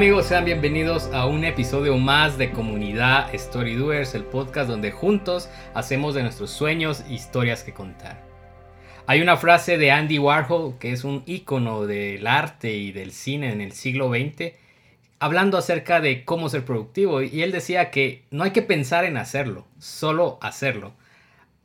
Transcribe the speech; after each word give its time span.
amigos, 0.00 0.28
sean 0.28 0.46
bienvenidos 0.46 1.10
a 1.12 1.26
un 1.26 1.44
episodio 1.44 1.98
más 1.98 2.38
de 2.38 2.52
Comunidad 2.52 3.34
Story 3.34 3.74
Doers, 3.74 4.14
el 4.14 4.24
podcast 4.24 4.66
donde 4.66 4.92
juntos 4.92 5.50
hacemos 5.74 6.14
de 6.14 6.22
nuestros 6.22 6.50
sueños 6.50 7.04
historias 7.10 7.64
que 7.64 7.74
contar. 7.74 8.24
Hay 9.06 9.20
una 9.20 9.36
frase 9.36 9.76
de 9.76 9.90
Andy 9.90 10.18
Warhol, 10.18 10.78
que 10.78 10.92
es 10.92 11.04
un 11.04 11.22
ícono 11.26 11.84
del 11.84 12.26
arte 12.26 12.72
y 12.72 12.92
del 12.92 13.12
cine 13.12 13.52
en 13.52 13.60
el 13.60 13.72
siglo 13.72 14.08
XX, 14.08 14.54
hablando 15.18 15.58
acerca 15.58 16.00
de 16.00 16.24
cómo 16.24 16.48
ser 16.48 16.64
productivo. 16.64 17.20
Y 17.20 17.42
él 17.42 17.52
decía 17.52 17.90
que 17.90 18.24
no 18.30 18.44
hay 18.44 18.52
que 18.52 18.62
pensar 18.62 19.04
en 19.04 19.18
hacerlo, 19.18 19.66
solo 19.78 20.38
hacerlo. 20.40 20.94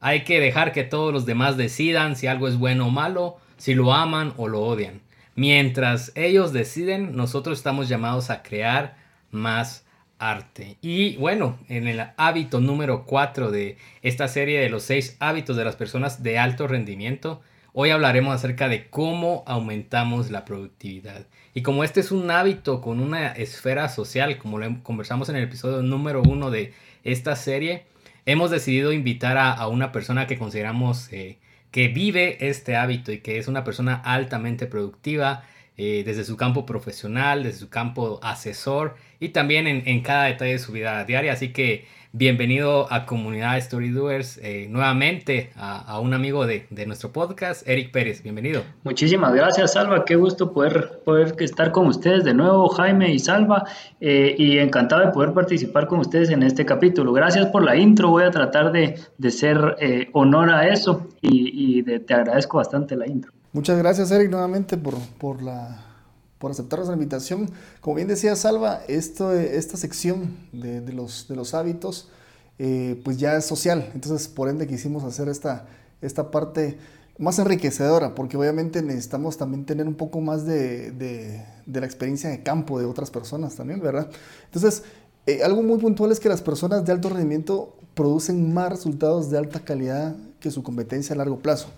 Hay 0.01 0.25
que 0.25 0.41
dejar 0.41 0.73
que 0.73 0.83
todos 0.83 1.13
los 1.13 1.25
demás 1.25 1.55
decidan 1.55 2.17
si 2.17 2.27
algo 2.27 2.49
es 2.49 2.57
bueno 2.57 2.87
o 2.87 2.91
malo, 2.91 3.37
si 3.55 3.75
lo 3.75 3.93
aman 3.93 4.33
o 4.35 4.49
lo 4.49 4.59
odian. 4.59 5.04
Mientras 5.35 6.13
ellos 6.15 6.53
deciden, 6.53 7.15
nosotros 7.15 7.57
estamos 7.57 7.89
llamados 7.89 8.29
a 8.29 8.41
crear 8.41 8.95
más 9.31 9.85
arte. 10.17 10.77
Y 10.81 11.17
bueno, 11.17 11.59
en 11.67 11.87
el 11.87 12.01
hábito 12.15 12.61
número 12.61 13.05
4 13.05 13.51
de 13.51 13.77
esta 14.01 14.29
serie 14.29 14.61
de 14.61 14.69
los 14.69 14.83
6 14.83 15.17
hábitos 15.19 15.57
de 15.57 15.65
las 15.65 15.75
personas 15.75 16.23
de 16.23 16.39
alto 16.39 16.67
rendimiento, 16.67 17.41
hoy 17.73 17.89
hablaremos 17.89 18.33
acerca 18.33 18.69
de 18.69 18.89
cómo 18.89 19.43
aumentamos 19.45 20.31
la 20.31 20.45
productividad. 20.45 21.25
Y 21.53 21.63
como 21.63 21.83
este 21.83 21.99
es 21.99 22.11
un 22.11 22.31
hábito 22.31 22.79
con 22.79 23.01
una 23.01 23.33
esfera 23.33 23.89
social, 23.89 24.37
como 24.37 24.57
lo 24.57 24.83
conversamos 24.83 25.27
en 25.27 25.35
el 25.35 25.43
episodio 25.43 25.81
número 25.81 26.21
1 26.21 26.49
de 26.49 26.73
esta 27.03 27.35
serie, 27.35 27.85
hemos 28.25 28.51
decidido 28.51 28.93
invitar 28.93 29.37
a, 29.37 29.67
una 29.67 29.91
persona 29.91 30.27
que 30.27 30.37
consideramos 30.37 31.11
eh, 31.11 31.37
que 31.75 31.89
vive 31.89 32.37
este 32.47 32.77
hábito 32.77 33.11
y 33.11 33.19
que 33.19 33.37
es 33.37 33.49
una 33.49 33.65
persona 33.65 33.95
altamente 33.95 34.65
productiva 34.65 35.43
eh, 35.75 36.03
desde 36.05 36.23
su 36.23 36.37
campo 36.37 36.65
profesional, 36.65 37.43
desde 37.43 37.59
su 37.59 37.69
campo 37.69 38.21
asesor 38.23 38.95
y 39.19 39.29
también 39.29 39.67
en, 39.67 39.83
en, 39.85 39.99
cada 40.01 40.27
detalle 40.27 40.53
de 40.53 40.59
su 40.59 40.71
vida 40.71 41.03
diaria. 41.03 41.33
Así 41.33 41.49
que 41.51 41.85
Bienvenido 42.17 42.87
a 42.93 43.05
Comunidad 43.05 43.57
Story 43.57 43.89
Doers, 43.89 44.39
eh, 44.41 44.67
nuevamente 44.69 45.51
a, 45.57 45.99
un 45.99 46.13
amigo 46.13 46.47
de, 46.47 46.65
nuestro 46.87 47.11
podcast, 47.11 47.67
Eric 47.67 47.91
Pérez. 47.91 48.23
Bienvenido. 48.23 48.63
Muchísimas 48.85 49.33
gracias, 49.33 49.73
Salva. 49.73 50.05
Qué 50.05 50.15
gusto 50.15 50.53
poder, 50.53 51.01
poder 51.03 51.35
estar 51.39 51.73
con 51.73 51.87
ustedes 51.87 52.23
de 52.23 52.33
nuevo, 52.33 52.69
Jaime 52.69 53.11
y 53.11 53.19
Salva. 53.19 53.65
Eh, 53.99 54.33
y 54.37 54.59
encantado 54.59 55.05
de 55.05 55.11
poder 55.11 55.33
participar 55.33 55.87
con 55.87 55.99
ustedes 55.99 56.29
en 56.29 56.43
este 56.43 56.65
capítulo. 56.65 57.11
Gracias 57.11 57.47
por 57.47 57.65
la 57.65 57.75
intro. 57.75 58.11
Voy 58.11 58.23
a 58.23 58.31
tratar 58.31 58.71
de, 58.71 58.97
de 59.17 59.31
ser 59.31 59.75
eh, 59.81 60.07
honor 60.13 60.51
a 60.51 60.69
eso 60.69 61.09
y, 61.21 61.83
te 61.83 62.13
agradezco 62.13 62.59
bastante 62.59 62.95
la 62.95 63.07
intro. 63.07 63.33
Muchas 63.51 63.77
gracias, 63.77 64.09
Eric, 64.11 64.31
nuevamente 64.31 64.77
por, 64.77 64.93
por 65.19 65.43
la 65.43 65.94
por 66.37 66.51
aceptar 66.51 66.79
nuestra 66.79 66.95
invitación. 66.95 67.49
Como 67.81 67.95
bien 67.95 68.07
decía 68.07 68.35
Salva, 68.35 68.81
esto, 68.87 69.33
esta 69.33 69.77
sección 69.77 70.37
de, 70.51 70.81
los, 70.93 71.27
de 71.27 71.35
los 71.35 71.53
hábitos 71.53 72.09
eh, 72.57 73.01
pues 73.03 73.17
ya 73.17 73.35
es 73.35 73.45
social. 73.45 73.89
Entonces, 73.93 74.27
por 74.27 74.49
ende, 74.49 74.67
quisimos 74.67 75.03
hacer 75.03 75.27
esta, 75.29 75.67
esta 76.01 76.31
parte 76.31 76.77
más 77.17 77.39
enriquecedora, 77.39 78.13
porque 78.13 78.37
obviamente 78.37 78.81
necesitamos 78.81 79.37
también 79.37 79.65
tener 79.65 79.87
un 79.87 79.95
poco 79.95 80.19
más 80.19 80.45
de, 80.45 80.91
de, 80.91 81.45
de 81.65 81.79
la 81.79 81.85
experiencia 81.85 82.29
de 82.29 82.43
campo 82.43 82.79
de 82.79 82.85
otras 82.85 83.09
personas 83.09 83.55
también, 83.55 83.79
¿verdad? 83.79 84.09
Entonces, 84.45 84.83
eh, 85.25 85.41
algo 85.43 85.63
muy 85.63 85.79
puntual 85.79 86.11
es 86.11 86.19
que 86.19 86.29
las 86.29 86.41
personas 86.41 86.85
de 86.85 86.91
alto 86.91 87.09
rendimiento 87.09 87.75
producen 87.93 88.53
más 88.53 88.69
resultados 88.69 89.29
de 89.29 89.37
alta 89.37 89.61
calidad 89.61 90.15
que 90.39 90.51
su 90.51 90.61
competencia 90.61 91.15
a 91.15 91.17
largo 91.17 91.39
plazo. 91.39 91.69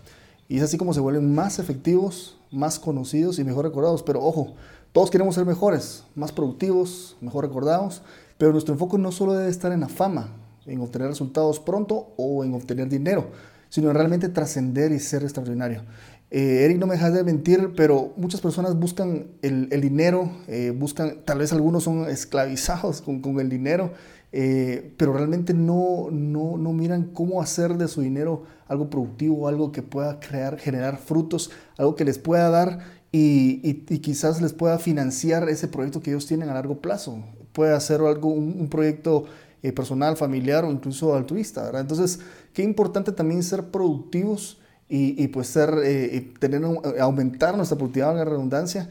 Y 0.49 0.57
es 0.57 0.63
así 0.63 0.77
como 0.77 0.93
se 0.93 0.99
vuelven 0.99 1.33
más 1.33 1.59
efectivos, 1.59 2.37
más 2.51 2.79
conocidos 2.79 3.39
y 3.39 3.43
mejor 3.43 3.65
recordados. 3.65 4.03
Pero 4.03 4.23
ojo, 4.23 4.55
todos 4.91 5.11
queremos 5.11 5.35
ser 5.35 5.45
mejores, 5.45 6.03
más 6.15 6.31
productivos, 6.31 7.17
mejor 7.21 7.45
recordados, 7.45 8.01
pero 8.37 8.51
nuestro 8.51 8.73
enfoque 8.73 8.97
no 8.97 9.11
solo 9.11 9.33
debe 9.33 9.49
estar 9.49 9.71
en 9.71 9.81
la 9.81 9.89
fama, 9.89 10.29
en 10.65 10.79
obtener 10.81 11.09
resultados 11.09 11.59
pronto 11.59 12.13
o 12.17 12.43
en 12.43 12.53
obtener 12.53 12.87
dinero, 12.87 13.27
sino 13.69 13.89
en 13.89 13.95
realmente 13.95 14.29
trascender 14.29 14.91
y 14.91 14.99
ser 14.99 15.23
extraordinario. 15.23 15.83
Eh, 16.29 16.65
Eric, 16.65 16.77
no 16.77 16.87
me 16.87 16.95
dejas 16.95 17.13
de 17.13 17.23
mentir, 17.23 17.73
pero 17.75 18.13
muchas 18.17 18.41
personas 18.41 18.77
buscan 18.77 19.27
el, 19.41 19.69
dinero, 19.81 20.29
eh, 20.47 20.73
buscan, 20.75 21.19
tal 21.23 21.39
vez 21.39 21.53
algunos 21.53 21.83
son 21.83 22.09
esclavizados 22.09 23.01
con, 23.01 23.21
con 23.21 23.39
el 23.39 23.49
dinero, 23.49 23.91
eh, 24.31 24.93
pero 24.97 25.13
realmente 25.13 25.53
no, 25.53 26.09
no, 26.11 26.57
no, 26.57 26.73
miran 26.73 27.11
cómo 27.13 27.41
hacer 27.41 27.75
de 27.75 27.87
su 27.87 28.01
dinero 28.01 28.43
algo 28.67 28.89
productivo, 28.89 29.47
algo 29.47 29.71
que 29.71 29.81
pueda 29.81 30.19
crear, 30.19 30.59
generar 30.59 30.97
frutos, 30.97 31.49
algo 31.77 31.95
que 31.95 32.03
les 32.03 32.19
pueda 32.19 32.49
dar 32.49 32.79
y, 33.11 33.61
y, 33.63 33.99
quizás 33.99 34.41
les 34.41 34.51
pueda 34.51 34.79
financiar 34.79 35.47
ese 35.47 35.69
proyecto 35.69 36.01
que 36.01 36.11
ellos 36.11 36.27
tienen 36.27 36.49
a 36.49 36.53
largo 36.53 36.81
plazo. 36.81 37.23
Puede 37.53 37.73
hacer 37.73 38.01
algo, 38.01 38.29
un, 38.29 38.67
proyecto 38.67 39.23
eh, 39.63 39.71
personal, 39.71 40.17
familiar 40.17 40.65
o 40.65 40.71
incluso 40.71 41.15
altruista. 41.15 41.63
¿verdad? 41.63 41.81
Entonces, 41.81 42.19
qué 42.53 42.63
importante 42.63 43.13
también 43.13 43.43
ser 43.43 43.71
productivos 43.71 44.59
y, 44.89 45.21
y 45.23 45.29
pues 45.29 45.47
ser, 45.47 45.73
eh, 45.85 46.33
tener, 46.39 46.63
aumentar 46.99 47.55
nuestra 47.55 47.77
productividad, 47.77 48.15
la 48.15 48.25
redundancia, 48.25 48.89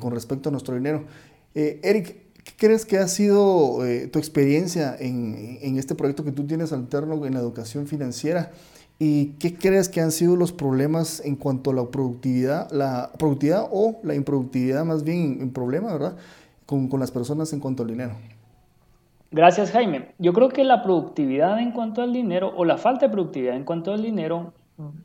con 0.00 0.12
respecto 0.12 0.48
a 0.48 0.52
nuestro 0.52 0.74
dinero. 0.74 1.04
Eric, 1.54 2.16
¿Qué 2.16 2.29
crees 2.60 2.84
que 2.84 2.98
ha 2.98 3.08
sido 3.08 3.86
eh, 3.86 4.06
tu 4.06 4.18
experiencia 4.18 4.94
en, 4.96 5.78
este 5.78 5.94
proyecto 5.94 6.24
que 6.24 6.30
tú 6.30 6.46
tienes 6.46 6.74
alterno 6.74 7.24
en 7.24 7.32
la 7.32 7.40
educación 7.40 7.86
financiera? 7.86 8.50
¿Y 8.98 9.32
qué 9.38 9.54
crees 9.56 9.88
que 9.88 10.02
han 10.02 10.12
sido 10.12 10.36
los 10.36 10.52
problemas 10.52 11.22
en 11.24 11.36
cuanto 11.36 11.70
a 11.70 11.74
la 11.74 11.86
productividad, 11.86 12.70
la 12.70 13.12
productividad 13.18 13.66
o 13.72 13.98
la 14.02 14.14
improductividad 14.14 14.84
más 14.84 15.04
bien 15.04 15.38
en 15.40 15.50
problema, 15.54 15.90
¿verdad? 15.90 16.16
Con, 16.66 16.88
las 17.00 17.10
personas 17.10 17.50
en 17.54 17.60
cuanto 17.60 17.82
al 17.82 17.88
dinero. 17.88 18.12
Gracias, 19.30 19.70
Jaime. 19.70 20.08
Yo 20.18 20.34
creo 20.34 20.50
que 20.50 20.62
la 20.62 20.82
productividad 20.82 21.60
en 21.60 21.72
cuanto 21.72 22.02
al 22.02 22.12
dinero 22.12 22.52
o 22.54 22.66
la 22.66 22.76
falta 22.76 23.06
de 23.06 23.12
productividad 23.12 23.56
en 23.56 23.64
cuanto 23.64 23.94
al 23.94 24.02
dinero, 24.02 24.52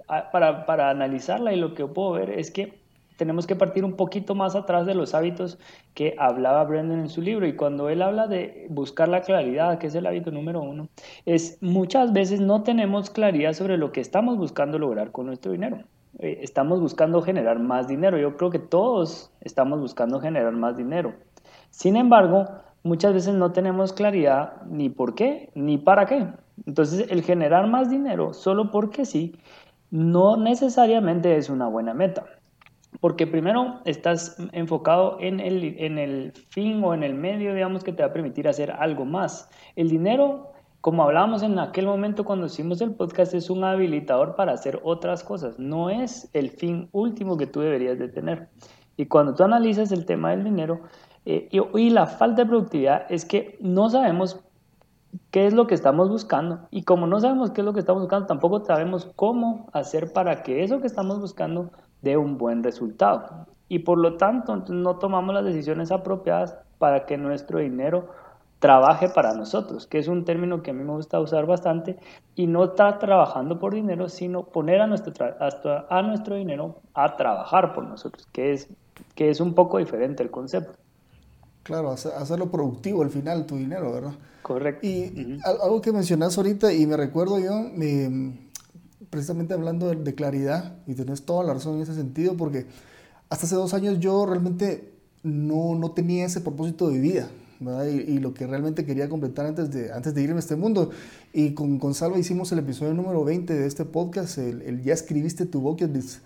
para 0.05 0.89
analizarla 0.89 1.53
y 1.53 1.55
lo 1.55 1.73
que 1.73 1.85
puedo 1.85 2.11
ver 2.11 2.31
es 2.31 2.51
que 2.51 2.84
tenemos 3.17 3.47
que 3.47 3.55
partir 3.55 3.85
un 3.85 3.93
poquito 3.93 4.35
más 4.35 4.55
atrás 4.55 4.85
de 4.85 4.95
los 4.95 5.13
hábitos 5.13 5.57
que 5.93 6.15
hablaba 6.17 6.63
Brendan 6.63 6.99
en 6.99 7.09
su 7.09 7.21
libro. 7.21 7.47
Y 7.47 7.55
cuando 7.55 7.89
él 7.89 8.01
habla 8.01 8.27
de 8.27 8.67
buscar 8.69 9.07
la 9.07 9.21
claridad, 9.21 9.77
que 9.77 9.87
es 9.87 9.95
el 9.95 10.05
hábito 10.05 10.31
número 10.31 10.61
uno, 10.61 10.89
es 11.25 11.57
muchas 11.61 12.13
veces 12.13 12.41
no 12.41 12.63
tenemos 12.63 13.09
claridad 13.09 13.53
sobre 13.53 13.77
lo 13.77 13.91
que 13.91 14.01
estamos 14.01 14.37
buscando 14.37 14.79
lograr 14.79 15.11
con 15.11 15.25
nuestro 15.27 15.51
dinero. 15.51 15.79
Eh, 16.19 16.39
estamos 16.41 16.79
buscando 16.79 17.21
generar 17.21 17.59
más 17.59 17.87
dinero. 17.87 18.17
Yo 18.17 18.37
creo 18.37 18.49
que 18.49 18.59
todos 18.59 19.31
estamos 19.41 19.79
buscando 19.79 20.19
generar 20.19 20.53
más 20.53 20.77
dinero. 20.77 21.13
Sin 21.69 21.97
embargo, 21.97 22.47
muchas 22.83 23.13
veces 23.13 23.33
no 23.33 23.51
tenemos 23.51 23.93
claridad 23.93 24.61
ni 24.67 24.89
por 24.89 25.15
qué 25.15 25.49
ni 25.55 25.77
para 25.77 26.05
qué. 26.05 26.27
Entonces, 26.65 27.11
el 27.11 27.21
generar 27.21 27.67
más 27.67 27.89
dinero 27.89 28.33
solo 28.33 28.71
porque 28.71 29.05
sí, 29.05 29.35
no 29.91 30.37
necesariamente 30.37 31.35
es 31.37 31.49
una 31.49 31.67
buena 31.67 31.93
meta. 31.93 32.25
Porque 32.99 33.27
primero 33.27 33.81
estás 33.85 34.37
enfocado 34.51 35.17
en 35.19 35.39
el, 35.39 35.75
en 35.79 35.97
el 35.97 36.33
fin 36.49 36.83
o 36.83 36.93
en 36.93 37.03
el 37.03 37.13
medio, 37.13 37.53
digamos, 37.53 37.83
que 37.83 37.91
te 37.91 38.03
va 38.03 38.09
a 38.09 38.13
permitir 38.13 38.47
hacer 38.47 38.71
algo 38.71 39.05
más. 39.05 39.49
El 39.75 39.89
dinero, 39.89 40.51
como 40.81 41.03
hablábamos 41.03 41.43
en 41.43 41.59
aquel 41.59 41.85
momento 41.85 42.25
cuando 42.25 42.47
hicimos 42.47 42.81
el 42.81 42.93
podcast, 42.93 43.33
es 43.33 43.49
un 43.49 43.63
habilitador 43.63 44.35
para 44.35 44.53
hacer 44.53 44.79
otras 44.83 45.23
cosas. 45.23 45.59
No 45.59 45.89
es 45.89 46.29
el 46.33 46.51
fin 46.51 46.89
último 46.91 47.37
que 47.37 47.47
tú 47.47 47.61
deberías 47.61 47.99
de 47.99 48.07
tener. 48.07 48.49
Y 48.97 49.07
cuando 49.07 49.35
tú 49.35 49.43
analizas 49.43 49.91
el 49.91 50.05
tema 50.05 50.31
del 50.31 50.43
dinero 50.43 50.81
eh, 51.25 51.49
y, 51.51 51.79
y 51.79 51.89
la 51.89 52.07
falta 52.07 52.43
de 52.43 52.49
productividad 52.49 53.05
es 53.09 53.25
que 53.25 53.57
no 53.59 53.89
sabemos 53.89 54.39
qué 55.31 55.45
es 55.45 55.53
lo 55.53 55.67
que 55.67 55.75
estamos 55.75 56.09
buscando. 56.09 56.67
Y 56.71 56.83
como 56.83 57.07
no 57.07 57.19
sabemos 57.19 57.51
qué 57.51 57.61
es 57.61 57.65
lo 57.65 57.73
que 57.73 57.79
estamos 57.79 58.03
buscando, 58.03 58.27
tampoco 58.27 58.63
sabemos 58.63 59.11
cómo 59.15 59.69
hacer 59.73 60.13
para 60.13 60.43
que 60.43 60.63
eso 60.63 60.81
que 60.81 60.87
estamos 60.87 61.19
buscando 61.19 61.71
de 62.05 62.15
un 62.15 62.37
buen 62.37 62.63
resultado. 62.63 63.47
Y 63.67 63.79
por 63.79 63.97
lo 63.97 64.15
tanto, 64.15 64.55
no 64.69 64.97
tomamos 64.97 65.33
las 65.33 65.43
decisiones 65.43 65.91
apropiadas 65.91 66.55
para 66.77 67.05
que 67.07 67.17
nuestro 67.17 67.59
dinero 67.59 68.09
trabaje 68.59 69.09
para 69.09 69.33
nosotros, 69.33 69.87
que 69.87 69.97
es 69.97 70.07
un 70.07 70.23
término 70.23 70.61
que 70.61 70.71
a 70.71 70.73
mí 70.73 70.83
me 70.83 70.93
gusta 70.93 71.19
usar 71.19 71.47
bastante, 71.47 71.97
y 72.35 72.45
no 72.45 72.63
estar 72.63 72.99
trabajando 72.99 73.59
por 73.59 73.73
dinero, 73.73 74.07
sino 74.07 74.43
poner 74.43 74.81
a 74.81 74.87
nuestro, 74.87 75.13
a 75.89 76.01
nuestro 76.03 76.35
dinero 76.35 76.75
a 76.93 77.17
trabajar 77.17 77.73
por 77.73 77.85
nosotros, 77.85 78.27
que 78.31 78.53
es, 78.53 78.69
que 79.15 79.29
es 79.29 79.39
un 79.41 79.55
poco 79.55 79.79
diferente 79.79 80.21
el 80.21 80.29
concepto. 80.29 80.77
Claro, 81.63 81.91
hacerlo 81.91 82.51
productivo 82.51 83.01
al 83.01 83.09
final, 83.09 83.47
tu 83.47 83.55
dinero, 83.55 83.91
¿verdad? 83.91 84.13
Correcto. 84.43 84.85
Y 84.85 85.39
algo 85.43 85.81
que 85.81 85.91
mencionas 85.91 86.37
ahorita, 86.37 86.71
y 86.71 86.85
me 86.85 86.95
recuerdo 86.97 87.39
yo, 87.39 87.53
me, 87.73 88.44
precisamente 89.15 89.53
hablando 89.53 89.95
de, 89.95 90.13
claridad, 90.13 90.75
y 90.87 90.93
tenés 90.93 91.21
toda 91.21 91.45
la 91.45 91.53
razón 91.53 91.77
en 91.77 91.83
ese 91.83 91.95
sentido, 91.95 92.35
porque 92.35 92.65
hasta 93.29 93.45
hace 93.45 93.55
dos 93.55 93.73
años 93.73 93.97
yo 93.97 94.25
realmente 94.25 94.91
no, 95.23 95.73
no 95.75 95.91
tenía 95.91 96.25
ese 96.25 96.41
propósito 96.41 96.89
de 96.89 96.99
vida. 96.99 97.29
Y, 97.87 98.19
lo 98.19 98.33
que 98.33 98.45
realmente 98.45 98.83
quería 98.83 99.07
completar 99.07 99.45
antes 99.45 99.71
de, 99.71 99.93
antes 99.93 100.13
de 100.13 100.21
irme 100.21 100.35
a 100.35 100.39
este 100.39 100.57
mundo. 100.57 100.89
Y 101.31 101.51
con 101.51 101.79
Gonzalo 101.79 102.17
hicimos 102.17 102.51
el 102.51 102.59
episodio 102.59 102.93
número 102.93 103.23
20 103.23 103.53
de 103.53 103.65
este 103.65 103.85
podcast, 103.85 104.37
el, 104.37 104.83
Ya 104.83 104.93
escribiste 104.93 105.45
tu 105.45 105.61
bucket 105.61 105.95
list. 105.95 106.19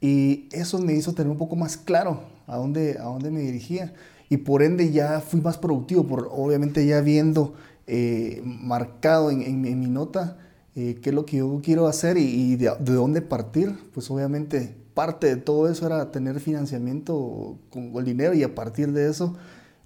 Y 0.00 0.48
eso 0.52 0.78
me 0.78 0.92
hizo 0.92 1.14
tener 1.14 1.32
un 1.32 1.38
poco 1.38 1.56
más 1.56 1.76
claro 1.76 2.20
a 2.46 2.58
dónde, 2.58 2.96
a 3.00 3.06
dónde 3.06 3.32
me 3.32 3.40
dirigía. 3.40 3.92
y 4.28 4.36
por 4.36 4.62
ende 4.62 4.92
ya 4.92 5.20
fui 5.20 5.40
más 5.40 5.58
productivo, 5.58 6.06
por, 6.06 6.28
obviamente 6.30 6.86
ya 6.86 7.00
viendo 7.00 7.54
eh, 7.88 8.40
marcado 8.44 9.30
en, 9.30 9.60
mi 9.60 9.88
nota 9.88 10.38
eh, 10.76 10.98
qué 11.02 11.08
es 11.08 11.14
lo 11.14 11.24
que 11.26 11.38
yo 11.38 11.60
quiero 11.64 11.86
hacer 11.86 12.18
y, 12.18 12.54
de, 12.56 12.70
dónde 12.80 13.22
partir, 13.22 13.74
pues 13.94 14.10
obviamente 14.10 14.76
parte 14.94 15.26
de 15.26 15.36
todo 15.36 15.68
eso 15.68 15.86
era 15.86 16.12
tener 16.12 16.38
financiamiento 16.38 17.58
con, 17.70 17.92
el 17.96 18.04
dinero 18.04 18.34
y 18.34 18.42
a 18.42 18.54
partir 18.54 18.92
de 18.92 19.08
eso, 19.08 19.34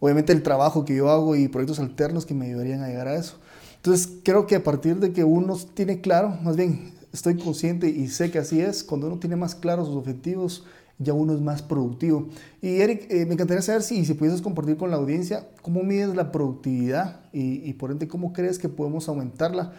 obviamente 0.00 0.32
el 0.32 0.42
trabajo 0.42 0.84
que 0.84 0.96
yo 0.96 1.08
hago 1.08 1.36
y 1.36 1.48
proyectos 1.48 1.78
alternos 1.78 2.26
que 2.26 2.34
me 2.34 2.46
ayudarían 2.46 2.82
a 2.82 2.88
llegar 2.88 3.08
a 3.08 3.14
eso. 3.14 3.36
Entonces 3.76 4.10
creo 4.24 4.46
que 4.46 4.56
a 4.56 4.64
partir 4.64 4.96
de 4.96 5.12
que 5.12 5.24
uno 5.24 5.56
tiene 5.74 6.00
claro, 6.00 6.36
más 6.42 6.56
bien 6.56 6.92
estoy 7.12 7.38
consciente 7.38 7.88
y 7.88 8.08
sé 8.08 8.30
que 8.30 8.38
así 8.38 8.60
es, 8.60 8.84
cuando 8.84 9.06
uno 9.06 9.18
tiene 9.18 9.36
más 9.36 9.54
claros 9.54 9.86
sus 9.86 9.96
objetivos, 9.96 10.64
ya 11.00 11.14
uno 11.14 11.32
es 11.32 11.40
más 11.40 11.62
productivo. 11.62 12.28
Y 12.60 12.80
Eric, 12.80 13.06
eh, 13.10 13.24
me 13.26 13.34
encantaría 13.34 13.62
saber 13.62 13.82
si, 13.82 14.04
si 14.04 14.14
pudieses 14.14 14.42
compartir 14.42 14.76
con 14.76 14.90
la 14.90 14.96
audiencia 14.96 15.48
cómo 15.62 15.82
mides 15.82 16.14
la 16.14 16.30
productividad 16.30 17.20
y, 17.32 17.72
por 17.74 17.90
ende 17.90 18.06
cómo 18.06 18.32
crees 18.32 18.58
que 18.58 18.68
podemos 18.68 19.08
aumentarla. 19.08 19.72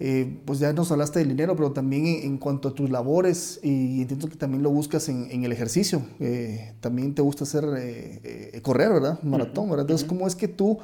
Eh, 0.00 0.38
pues 0.46 0.58
ya 0.58 0.72
nos 0.72 0.90
hablaste 0.90 1.18
del 1.18 1.28
dinero, 1.28 1.54
pero 1.54 1.72
también 1.72 2.06
en, 2.06 2.38
cuanto 2.38 2.70
a 2.70 2.74
tus 2.74 2.88
labores, 2.90 3.60
y 3.62 4.00
entiendo 4.00 4.28
que 4.28 4.36
también 4.36 4.62
lo 4.62 4.70
buscas 4.70 5.08
en, 5.10 5.44
el 5.44 5.52
ejercicio, 5.52 6.02
eh, 6.18 6.72
también 6.80 7.14
te 7.14 7.20
gusta 7.20 7.44
hacer 7.44 7.64
correr, 8.62 8.92
¿verdad? 8.92 9.22
Maratón, 9.22 9.68
¿verdad? 9.68 9.82
Entonces, 9.82 10.08
¿cómo 10.08 10.26
es 10.26 10.34
que 10.34 10.48
tú 10.48 10.78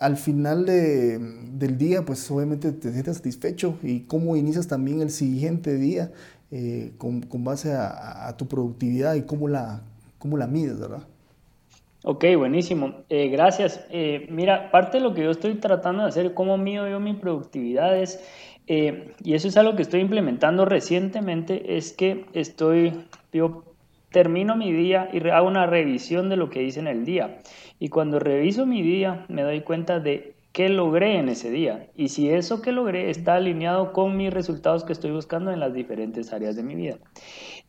al 0.00 0.16
final 0.16 0.66
del 0.66 1.78
día, 1.78 2.04
pues 2.04 2.28
obviamente 2.30 2.72
te 2.72 2.90
sientes 2.92 3.18
satisfecho 3.18 3.78
y 3.82 4.00
cómo 4.00 4.36
inicias 4.36 4.66
también 4.66 5.00
el 5.00 5.10
siguiente 5.10 5.76
día 5.76 6.10
eh, 6.50 6.92
con, 6.98 7.22
base 7.44 7.72
a, 7.72 8.34
tu 8.36 8.46
productividad 8.46 9.14
y 9.14 9.22
cómo 9.22 9.48
la, 9.48 9.80
cómo 10.18 10.36
la 10.36 10.46
mides, 10.46 10.78
¿verdad? 10.78 11.04
Ok, 12.04 12.24
buenísimo. 12.36 13.04
Eh, 13.08 13.28
gracias. 13.28 13.86
Eh, 13.90 14.26
mira, 14.28 14.70
parte 14.70 14.98
de 14.98 15.04
lo 15.04 15.14
que 15.14 15.22
yo 15.22 15.30
estoy 15.30 15.54
tratando 15.54 16.02
de 16.02 16.10
hacer, 16.10 16.34
cómo 16.34 16.58
mido 16.58 16.88
yo 16.88 17.00
mi 17.00 17.14
productividad 17.14 17.96
es, 17.96 18.20
y 18.66 19.34
eso 19.34 19.48
es 19.48 19.56
algo 19.56 19.76
que 19.76 19.82
estoy 19.82 20.00
implementando 20.00 20.64
recientemente, 20.64 21.76
es 21.76 21.92
que 21.92 22.26
estoy, 22.32 22.92
yo 23.32 23.64
termino 24.10 24.56
mi 24.56 24.72
día 24.72 25.08
y 25.12 25.26
hago 25.28 25.48
una 25.48 25.66
revisión 25.66 26.28
de 26.28 26.36
lo 26.36 26.50
que 26.50 26.62
hice 26.62 26.80
en 26.80 26.86
el 26.86 27.04
día. 27.04 27.40
Y 27.78 27.88
cuando 27.88 28.18
reviso 28.18 28.66
mi 28.66 28.82
día, 28.82 29.24
me 29.28 29.42
doy 29.42 29.62
cuenta 29.62 29.98
de 29.98 30.34
qué 30.52 30.68
logré 30.68 31.18
en 31.18 31.28
ese 31.28 31.50
día 31.50 31.88
y 31.96 32.08
si 32.08 32.28
eso 32.28 32.60
que 32.60 32.72
logré 32.72 33.10
está 33.10 33.36
alineado 33.36 33.92
con 33.92 34.16
mis 34.16 34.32
resultados 34.32 34.84
que 34.84 34.92
estoy 34.92 35.10
buscando 35.10 35.50
en 35.50 35.60
las 35.60 35.72
diferentes 35.72 36.32
áreas 36.32 36.56
de 36.56 36.62
mi 36.62 36.74
vida. 36.74 36.98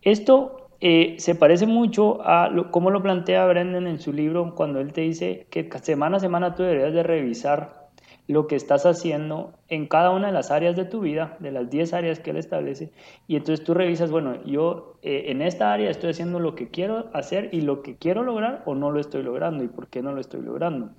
Esto 0.01 0.69
eh, 0.81 1.15
se 1.17 1.33
parece 1.33 1.65
mucho 1.65 2.21
a 2.27 2.51
cómo 2.71 2.91
lo 2.91 3.01
plantea 3.01 3.47
Brendan 3.47 3.87
en 3.87 3.99
su 3.99 4.11
libro 4.11 4.53
cuando 4.53 4.81
él 4.81 4.91
te 4.91 5.01
dice 5.01 5.47
que 5.49 5.69
semana 5.81 6.17
a 6.17 6.19
semana 6.19 6.55
tú 6.55 6.63
deberías 6.63 6.93
de 6.93 7.03
revisar 7.03 7.82
lo 8.27 8.47
que 8.47 8.55
estás 8.55 8.85
haciendo 8.85 9.53
en 9.67 9.87
cada 9.87 10.11
una 10.11 10.27
de 10.27 10.33
las 10.33 10.51
áreas 10.51 10.75
de 10.75 10.85
tu 10.85 11.01
vida, 11.01 11.35
de 11.39 11.51
las 11.51 11.69
10 11.69 11.93
áreas 11.93 12.19
que 12.19 12.31
él 12.31 12.37
establece, 12.37 12.91
y 13.27 13.35
entonces 13.35 13.65
tú 13.65 13.73
revisas, 13.73 14.11
bueno, 14.11 14.43
yo 14.45 14.97
eh, 15.01 15.25
en 15.27 15.41
esta 15.41 15.73
área 15.73 15.89
estoy 15.89 16.11
haciendo 16.11 16.39
lo 16.39 16.55
que 16.55 16.69
quiero 16.69 17.09
hacer 17.13 17.49
y 17.51 17.61
lo 17.61 17.81
que 17.81 17.97
quiero 17.97 18.23
lograr 18.23 18.63
o 18.65 18.75
no 18.75 18.91
lo 18.91 18.99
estoy 18.99 19.23
logrando 19.23 19.63
y 19.63 19.67
por 19.67 19.87
qué 19.87 20.01
no 20.01 20.13
lo 20.13 20.21
estoy 20.21 20.41
logrando. 20.41 20.91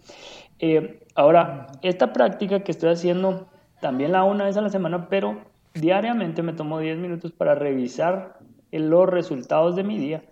Eh, 0.59 1.06
ahora, 1.15 1.69
esta 1.82 2.12
práctica 2.12 2.61
que 2.61 2.73
estoy 2.73 2.91
haciendo 2.91 3.49
también 3.81 4.12
la 4.12 4.25
una 4.25 4.44
vez 4.44 4.56
a 4.56 4.61
la 4.61 4.69
semana, 4.69 5.09
pero 5.09 5.38
diariamente 5.75 6.43
me 6.43 6.53
tomo 6.53 6.79
10 6.79 6.99
minutos 6.99 7.32
para 7.32 7.55
revisar 7.55 8.38
los 8.70 9.09
resultados 9.09 9.77
de 9.77 9.85
mi 9.85 9.99
día 9.99 10.25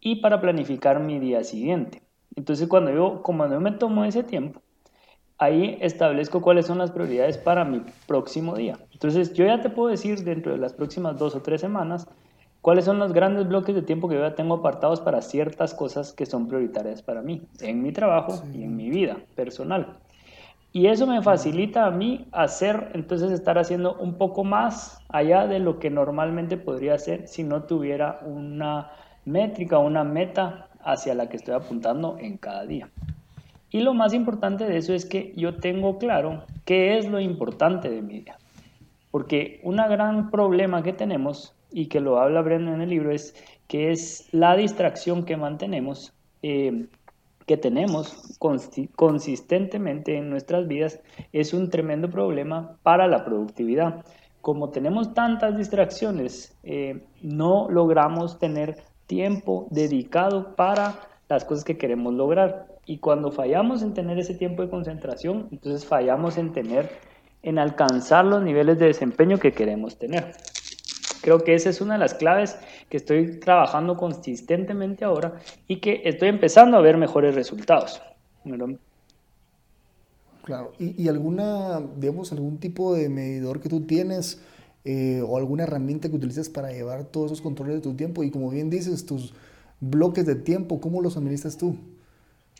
y 0.00 0.16
para 0.16 0.40
planificar 0.40 1.00
mi 1.00 1.18
día 1.18 1.44
siguiente. 1.44 2.02
Entonces, 2.36 2.68
cuando 2.68 2.92
yo, 2.92 3.22
como 3.22 3.48
yo 3.48 3.60
me 3.60 3.72
tomo 3.72 4.04
ese 4.04 4.22
tiempo, 4.22 4.62
ahí 5.38 5.78
establezco 5.80 6.42
cuáles 6.42 6.66
son 6.66 6.78
las 6.78 6.90
prioridades 6.90 7.38
para 7.38 7.64
mi 7.64 7.82
próximo 8.06 8.56
día. 8.56 8.78
Entonces, 8.92 9.32
yo 9.34 9.46
ya 9.46 9.60
te 9.60 9.70
puedo 9.70 9.88
decir 9.88 10.24
dentro 10.24 10.52
de 10.52 10.58
las 10.58 10.72
próximas 10.72 11.16
dos 11.16 11.34
o 11.34 11.42
tres 11.42 11.60
semanas 11.60 12.08
cuáles 12.60 12.84
son 12.84 12.98
los 12.98 13.12
grandes 13.12 13.48
bloques 13.48 13.74
de 13.74 13.82
tiempo 13.82 14.08
que 14.08 14.16
yo 14.16 14.22
ya 14.22 14.34
tengo 14.34 14.56
apartados 14.56 15.00
para 15.00 15.22
ciertas 15.22 15.74
cosas 15.74 16.12
que 16.12 16.26
son 16.26 16.48
prioritarias 16.48 17.02
para 17.02 17.22
mí, 17.22 17.42
en 17.60 17.82
mi 17.82 17.92
trabajo 17.92 18.42
y 18.52 18.64
en 18.64 18.76
mi 18.76 18.90
vida 18.90 19.16
personal. 19.36 19.98
Y 20.72 20.86
eso 20.88 21.06
me 21.06 21.22
facilita 21.22 21.86
a 21.86 21.90
mí 21.90 22.26
hacer, 22.30 22.90
entonces 22.94 23.30
estar 23.32 23.58
haciendo 23.58 23.96
un 23.96 24.18
poco 24.18 24.44
más 24.44 25.00
allá 25.08 25.46
de 25.46 25.60
lo 25.60 25.78
que 25.78 25.88
normalmente 25.88 26.56
podría 26.58 26.94
hacer 26.94 27.26
si 27.26 27.42
no 27.42 27.62
tuviera 27.62 28.20
una 28.26 28.90
métrica, 29.24 29.78
una 29.78 30.04
meta 30.04 30.68
hacia 30.84 31.14
la 31.14 31.28
que 31.28 31.36
estoy 31.36 31.54
apuntando 31.54 32.18
en 32.18 32.36
cada 32.36 32.66
día. 32.66 32.90
Y 33.70 33.80
lo 33.80 33.92
más 33.94 34.14
importante 34.14 34.64
de 34.64 34.78
eso 34.78 34.94
es 34.94 35.04
que 35.04 35.32
yo 35.36 35.56
tengo 35.56 35.98
claro 35.98 36.44
qué 36.64 36.96
es 36.98 37.08
lo 37.08 37.20
importante 37.20 37.90
de 37.90 38.02
mi 38.02 38.20
día. 38.20 38.38
Porque 39.10 39.60
un 39.62 39.76
gran 39.76 40.30
problema 40.30 40.82
que 40.82 40.92
tenemos 40.92 41.54
y 41.70 41.86
que 41.86 42.00
lo 42.00 42.18
habla 42.18 42.42
Brenda 42.42 42.74
en 42.74 42.80
el 42.80 42.90
libro, 42.90 43.12
es 43.12 43.34
que 43.66 43.90
es 43.90 44.28
la 44.32 44.56
distracción 44.56 45.24
que 45.24 45.36
mantenemos, 45.36 46.14
eh, 46.42 46.86
que 47.46 47.56
tenemos 47.56 48.38
consistentemente 48.96 50.16
en 50.16 50.30
nuestras 50.30 50.66
vidas, 50.66 51.00
es 51.32 51.52
un 51.54 51.70
tremendo 51.70 52.10
problema 52.10 52.76
para 52.82 53.06
la 53.06 53.24
productividad. 53.24 54.04
Como 54.40 54.70
tenemos 54.70 55.14
tantas 55.14 55.56
distracciones, 55.56 56.56
eh, 56.62 57.04
no 57.22 57.68
logramos 57.70 58.38
tener 58.38 58.76
tiempo 59.06 59.66
dedicado 59.70 60.54
para 60.54 61.00
las 61.28 61.44
cosas 61.44 61.64
que 61.64 61.78
queremos 61.78 62.14
lograr. 62.14 62.77
Y 62.88 63.00
cuando 63.00 63.30
fallamos 63.30 63.82
en 63.82 63.92
tener 63.92 64.18
ese 64.18 64.32
tiempo 64.32 64.62
de 64.62 64.70
concentración, 64.70 65.48
entonces 65.52 65.84
fallamos 65.84 66.38
en 66.38 66.54
tener, 66.54 66.88
en 67.42 67.58
alcanzar 67.58 68.24
los 68.24 68.42
niveles 68.42 68.78
de 68.78 68.86
desempeño 68.86 69.38
que 69.38 69.52
queremos 69.52 69.98
tener. 69.98 70.32
Creo 71.20 71.44
que 71.44 71.54
esa 71.54 71.68
es 71.68 71.82
una 71.82 71.92
de 71.92 72.00
las 72.00 72.14
claves 72.14 72.56
que 72.88 72.96
estoy 72.96 73.40
trabajando 73.40 73.98
consistentemente 73.98 75.04
ahora 75.04 75.34
y 75.66 75.80
que 75.80 76.00
estoy 76.06 76.30
empezando 76.30 76.78
a 76.78 76.80
ver 76.80 76.96
mejores 76.96 77.34
resultados. 77.34 78.00
Claro, 80.44 80.72
¿Y, 80.78 81.08
alguna, 81.08 81.82
digamos, 81.98 82.32
algún 82.32 82.56
tipo 82.56 82.94
de 82.94 83.10
medidor 83.10 83.60
que 83.60 83.68
tú 83.68 83.82
tienes 83.82 84.40
eh, 84.86 85.22
o 85.28 85.36
alguna 85.36 85.64
herramienta 85.64 86.08
que 86.08 86.16
utilizas 86.16 86.48
para 86.48 86.72
llevar 86.72 87.04
todos 87.04 87.32
esos 87.32 87.42
controles 87.42 87.74
de 87.74 87.82
tu 87.82 87.92
tiempo? 87.92 88.22
Y 88.22 88.30
como 88.30 88.48
bien 88.48 88.70
dices, 88.70 89.04
tus 89.04 89.34
bloques 89.78 90.24
de 90.24 90.36
tiempo, 90.36 90.80
¿cómo 90.80 91.02
los 91.02 91.18
administras 91.18 91.58
tú? 91.58 91.76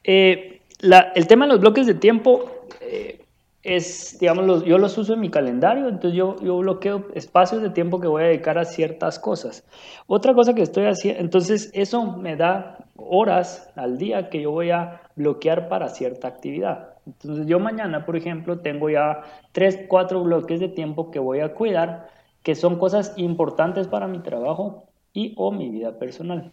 Eh, 0.05 0.61
el 0.81 1.27
tema 1.27 1.47
de 1.47 1.53
los 1.53 1.61
bloques 1.61 1.87
de 1.87 1.95
tiempo, 1.95 2.51
eh, 2.81 3.25
es, 3.63 4.19
digamos, 4.19 4.65
yo 4.65 4.79
los 4.79 4.97
uso 4.97 5.15
en 5.15 5.21
mi 5.21 5.31
calendario, 5.31 5.89
entonces 5.89 6.17
yo, 6.17 6.37
yo 6.41 6.59
bloqueo 6.59 7.07
espacios 7.15 7.61
de 7.61 7.71
tiempo 7.71 8.01
que 8.01 8.07
voy 8.07 8.23
a 8.23 8.27
dedicar 8.27 8.59
a 8.59 8.65
ciertas 8.65 9.19
cosas. 9.19 9.65
Otra 10.07 10.33
cosa 10.35 10.55
que 10.55 10.63
estoy 10.63 10.87
haciendo, 10.87 11.21
entonces 11.21 11.71
eso 11.75 12.17
me 12.17 12.37
da 12.37 12.79
horas 12.97 13.71
al 13.77 13.99
día 13.99 14.31
que 14.31 14.43
yo 14.43 14.53
voy 14.53 14.71
a 14.71 15.03
bloquear 15.17 15.69
para 15.69 15.89
cierta 15.89 16.29
actividad. 16.29 16.95
Entonces 17.07 17.47
yo 17.47 17.59
mañana, 17.59 18.07
por 18.07 18.17
ejemplo, 18.17 18.61
tengo 18.61 18.91
ya 18.91 19.23
tres, 19.53 19.81
cuatro 19.89 20.23
bloques 20.23 20.61
de 20.61 20.69
tiempo 20.69 21.11
que 21.11 21.19
voy 21.19 21.41
a 21.41 21.55
cuidar, 21.55 22.09
que 22.43 22.55
son 22.55 22.79
cosas 22.79 23.13
importantes 23.17 23.89
para 23.89 24.07
mi 24.07 24.21
trabajo 24.21 24.85
y 25.13 25.35
o 25.37 25.51
mi 25.51 25.69
vida 25.71 25.99
personal. 25.99 26.53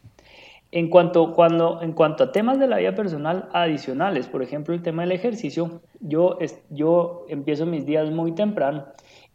En 0.76 0.90
cuanto, 0.90 1.32
cuando, 1.32 1.82
en 1.82 1.94
cuanto 1.94 2.26
a 2.26 2.32
temas 2.34 2.60
de 2.60 2.68
la 2.68 2.76
vida 2.76 2.94
personal 2.94 3.48
adicionales, 3.54 4.28
por 4.28 4.44
ejemplo, 4.44 4.74
el 4.74 4.82
tema 4.82 5.04
del 5.04 5.14
ejercicio, 5.14 5.82
yo, 6.02 6.38
yo 6.70 7.26
empiezo 7.30 7.66
mis 7.66 7.86
días 7.86 8.12
muy 8.12 8.34
temprano 8.34 8.86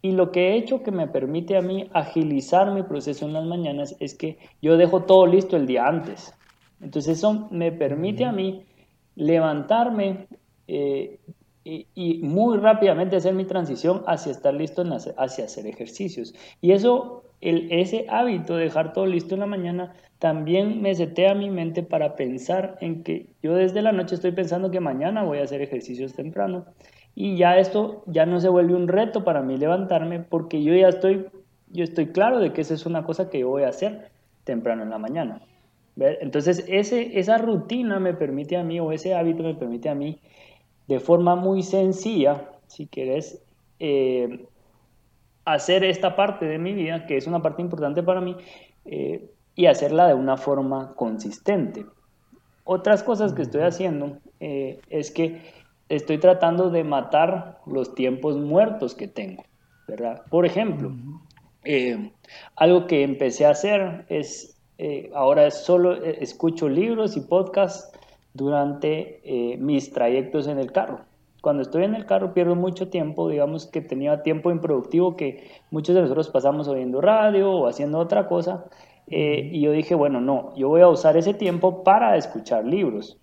y 0.03 0.11
lo 0.11 0.31
que 0.31 0.49
he 0.49 0.55
hecho 0.57 0.83
que 0.83 0.91
me 0.91 1.07
permite 1.07 1.57
a 1.57 1.61
mí 1.63 1.89
agilizar 1.93 2.71
mi 2.71 2.83
proceso 2.83 3.25
en 3.25 3.33
las 3.33 3.43
mañanas 3.43 3.95
es 3.99 4.13
que 4.13 4.37
yo 4.61 4.77
dejo 4.77 5.05
todo 5.05 5.25
listo 5.25 5.57
el 5.57 5.65
día 5.65 5.87
antes. 5.87 6.31
Entonces 6.79 7.17
eso 7.17 7.47
me 7.49 7.71
permite 7.71 8.23
a 8.23 8.31
mí 8.31 8.63
levantarme 9.15 10.27
eh, 10.67 11.21
y, 11.63 12.19
muy 12.21 12.59
rápidamente 12.59 13.15
hacer 13.15 13.33
mi 13.33 13.45
transición 13.45 14.03
hacia 14.05 14.31
estar 14.31 14.53
listo 14.53 14.83
en 14.83 14.93
hacia 14.93 15.45
hacer 15.45 15.65
ejercicios. 15.65 16.35
Y 16.61 16.73
eso, 16.73 17.23
el, 17.41 17.71
ese 17.71 18.05
hábito 18.09 18.55
de 18.55 18.65
dejar 18.65 18.93
todo 18.93 19.05
listo 19.05 19.33
en 19.33 19.41
la 19.41 19.47
mañana 19.47 19.93
también 20.19 20.81
me 20.81 20.93
setea 20.93 21.33
mi 21.33 21.49
mente 21.49 21.81
para 21.81 22.15
pensar 22.15 22.77
en 22.79 23.03
que 23.03 23.25
yo 23.41 23.55
desde 23.55 23.81
la 23.81 23.91
noche 23.91 24.15
estoy 24.15 24.31
pensando 24.31 24.69
que 24.69 24.79
mañana 24.79 25.23
voy 25.23 25.39
a 25.39 25.43
hacer 25.43 25.61
ejercicios 25.61 26.13
temprano 26.13 26.65
y 27.15 27.37
ya 27.37 27.57
esto 27.57 28.03
ya 28.05 28.25
no 28.25 28.39
se 28.39 28.47
vuelve 28.47 28.75
un 28.75 28.87
reto 28.87 29.23
para 29.23 29.41
mí 29.41 29.57
levantarme 29.57 30.19
porque 30.19 30.63
yo 30.63 30.75
ya 30.75 30.89
estoy, 30.89 31.25
yo 31.71 31.83
estoy 31.83 32.07
claro 32.07 32.39
de 32.39 32.53
que 32.53 32.61
esa 32.61 32.75
es 32.75 32.85
una 32.85 33.03
cosa 33.03 33.29
que 33.29 33.39
yo 33.39 33.49
voy 33.49 33.63
a 33.63 33.69
hacer 33.69 34.11
temprano 34.43 34.83
en 34.83 34.91
la 34.91 34.99
mañana. 34.99 35.41
Entonces 35.97 36.63
ese, 36.67 37.19
esa 37.19 37.37
rutina 37.37 37.99
me 37.99 38.13
permite 38.13 38.57
a 38.57 38.63
mí 38.63 38.79
o 38.79 38.91
ese 38.91 39.13
hábito 39.13 39.43
me 39.43 39.55
permite 39.55 39.89
a 39.89 39.95
mí 39.95 40.19
de 40.87 40.99
forma 40.99 41.35
muy 41.35 41.63
sencilla, 41.63 42.49
si 42.67 42.85
quieres, 42.87 43.41
eh, 43.79 44.45
hacer 45.45 45.83
esta 45.83 46.15
parte 46.15 46.45
de 46.45 46.59
mi 46.59 46.73
vida, 46.73 47.05
que 47.05 47.17
es 47.17 47.27
una 47.27 47.41
parte 47.41 47.61
importante 47.61 48.03
para 48.03 48.21
mí, 48.21 48.35
eh, 48.85 49.29
y 49.55 49.65
hacerla 49.65 50.07
de 50.07 50.13
una 50.13 50.37
forma 50.37 50.93
consistente. 50.95 51.85
otras 52.63 53.03
cosas 53.03 53.33
que 53.33 53.41
estoy 53.41 53.63
haciendo 53.63 54.19
eh, 54.39 54.79
es 54.89 55.11
que 55.11 55.41
estoy 55.89 56.19
tratando 56.19 56.69
de 56.69 56.83
matar 56.83 57.59
los 57.65 57.95
tiempos 57.95 58.37
muertos 58.37 58.95
que 58.95 59.07
tengo, 59.07 59.43
¿verdad? 59.87 60.21
Por 60.29 60.45
ejemplo, 60.45 60.93
eh, 61.65 62.11
algo 62.55 62.87
que 62.87 63.03
empecé 63.03 63.45
a 63.45 63.49
hacer 63.49 64.05
es, 64.09 64.57
ahora 65.13 65.51
solo 65.51 65.95
escucho 66.03 66.69
libros 66.69 67.17
y 67.17 67.21
podcasts 67.21 67.91
durante 68.33 69.19
mis 69.59 69.91
trayectos 69.91 70.47
en 70.47 70.59
el 70.59 70.71
carro. 70.71 71.01
Cuando 71.41 71.63
estoy 71.63 71.83
en 71.83 71.95
el 71.95 72.05
carro 72.05 72.33
pierdo 72.33 72.55
mucho 72.55 72.89
tiempo, 72.89 73.27
digamos 73.27 73.65
que 73.65 73.81
tenía 73.81 74.23
tiempo 74.23 74.51
improductivo 74.51 75.15
que 75.15 75.49
muchos 75.71 75.95
de 75.95 76.01
nosotros 76.01 76.29
pasamos 76.29 76.67
oyendo 76.67 77.01
radio 77.01 77.51
o 77.51 77.67
haciendo 77.67 77.99
otra 77.99 78.27
cosa. 78.27 78.65
y 79.07 79.59
yo 79.61 79.71
dije, 79.71 79.95
bueno, 79.95 80.21
no, 80.21 80.55
yo 80.55 80.69
voy 80.69 80.81
a 80.81 80.87
usar 80.87 81.17
ese 81.17 81.33
tiempo 81.33 81.83
para 81.83 82.15
escuchar 82.15 82.65
libros 82.65 83.17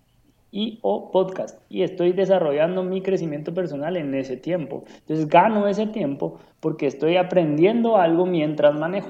y 0.51 0.79
o 0.81 1.11
podcast 1.11 1.61
y 1.69 1.83
estoy 1.83 2.13
desarrollando 2.13 2.83
mi 2.83 3.01
crecimiento 3.01 3.53
personal 3.53 3.97
en 3.97 4.13
ese 4.15 4.37
tiempo. 4.37 4.83
Entonces 4.99 5.27
gano 5.27 5.67
ese 5.67 5.87
tiempo 5.87 6.39
porque 6.59 6.87
estoy 6.87 7.17
aprendiendo 7.17 7.97
algo 7.97 8.25
mientras 8.25 8.77
manejo. 8.77 9.09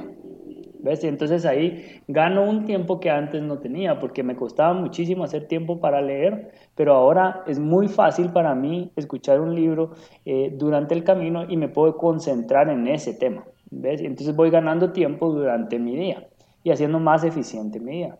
¿Ves? 0.81 1.03
entonces 1.03 1.45
ahí 1.45 2.01
gano 2.07 2.49
un 2.49 2.65
tiempo 2.65 3.01
que 3.01 3.09
antes 3.09 3.41
no 3.41 3.59
tenía 3.59 3.99
porque 3.99 4.23
me 4.23 4.37
costaba 4.37 4.73
muchísimo 4.73 5.25
hacer 5.25 5.45
tiempo 5.47 5.81
para 5.81 6.01
leer, 6.01 6.51
pero 6.73 6.93
ahora 6.93 7.43
es 7.47 7.59
muy 7.59 7.89
fácil 7.89 8.29
para 8.31 8.55
mí 8.55 8.91
escuchar 8.95 9.41
un 9.41 9.55
libro 9.55 9.91
eh, 10.25 10.53
durante 10.55 10.95
el 10.95 11.03
camino 11.03 11.45
y 11.49 11.57
me 11.57 11.67
puedo 11.67 11.97
concentrar 11.97 12.69
en 12.69 12.87
ese 12.87 13.13
tema. 13.13 13.43
¿Ves? 13.71 14.01
Entonces 14.01 14.35
voy 14.35 14.49
ganando 14.49 14.91
tiempo 14.93 15.29
durante 15.29 15.77
mi 15.79 15.95
día 15.95 16.27
y 16.63 16.71
haciendo 16.71 16.99
más 16.99 17.23
eficiente 17.23 17.79
mi 17.79 17.91
día. 17.91 18.17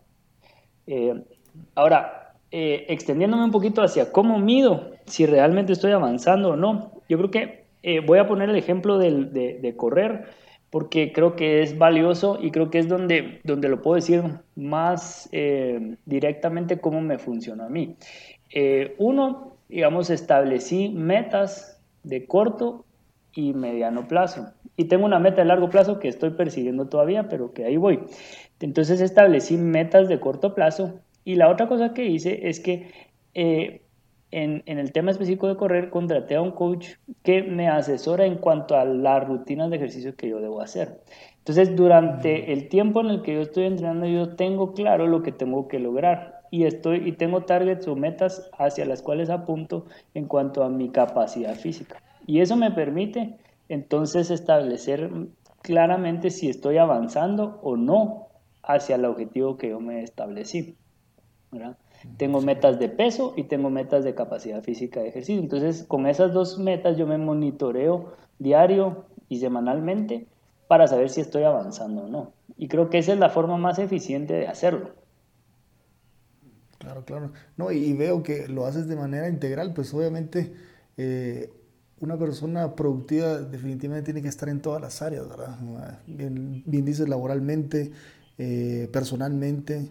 Eh, 0.86 1.24
ahora, 1.74 2.34
eh, 2.52 2.86
extendiéndome 2.88 3.44
un 3.44 3.52
poquito 3.52 3.80
hacia 3.82 4.10
cómo 4.10 4.38
mido 4.38 4.90
si 5.06 5.24
realmente 5.24 5.72
estoy 5.72 5.92
avanzando 5.92 6.50
o 6.50 6.56
no, 6.56 6.92
yo 7.08 7.16
creo 7.16 7.30
que 7.30 7.64
eh, 7.82 8.00
voy 8.00 8.18
a 8.18 8.26
poner 8.26 8.50
el 8.50 8.56
ejemplo 8.56 8.98
de, 8.98 9.74
correr 9.76 10.24
porque 10.70 11.12
creo 11.12 11.36
que 11.36 11.62
es 11.62 11.76
valioso 11.76 12.38
y 12.40 12.50
creo 12.50 12.70
que 12.70 12.78
es 12.78 12.88
donde, 12.88 13.40
donde 13.44 13.68
lo 13.68 13.82
puedo 13.82 13.96
decir 13.96 14.22
más 14.54 15.28
eh, 15.32 15.96
directamente 16.06 16.80
cómo 16.80 17.00
me 17.00 17.18
funciona 17.18 17.66
a 17.66 17.68
mí. 17.68 17.96
uno, 18.98 19.56
digamos, 19.68 20.10
establecí 20.10 20.88
metas 20.88 21.80
de 22.02 22.26
corto 22.26 22.84
y 23.32 23.52
mediano 23.52 24.08
plazo. 24.08 24.52
Y 24.76 24.84
tengo 24.84 25.04
una 25.04 25.18
meta 25.18 25.42
de 25.42 25.46
largo 25.46 25.70
plazo 25.70 25.98
que 25.98 26.08
estoy 26.08 26.30
persiguiendo 26.30 26.88
todavía, 26.88 27.28
pero 27.28 27.52
que 27.52 27.64
ahí 27.64 27.76
voy. 27.76 28.00
Entonces 28.60 29.00
establecí 29.00 29.56
metas 29.56 30.08
de 30.08 30.20
corto 30.20 30.54
plazo 30.54 31.00
y 31.24 31.36
la 31.36 31.48
otra 31.48 31.68
cosa 31.68 31.94
que 31.94 32.06
hice 32.06 32.48
es 32.48 32.60
que 32.60 32.90
eh, 33.34 33.82
en, 34.30 34.62
el 34.66 34.92
tema 34.92 35.10
específico 35.10 35.48
de 35.48 35.56
correr 35.56 35.90
contraté 35.90 36.36
a 36.36 36.42
un 36.42 36.52
coach 36.52 36.90
que 37.22 37.42
me 37.42 37.68
asesora 37.68 38.26
en 38.26 38.36
cuanto 38.36 38.76
a 38.76 38.84
las 38.84 39.26
rutinas 39.26 39.70
de 39.70 39.76
ejercicio 39.76 40.14
que 40.14 40.28
yo 40.28 40.40
debo 40.40 40.60
hacer. 40.60 41.00
Entonces, 41.38 41.74
durante 41.74 42.52
el 42.52 42.68
tiempo 42.68 43.00
en 43.00 43.06
el 43.06 43.22
que 43.22 43.34
yo 43.34 43.40
estoy 43.40 43.64
entrenando, 43.64 44.06
yo 44.06 44.36
tengo 44.36 44.72
claro 44.72 45.06
lo 45.06 45.22
que 45.22 45.32
tengo 45.32 45.68
que 45.68 45.78
lograr 45.78 46.42
y 46.50 46.64
estoy 46.64 47.08
y 47.08 47.12
tengo 47.12 47.42
targets 47.42 47.86
o 47.88 47.96
metas 47.96 48.50
hacia 48.58 48.84
las 48.84 49.02
cuales 49.02 49.30
apunto 49.30 49.86
en 50.14 50.26
cuanto 50.26 50.64
a 50.64 50.68
mi 50.68 50.90
capacidad 50.90 51.54
física. 51.54 52.02
Y 52.26 52.40
eso 52.40 52.56
me 52.56 52.70
permite 52.70 53.36
entonces 53.68 54.30
establecer 54.30 55.10
claramente 55.62 56.30
si 56.30 56.48
estoy 56.48 56.78
avanzando 56.78 57.58
o 57.62 57.76
no 57.76 58.28
hacia 58.62 58.96
el 58.96 59.04
objetivo 59.04 59.56
que 59.56 59.70
yo 59.70 59.80
me 59.80 60.02
establecí. 60.02 60.76
Tengo 62.16 62.40
metas 62.40 62.78
de 62.78 62.88
peso 62.88 63.34
y 63.36 63.44
tengo 63.44 63.70
metas 63.70 64.04
de 64.04 64.14
capacidad 64.14 64.62
física 64.62 65.00
de 65.00 65.08
ejercicio. 65.08 65.40
Entonces, 65.40 65.84
con 65.84 66.06
esas 66.06 66.32
dos 66.32 66.58
metas 66.58 66.96
yo 66.96 67.06
me 67.06 67.18
monitoreo 67.18 68.14
diario 68.38 69.04
y 69.28 69.38
semanalmente 69.38 70.26
para 70.68 70.86
saber 70.86 71.10
si 71.10 71.20
estoy 71.20 71.42
avanzando 71.42 72.02
o 72.02 72.08
no. 72.08 72.32
Y 72.56 72.68
creo 72.68 72.90
que 72.90 72.98
esa 72.98 73.12
es 73.12 73.18
la 73.18 73.30
forma 73.30 73.56
más 73.56 73.78
eficiente 73.78 74.34
de 74.34 74.48
hacerlo. 74.48 74.90
Claro, 76.78 77.04
claro. 77.04 77.32
No, 77.56 77.70
y 77.70 77.92
veo 77.92 78.22
que 78.22 78.48
lo 78.48 78.64
haces 78.64 78.88
de 78.88 78.96
manera 78.96 79.28
integral, 79.28 79.74
pues 79.74 79.92
obviamente 79.92 80.54
eh, 80.96 81.52
una 82.00 82.18
persona 82.18 82.74
productiva 82.74 83.38
definitivamente 83.38 84.06
tiene 84.06 84.22
que 84.22 84.28
estar 84.28 84.48
en 84.48 84.62
todas 84.62 84.80
las 84.80 85.02
áreas, 85.02 85.28
¿verdad? 85.28 85.58
Bien, 86.06 86.62
bien 86.64 86.84
dices, 86.84 87.08
laboralmente, 87.08 87.92
eh, 88.38 88.88
personalmente 88.90 89.90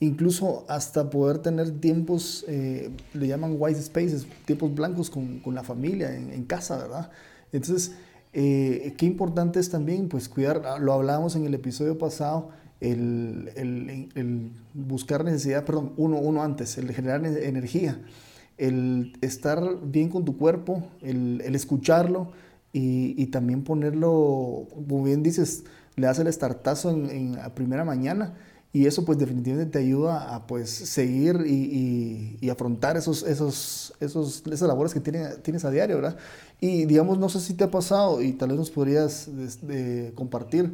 incluso 0.00 0.64
hasta 0.68 1.10
poder 1.10 1.38
tener 1.38 1.80
tiempos, 1.80 2.44
eh, 2.48 2.90
le 3.14 3.26
llaman 3.26 3.56
white 3.58 3.80
spaces, 3.80 4.26
tiempos 4.44 4.74
blancos 4.74 5.10
con, 5.10 5.40
con 5.40 5.54
la 5.54 5.64
familia, 5.64 6.14
en, 6.14 6.44
casa, 6.44 6.76
¿verdad? 6.78 7.10
Entonces, 7.52 7.92
eh, 8.32 8.94
qué 8.96 9.06
importante 9.06 9.58
es 9.58 9.70
también, 9.70 10.08
pues, 10.08 10.28
cuidar, 10.28 10.62
ah, 10.66 10.78
lo 10.78 10.92
hablábamos 10.92 11.34
en 11.34 11.46
el 11.46 11.54
episodio 11.54 11.98
pasado, 11.98 12.50
el, 12.80 13.50
el, 13.56 14.08
el 14.14 14.52
buscar 14.72 15.24
necesidad, 15.24 15.64
perdón, 15.64 15.94
uno, 15.96 16.18
uno 16.18 16.44
antes, 16.44 16.78
el 16.78 16.92
generar 16.92 17.24
energía, 17.26 18.00
el 18.56 19.14
estar 19.20 19.60
bien 19.82 20.10
con 20.10 20.24
tu 20.24 20.36
cuerpo, 20.36 20.84
el, 21.02 21.40
escucharlo 21.56 22.30
y, 22.72 23.20
y, 23.20 23.26
también 23.26 23.64
ponerlo, 23.64 24.68
como 24.72 25.02
bien 25.02 25.24
dices, 25.24 25.64
le 25.96 26.06
das 26.06 26.20
el 26.20 26.28
estartazo 26.28 26.90
en, 26.90 27.10
en, 27.10 27.38
a 27.40 27.52
primera 27.54 27.84
mañana 27.84 28.34
y 28.72 28.86
eso 28.86 29.04
pues 29.04 29.18
definitivamente 29.18 29.72
te 29.72 29.78
ayuda 29.78 30.34
a 30.34 30.46
pues 30.46 30.70
seguir 30.70 31.44
y, 31.46 32.48
afrontar 32.50 32.96
esos, 32.96 33.22
esos, 33.22 33.94
esos, 34.00 34.42
esas 34.46 34.68
labores 34.68 34.92
que 34.92 35.00
tienes, 35.00 35.64
a 35.64 35.70
diario, 35.70 35.96
¿verdad? 35.96 36.16
Y 36.60 36.84
digamos, 36.86 37.18
no 37.18 37.28
sé 37.28 37.40
si 37.40 37.54
te 37.54 37.64
ha 37.64 37.70
pasado 37.70 38.22
y 38.22 38.32
tal 38.32 38.50
vez 38.50 38.58
nos 38.58 38.70
podrías 38.70 39.28
compartir 40.14 40.72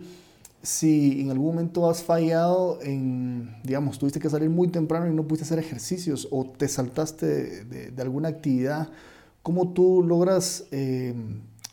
si 0.63 1.21
en 1.21 1.31
algún 1.31 1.49
momento 1.49 1.91
has 1.91 2.03
fallado 2.03 2.79
en, 2.83 3.55
digamos, 3.63 3.99
tuviste 3.99 4.19
que 4.19 4.31
salir 4.31 4.49
muy 4.49 4.69
temprano 4.69 5.07
y 5.07 5.15
no 5.15 5.25
pudiste 5.25 5.45
hacer 5.45 5.59
ejercicios 5.59 6.27
o 6.31 6.47
te 6.47 6.69
saltaste 6.69 7.65
de, 7.65 8.03
alguna 8.03 8.29
actividad, 8.29 8.89
¿cómo 9.43 9.75
tú 9.75 10.03
logras 10.03 10.65
eh, 10.71 11.15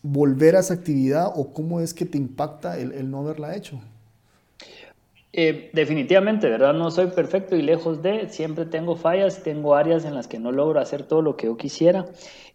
volver 0.04 0.58
a 0.58 0.60
esa 0.60 0.74
actividad 0.74 1.32
o 1.34 1.54
cómo 1.54 1.80
es 1.80 1.94
que 1.94 2.06
te 2.06 2.18
impacta 2.18 2.78
el 2.78 3.10
no 3.10 3.20
haberla 3.20 3.56
hecho? 3.56 3.80
Eh, 5.34 5.70
definitivamente, 5.74 6.50
¿verdad? 6.50 6.74
No 6.74 6.92
soy 6.92 7.08
perfecto 7.08 7.56
y 7.56 7.62
lejos 7.62 8.02
de, 8.02 8.28
siempre 8.30 8.66
tengo 8.66 8.96
fallas, 8.98 9.44
tengo 9.44 9.76
áreas 9.76 10.04
en 10.04 10.14
las 10.14 10.28
que 10.28 10.40
no 10.40 10.52
logro 10.52 10.80
hacer 10.80 11.04
todo 11.04 11.22
lo 11.22 11.38
que 11.38 11.48
yo 11.48 11.56
quisiera. 11.58 12.06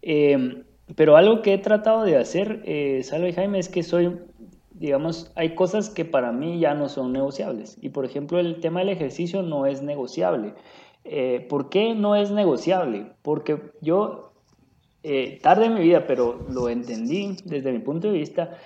Em, 0.01 0.63
pero 0.95 1.17
algo 1.17 1.41
que 1.41 1.53
he 1.53 1.57
tratado 1.57 2.03
de 2.03 2.17
hacer, 2.17 2.61
eh, 2.65 3.01
Salve 3.03 3.33
Jaime, 3.33 3.59
es 3.59 3.67
que 3.69 3.83
soy, 3.83 4.19
digamos, 4.71 5.31
hay 5.35 5.55
cosas 5.55 5.89
que 5.89 6.05
para 6.05 6.31
mí 6.31 6.59
ya 6.59 6.75
no 6.75 6.87
son 6.87 7.11
negociables. 7.13 7.77
Y 7.81 7.89
por 7.89 8.05
ejemplo, 8.05 8.39
el 8.39 8.59
tema 8.61 8.79
del 8.79 8.89
ejercicio 8.89 9.41
no 9.41 9.65
es 9.65 9.81
negociable. 9.81 10.53
Eh, 11.03 11.45
¿Por 11.49 11.69
qué 11.69 11.95
no 11.95 12.15
es 12.15 12.31
negociable? 12.31 13.07
Porque 13.21 13.59
yo, 13.81 14.33
eh, 15.03 15.39
tarde 15.41 15.65
en 15.65 15.73
mi 15.75 15.81
vida, 15.81 16.05
pero 16.05 16.45
lo 16.49 16.69
entendí 16.69 17.37
desde 17.45 17.71
mi 17.71 17.79
punto 17.79 18.07
de 18.07 18.13
vista, 18.13 18.57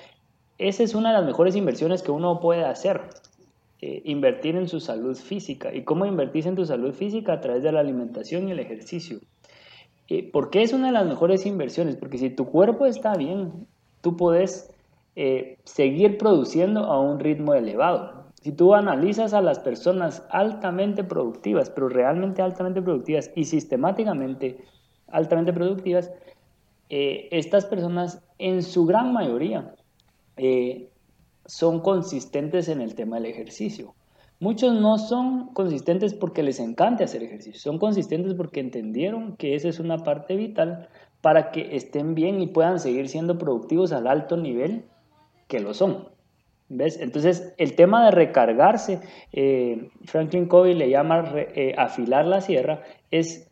esa 0.57 0.83
es 0.83 0.95
una 0.95 1.09
de 1.09 1.17
las 1.17 1.25
mejores 1.25 1.55
inversiones 1.55 2.03
que 2.03 2.11
uno 2.11 2.39
puede 2.39 2.65
hacer. 2.65 3.01
Eh, 3.83 4.03
invertir 4.05 4.55
en 4.57 4.67
su 4.67 4.79
salud 4.79 5.15
física. 5.15 5.73
¿Y 5.73 5.83
cómo 5.83 6.05
invertir 6.05 6.45
en 6.45 6.55
tu 6.55 6.63
salud 6.67 6.93
física? 6.93 7.33
A 7.33 7.41
través 7.41 7.63
de 7.63 7.71
la 7.71 7.79
alimentación 7.79 8.47
y 8.47 8.51
el 8.51 8.59
ejercicio. 8.59 9.17
Eh, 10.07 10.29
¿Por 10.31 10.51
qué 10.51 10.61
es 10.61 10.71
una 10.71 10.87
de 10.87 10.93
las 10.93 11.07
mejores 11.07 11.47
inversiones? 11.47 11.95
Porque 11.95 12.19
si 12.19 12.29
tu 12.29 12.45
cuerpo 12.45 12.85
está 12.85 13.15
bien, 13.15 13.65
tú 14.01 14.15
puedes 14.15 14.71
eh, 15.15 15.57
seguir 15.63 16.19
produciendo 16.19 16.81
a 16.81 17.01
un 17.01 17.19
ritmo 17.19 17.55
elevado. 17.55 18.27
Si 18.43 18.51
tú 18.51 18.75
analizas 18.75 19.33
a 19.33 19.41
las 19.41 19.57
personas 19.57 20.27
altamente 20.29 21.03
productivas, 21.03 21.71
pero 21.71 21.89
realmente 21.89 22.43
altamente 22.43 22.83
productivas 22.83 23.31
y 23.35 23.45
sistemáticamente 23.45 24.63
altamente 25.07 25.53
productivas, 25.53 26.11
estas 26.87 27.65
personas 27.65 28.21
en 28.37 28.61
su 28.61 28.85
gran 28.85 29.13
mayoría 29.13 29.73
son 31.51 31.81
consistentes 31.81 32.69
en 32.69 32.79
el 32.79 32.95
tema 32.95 33.17
del 33.17 33.25
ejercicio. 33.25 33.93
Muchos 34.39 34.73
no 34.73 34.97
son 34.97 35.53
consistentes 35.53 36.13
porque 36.13 36.43
les 36.43 36.61
encante 36.61 37.03
hacer 37.03 37.23
ejercicio, 37.23 37.59
son 37.59 37.77
consistentes 37.77 38.35
porque 38.35 38.61
entendieron 38.61 39.35
que 39.35 39.53
esa 39.55 39.67
es 39.67 39.81
una 39.81 39.97
parte 39.97 40.37
vital 40.37 40.87
para 41.19 41.51
que 41.51 41.75
estén 41.75 42.15
bien 42.15 42.39
y 42.39 42.47
puedan 42.47 42.79
seguir 42.79 43.09
siendo 43.09 43.37
productivos 43.37 43.91
al 43.91 44.07
alto 44.07 44.37
nivel 44.37 44.85
que 45.49 45.59
lo 45.59 45.73
son. 45.73 46.07
¿Ves? 46.69 46.97
Entonces, 47.01 47.53
el 47.57 47.75
tema 47.75 48.05
de 48.05 48.11
recargarse, 48.11 49.01
eh, 49.33 49.89
Franklin 50.05 50.47
Covey 50.47 50.73
le 50.73 50.89
llama 50.89 51.33
eh, 51.35 51.75
afilar 51.77 52.25
la 52.25 52.39
sierra, 52.39 52.81
es 53.11 53.51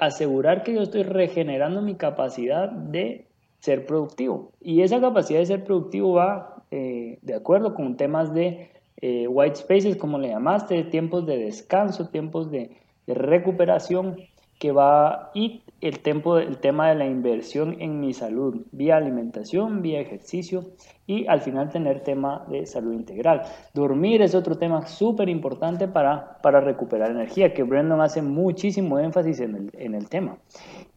asegurar 0.00 0.64
que 0.64 0.74
yo 0.74 0.82
estoy 0.82 1.04
regenerando 1.04 1.80
mi 1.80 1.94
capacidad 1.94 2.72
de 2.72 3.28
ser 3.60 3.86
productivo. 3.86 4.50
Y 4.60 4.82
esa 4.82 5.00
capacidad 5.00 5.38
de 5.38 5.46
ser 5.46 5.62
productivo 5.62 6.14
va 6.14 6.55
eh, 6.70 7.18
de 7.22 7.34
acuerdo 7.34 7.74
con 7.74 7.96
temas 7.96 8.34
de 8.34 8.70
eh, 8.98 9.28
white 9.28 9.56
spaces, 9.56 9.96
como 9.96 10.18
le 10.18 10.28
llamaste, 10.28 10.82
tiempos 10.84 11.26
de 11.26 11.36
descanso, 11.36 12.08
tiempos 12.08 12.50
de, 12.50 12.70
recuperación 13.08 14.16
que 14.58 14.72
va 14.72 15.30
y 15.32 15.62
el, 15.80 16.00
tempo, 16.00 16.38
el 16.38 16.58
tema 16.58 16.88
de 16.88 16.96
la 16.96 17.06
inversión 17.06 17.76
en 17.78 18.00
mi 18.00 18.12
salud, 18.12 18.66
vía 18.72 18.96
alimentación, 18.96 19.80
vía 19.80 20.00
ejercicio 20.00 20.64
y 21.06 21.24
al 21.28 21.40
final 21.40 21.70
tener 21.70 22.02
tema 22.02 22.44
de 22.48 22.66
salud 22.66 22.94
integral. 22.94 23.42
Dormir 23.74 24.22
es 24.22 24.34
otro 24.34 24.56
tema 24.56 24.86
súper 24.88 25.28
importante 25.28 25.86
para, 25.86 26.38
para 26.42 26.60
recuperar 26.60 27.12
energía, 27.12 27.54
que 27.54 27.62
Brandon 27.62 28.00
hace 28.00 28.22
muchísimo 28.22 28.98
énfasis 28.98 29.38
en 29.38 29.54
el, 29.54 29.70
en 29.74 29.94
el 29.94 30.08
tema. 30.08 30.38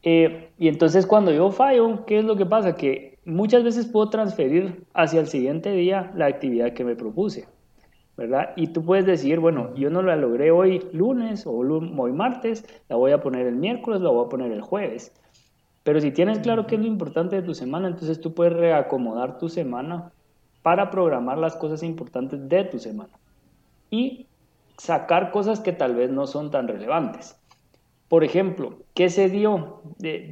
Eh, 0.03 0.51
y 0.57 0.67
entonces 0.67 1.05
cuando 1.05 1.31
yo 1.31 1.51
fallo, 1.51 2.05
¿qué 2.05 2.19
es 2.19 2.25
lo 2.25 2.35
que 2.35 2.45
pasa? 2.45 2.75
Que 2.75 3.17
muchas 3.25 3.63
veces 3.63 3.87
puedo 3.87 4.09
transferir 4.09 4.85
hacia 4.93 5.19
el 5.19 5.27
siguiente 5.27 5.71
día 5.71 6.11
la 6.15 6.27
actividad 6.27 6.73
que 6.73 6.83
me 6.83 6.95
propuse. 6.95 7.47
¿verdad? 8.19 8.49
Y 8.57 8.67
tú 8.67 8.83
puedes 8.83 9.05
decir, 9.05 9.39
bueno, 9.39 9.73
yo 9.75 9.89
no 9.89 10.01
la 10.01 10.17
logré 10.17 10.51
hoy 10.51 10.85
lunes 10.91 11.47
o 11.47 11.53
hoy 11.53 12.11
martes, 12.11 12.65
la 12.89 12.97
voy 12.97 13.13
a 13.13 13.21
poner 13.21 13.47
el 13.47 13.55
miércoles, 13.55 14.01
la 14.01 14.09
voy 14.09 14.25
a 14.25 14.29
poner 14.29 14.51
el 14.51 14.61
jueves. 14.61 15.13
Pero 15.83 16.01
si 16.01 16.11
tienes 16.11 16.39
claro 16.39 16.67
qué 16.67 16.75
es 16.75 16.81
lo 16.81 16.87
importante 16.87 17.37
de 17.37 17.43
tu 17.43 17.53
semana, 17.53 17.87
entonces 17.87 18.19
tú 18.19 18.33
puedes 18.33 18.51
reacomodar 18.51 19.37
tu 19.37 19.47
semana 19.47 20.11
para 20.61 20.91
programar 20.91 21.37
las 21.37 21.55
cosas 21.55 21.81
importantes 21.81 22.49
de 22.49 22.65
tu 22.65 22.77
semana 22.77 23.13
y 23.89 24.27
sacar 24.77 25.31
cosas 25.31 25.61
que 25.61 25.71
tal 25.71 25.95
vez 25.95 26.11
no 26.11 26.27
son 26.27 26.51
tan 26.51 26.67
relevantes. 26.67 27.38
Por 28.09 28.23
ejemplo, 28.23 28.79
¿qué 28.93 29.09
se 29.09 29.29
dio? 29.29 29.81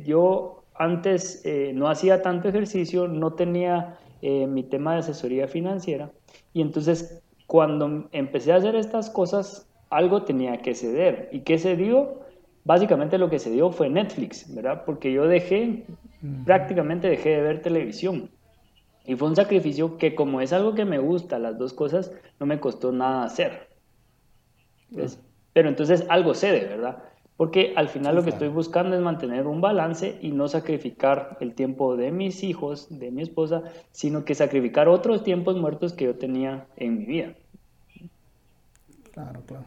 yo 0.03 0.63
antes 0.75 1.41
eh, 1.45 1.71
no 1.73 1.89
hacía 1.89 2.21
tanto 2.21 2.49
ejercicio, 2.49 3.07
no 3.07 3.33
tenía 3.33 3.97
eh, 4.21 4.47
mi 4.47 4.63
tema 4.63 4.93
de 4.93 4.99
asesoría 4.99 5.47
financiera 5.47 6.11
y 6.53 6.61
entonces 6.61 7.21
cuando 7.47 8.09
empecé 8.11 8.51
a 8.51 8.57
hacer 8.57 8.75
estas 8.75 9.09
cosas, 9.09 9.67
algo 9.89 10.23
tenía 10.23 10.61
que 10.61 10.75
ceder. 10.75 11.29
¿Y 11.31 11.39
qué 11.41 11.57
se 11.57 11.77
dio? 11.77 12.19
Básicamente 12.65 13.17
lo 13.17 13.29
que 13.29 13.39
se 13.39 13.49
dio 13.49 13.71
fue 13.71 13.89
Netflix, 13.89 14.53
¿verdad? 14.53 14.83
Porque 14.85 15.13
yo 15.13 15.25
dejé, 15.27 15.85
prácticamente 16.45 17.07
dejé 17.07 17.29
de 17.29 17.41
ver 17.41 17.61
televisión. 17.61 18.29
Y 19.05 19.15
fue 19.15 19.29
un 19.29 19.37
sacrificio 19.37 19.97
que 19.97 20.13
como 20.13 20.41
es 20.41 20.51
algo 20.51 20.75
que 20.75 20.83
me 20.83 20.99
gusta, 20.99 21.39
las 21.39 21.57
dos 21.57 21.73
cosas, 21.73 22.11
no 22.41 22.45
me 22.45 22.59
costó 22.59 22.91
nada 22.91 23.23
hacer. 23.23 23.69
Pero 25.53 25.69
entonces 25.69 26.05
algo 26.09 26.33
cede, 26.33 26.65
¿verdad? 26.65 27.01
Porque 27.37 27.73
al 27.75 27.87
final 27.87 28.15
lo 28.15 28.23
que 28.23 28.31
estoy 28.31 28.47
buscando 28.47 28.95
es 28.95 29.01
mantener 29.01 29.45
un 29.45 29.61
balance 29.61 30.17
y 30.21 30.31
no 30.31 30.47
sacrificar 30.47 31.37
el 31.39 31.53
tiempo 31.53 31.95
de 31.95 32.11
mis 32.11 32.43
hijos, 32.43 32.87
de 32.89 33.11
mi 33.11 33.21
esposa, 33.21 33.63
sino 33.91 34.25
que 34.25 34.33
sacrificar 34.33 34.89
otros 34.89 35.23
tiempos 35.23 35.55
muertos 35.55 35.93
que 35.93 36.05
yo 36.05 36.15
tenía 36.15 36.65
en 36.77 36.97
mi 36.97 37.05
vida. 37.05 37.35
Claro, 39.13 39.41
claro. 39.45 39.65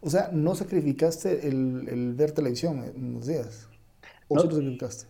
O 0.00 0.08
sea, 0.08 0.30
no 0.32 0.54
sacrificaste 0.54 1.48
el, 1.48 2.14
ver 2.14 2.30
televisión 2.30 2.84
en 2.84 3.14
los 3.14 3.26
días. 3.26 3.68
¿O 4.28 4.38
sí 4.38 4.46
lo 4.46 4.54
sacrificaste? 4.54 5.06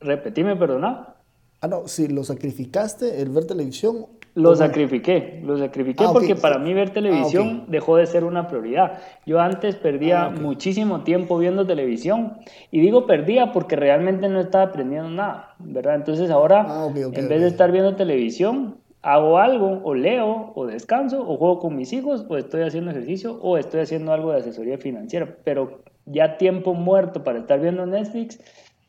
Repetime, 0.00 0.54
perdona. 0.56 1.14
Ah, 1.60 1.68
no, 1.68 1.88
si 1.88 2.08
lo 2.08 2.24
sacrificaste 2.24 3.22
el 3.22 3.30
ver 3.30 3.46
televisión 3.46 4.06
lo 4.34 4.54
sacrifiqué, 4.54 5.40
lo 5.44 5.58
sacrifiqué 5.58 6.04
ah, 6.04 6.10
porque 6.12 6.36
para 6.36 6.58
mí 6.58 6.72
ver 6.72 6.88
ah, 6.88 6.92
televisión 6.92 7.64
dejó 7.68 7.96
de 7.96 8.06
ser 8.06 8.24
una 8.24 8.48
prioridad. 8.48 8.98
Yo 9.26 9.40
antes 9.40 9.76
perdía 9.76 10.24
ah, 10.24 10.30
muchísimo 10.30 11.02
tiempo 11.02 11.36
viendo 11.38 11.66
televisión 11.66 12.38
y 12.70 12.80
digo 12.80 13.06
perdía 13.06 13.52
porque 13.52 13.76
realmente 13.76 14.28
no 14.28 14.40
estaba 14.40 14.64
aprendiendo 14.64 15.10
nada, 15.10 15.54
¿verdad? 15.58 15.96
Entonces 15.96 16.30
ahora, 16.30 16.66
en 16.94 17.28
vez 17.28 17.40
de 17.42 17.46
estar 17.46 17.70
viendo 17.72 17.94
televisión, 17.94 18.76
hago 19.02 19.38
algo, 19.38 19.80
o 19.84 19.94
leo, 19.94 20.52
o 20.54 20.66
descanso, 20.66 21.20
o 21.20 21.36
juego 21.36 21.58
con 21.58 21.76
mis 21.76 21.92
hijos, 21.92 22.24
o 22.28 22.36
estoy 22.38 22.62
haciendo 22.62 22.90
ejercicio, 22.92 23.38
o 23.42 23.58
estoy 23.58 23.80
haciendo 23.80 24.12
algo 24.12 24.32
de 24.32 24.38
asesoría 24.38 24.78
financiera, 24.78 25.36
pero 25.44 25.82
ya 26.06 26.38
tiempo 26.38 26.72
muerto 26.72 27.22
para 27.22 27.40
estar 27.40 27.60
viendo 27.60 27.84
Netflix 27.84 28.40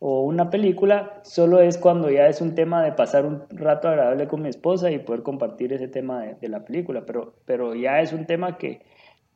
o 0.06 0.24
una 0.24 0.50
película, 0.50 1.22
solo 1.24 1.62
es 1.62 1.78
cuando 1.78 2.12
ya 2.12 2.28
es 2.28 2.42
un 2.42 2.56
tema 2.56 2.84
de 2.84 2.92
pasar 2.92 3.26
un 3.26 3.44
rato 3.52 3.88
agradable 3.88 4.28
con 4.28 4.42
mi 4.42 4.50
esposa 4.50 4.92
y 4.92 5.00
poder 5.00 5.24
compartir 5.24 5.72
ese 5.72 5.88
tema 5.88 6.24
de, 6.24 6.50
la 6.50 6.66
película, 6.66 7.06
pero, 7.06 7.36
pero 7.46 7.74
ya 7.74 8.02
es 8.02 8.12
un 8.12 8.26
tema 8.26 8.58
que, 8.58 8.82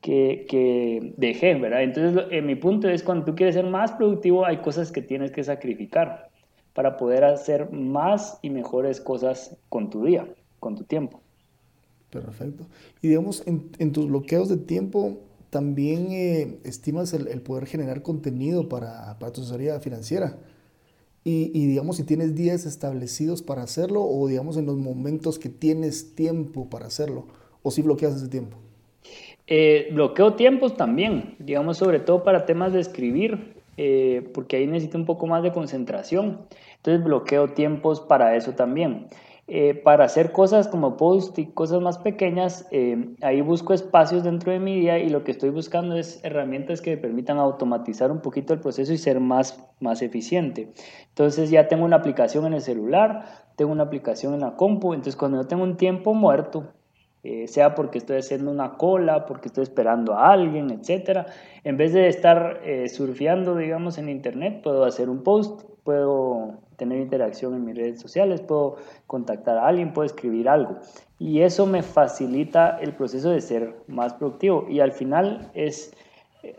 que, 0.01 0.45
que 0.49 1.13
dejé, 1.15 1.56
¿verdad? 1.56 1.84
Entonces, 1.84 2.25
en 2.32 2.45
mi 2.45 2.56
punto 2.56 2.89
es 2.89 3.01
cuando 3.01 3.23
tú 3.23 3.34
quieres 3.34 3.56
ser 3.56 3.65
más 3.65 3.93
productivo, 3.93 4.45
hay 4.45 4.58
cosas 4.58 4.91
que 4.91 5.01
tienes 5.01 5.32
que 5.32 5.41
sacrificar 5.41 6.27
para 6.73 6.97
poder 6.97 7.23
hacer 7.23 7.71
más 7.71 8.38
y 8.41 8.49
mejores 8.49 8.99
cosas 8.99 9.56
con 9.69 9.89
tu 9.89 10.03
día, 10.03 10.27
con 10.60 10.75
tu 10.75 10.84
tiempo. 10.84 11.21
Perfecto. 12.10 12.65
Y 13.01 13.08
digamos, 13.08 13.41
en, 13.47 13.93
tus 13.93 14.10
bloqueos 14.10 14.49
de 14.49 14.58
tiempo, 14.58 15.17
también 15.49 16.12
eh, 16.12 16.60
estimas 16.65 17.13
el, 17.13 17.30
el, 17.30 17.41
poder 17.41 17.67
generar 17.67 18.01
contenido 18.01 18.67
para, 18.67 19.17
para 19.17 19.32
tu 19.32 19.39
asesoría 19.39 19.80
financiera. 19.80 20.36
Y, 21.30 21.68
digamos 21.68 21.98
si 21.98 22.04
tienes 22.04 22.36
días 22.36 22.66
establecidos 22.66 23.42
para 23.42 23.62
hacerlo 23.62 24.02
o 24.02 24.30
digamos 24.30 24.56
en 24.56 24.66
los 24.66 24.78
momentos 24.78 25.40
que 25.40 25.50
tienes 25.50 26.16
tiempo 26.16 26.70
para 26.70 26.86
hacerlo 26.86 27.26
o 27.63 27.70
si 27.70 27.82
bloqueas 27.82 28.16
ese 28.16 28.30
tiempo. 28.30 28.56
Eh, 29.46 29.90
bloqueo 29.92 30.36
tiempos 30.36 30.78
también, 30.78 31.36
digamos 31.40 31.80
sobre 31.80 32.00
todo 32.00 32.24
para 32.24 32.46
temas 32.46 32.72
de 32.72 32.80
escribir, 32.80 33.56
eh, 33.76 34.30
porque 34.34 34.56
ahí 34.56 34.68
necesito 34.68 34.98
un 34.98 35.06
poco 35.06 35.28
más 35.28 35.44
de 35.44 35.52
concentración. 35.52 36.40
Entonces 36.78 37.04
bloqueo 37.04 37.50
tiempos 37.50 38.00
para 38.00 38.38
eso 38.38 38.54
también. 38.54 39.08
Eh, 39.50 39.76
para 39.76 40.04
hacer 40.04 40.34
cosas 40.34 40.68
como 40.68 40.98
post 40.98 41.40
y 41.40 41.46
cosas 41.46 41.80
más 41.80 41.98
pequeñas, 41.98 42.68
eh, 42.72 43.16
ahí 43.22 43.40
busco 43.40 43.74
espacios 43.74 44.26
dentro 44.26 44.52
de 44.52 44.60
mi 44.60 44.78
día 44.78 45.00
y 45.00 45.10
lo 45.10 45.24
que 45.24 45.32
estoy 45.32 45.52
buscando 45.52 45.96
es 45.96 46.20
herramientas 46.26 46.82
que 46.82 46.90
me 46.92 46.98
permitan 46.98 47.38
automatizar 47.38 48.12
un 48.12 48.20
poquito 48.20 48.54
el 48.54 48.60
proceso 48.60 48.92
y 48.92 48.98
ser 48.98 49.22
más, 49.22 49.66
más 49.80 50.02
eficiente. 50.02 50.74
Entonces 51.08 51.50
ya 51.50 51.70
tengo 51.70 51.86
una 51.86 51.96
aplicación 51.96 52.46
en 52.46 52.56
el 52.56 52.62
celular, 52.62 53.24
tengo 53.56 53.72
una 53.72 53.84
aplicación 53.84 54.34
en 54.34 54.42
la 54.42 54.58
compu, 54.58 54.94
entonces 54.94 55.16
cuando 55.16 55.42
yo 55.42 55.48
tengo 55.48 55.64
un 55.64 55.78
tiempo 55.78 56.14
muerto, 56.14 56.74
eh, 57.24 57.48
sea 57.48 57.74
porque 57.74 58.00
estoy 58.00 58.18
haciendo 58.18 58.52
una 58.52 58.74
cola, 58.74 59.26
porque 59.26 59.48
estoy 59.48 59.64
esperando 59.64 60.14
a 60.14 60.34
alguien, 60.34 60.72
etc. 60.72 61.26
En 61.64 61.78
vez 61.78 61.94
de 61.94 62.10
estar 62.10 62.62
surfeando, 62.90 63.56
digamos, 63.56 63.98
en 63.98 64.10
internet, 64.10 64.62
puedo 64.62 64.84
hacer 64.84 65.10
un 65.10 65.24
post, 65.24 65.64
puedo 65.86 66.66
tener 66.78 67.00
interacción 67.00 67.54
en 67.56 67.66
mis 67.66 67.76
redes 67.76 68.00
sociales, 68.00 68.42
puedo 68.42 68.78
contactar 69.08 69.58
a 69.58 69.68
alguien, 69.68 69.94
puedo 69.94 70.06
escribir 70.06 70.48
algo. 70.48 70.78
Y 71.20 71.42
eso 71.42 71.66
me 71.66 71.84
facilita 71.84 72.78
el 72.80 72.94
proceso 72.94 73.32
de 73.32 73.42
ser 73.42 73.76
más 73.88 74.13
productivo. 74.13 74.68
Y 74.70 74.80
al 74.80 74.92
final 74.92 75.52
es 75.54 75.92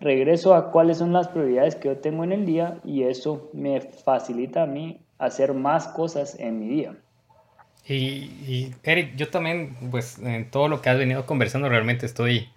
regreso 0.01 0.55
a 0.55 0.71
cuáles 0.71 0.99
son 0.99 1.13
las 1.13 1.29
prioridades 1.29 1.77
que 1.77 1.89
yo 1.89 1.99
tengo 1.99 2.25
en 2.25 2.33
el 2.33 2.47
día 2.47 2.79
y 2.85 3.05
eso 3.05 3.49
me 3.53 3.81
facilita 3.81 4.65
a 4.65 4.67
mí 4.67 5.01
hacer 5.19 5.55
más 5.55 5.89
cosas 5.89 6.39
en 6.39 6.61
mi 6.61 6.69
día. 6.69 6.97
Y, 7.87 8.75
Eric, 8.83 9.17
yo 9.17 9.31
también, 9.31 9.75
pues 9.91 10.19
en 10.19 10.51
todo 10.51 10.69
lo 10.69 10.83
que 10.83 10.91
has 10.91 10.99
venido 10.99 11.25
conversando, 11.25 11.71
realmente 11.71 12.05
estoy 12.05 12.49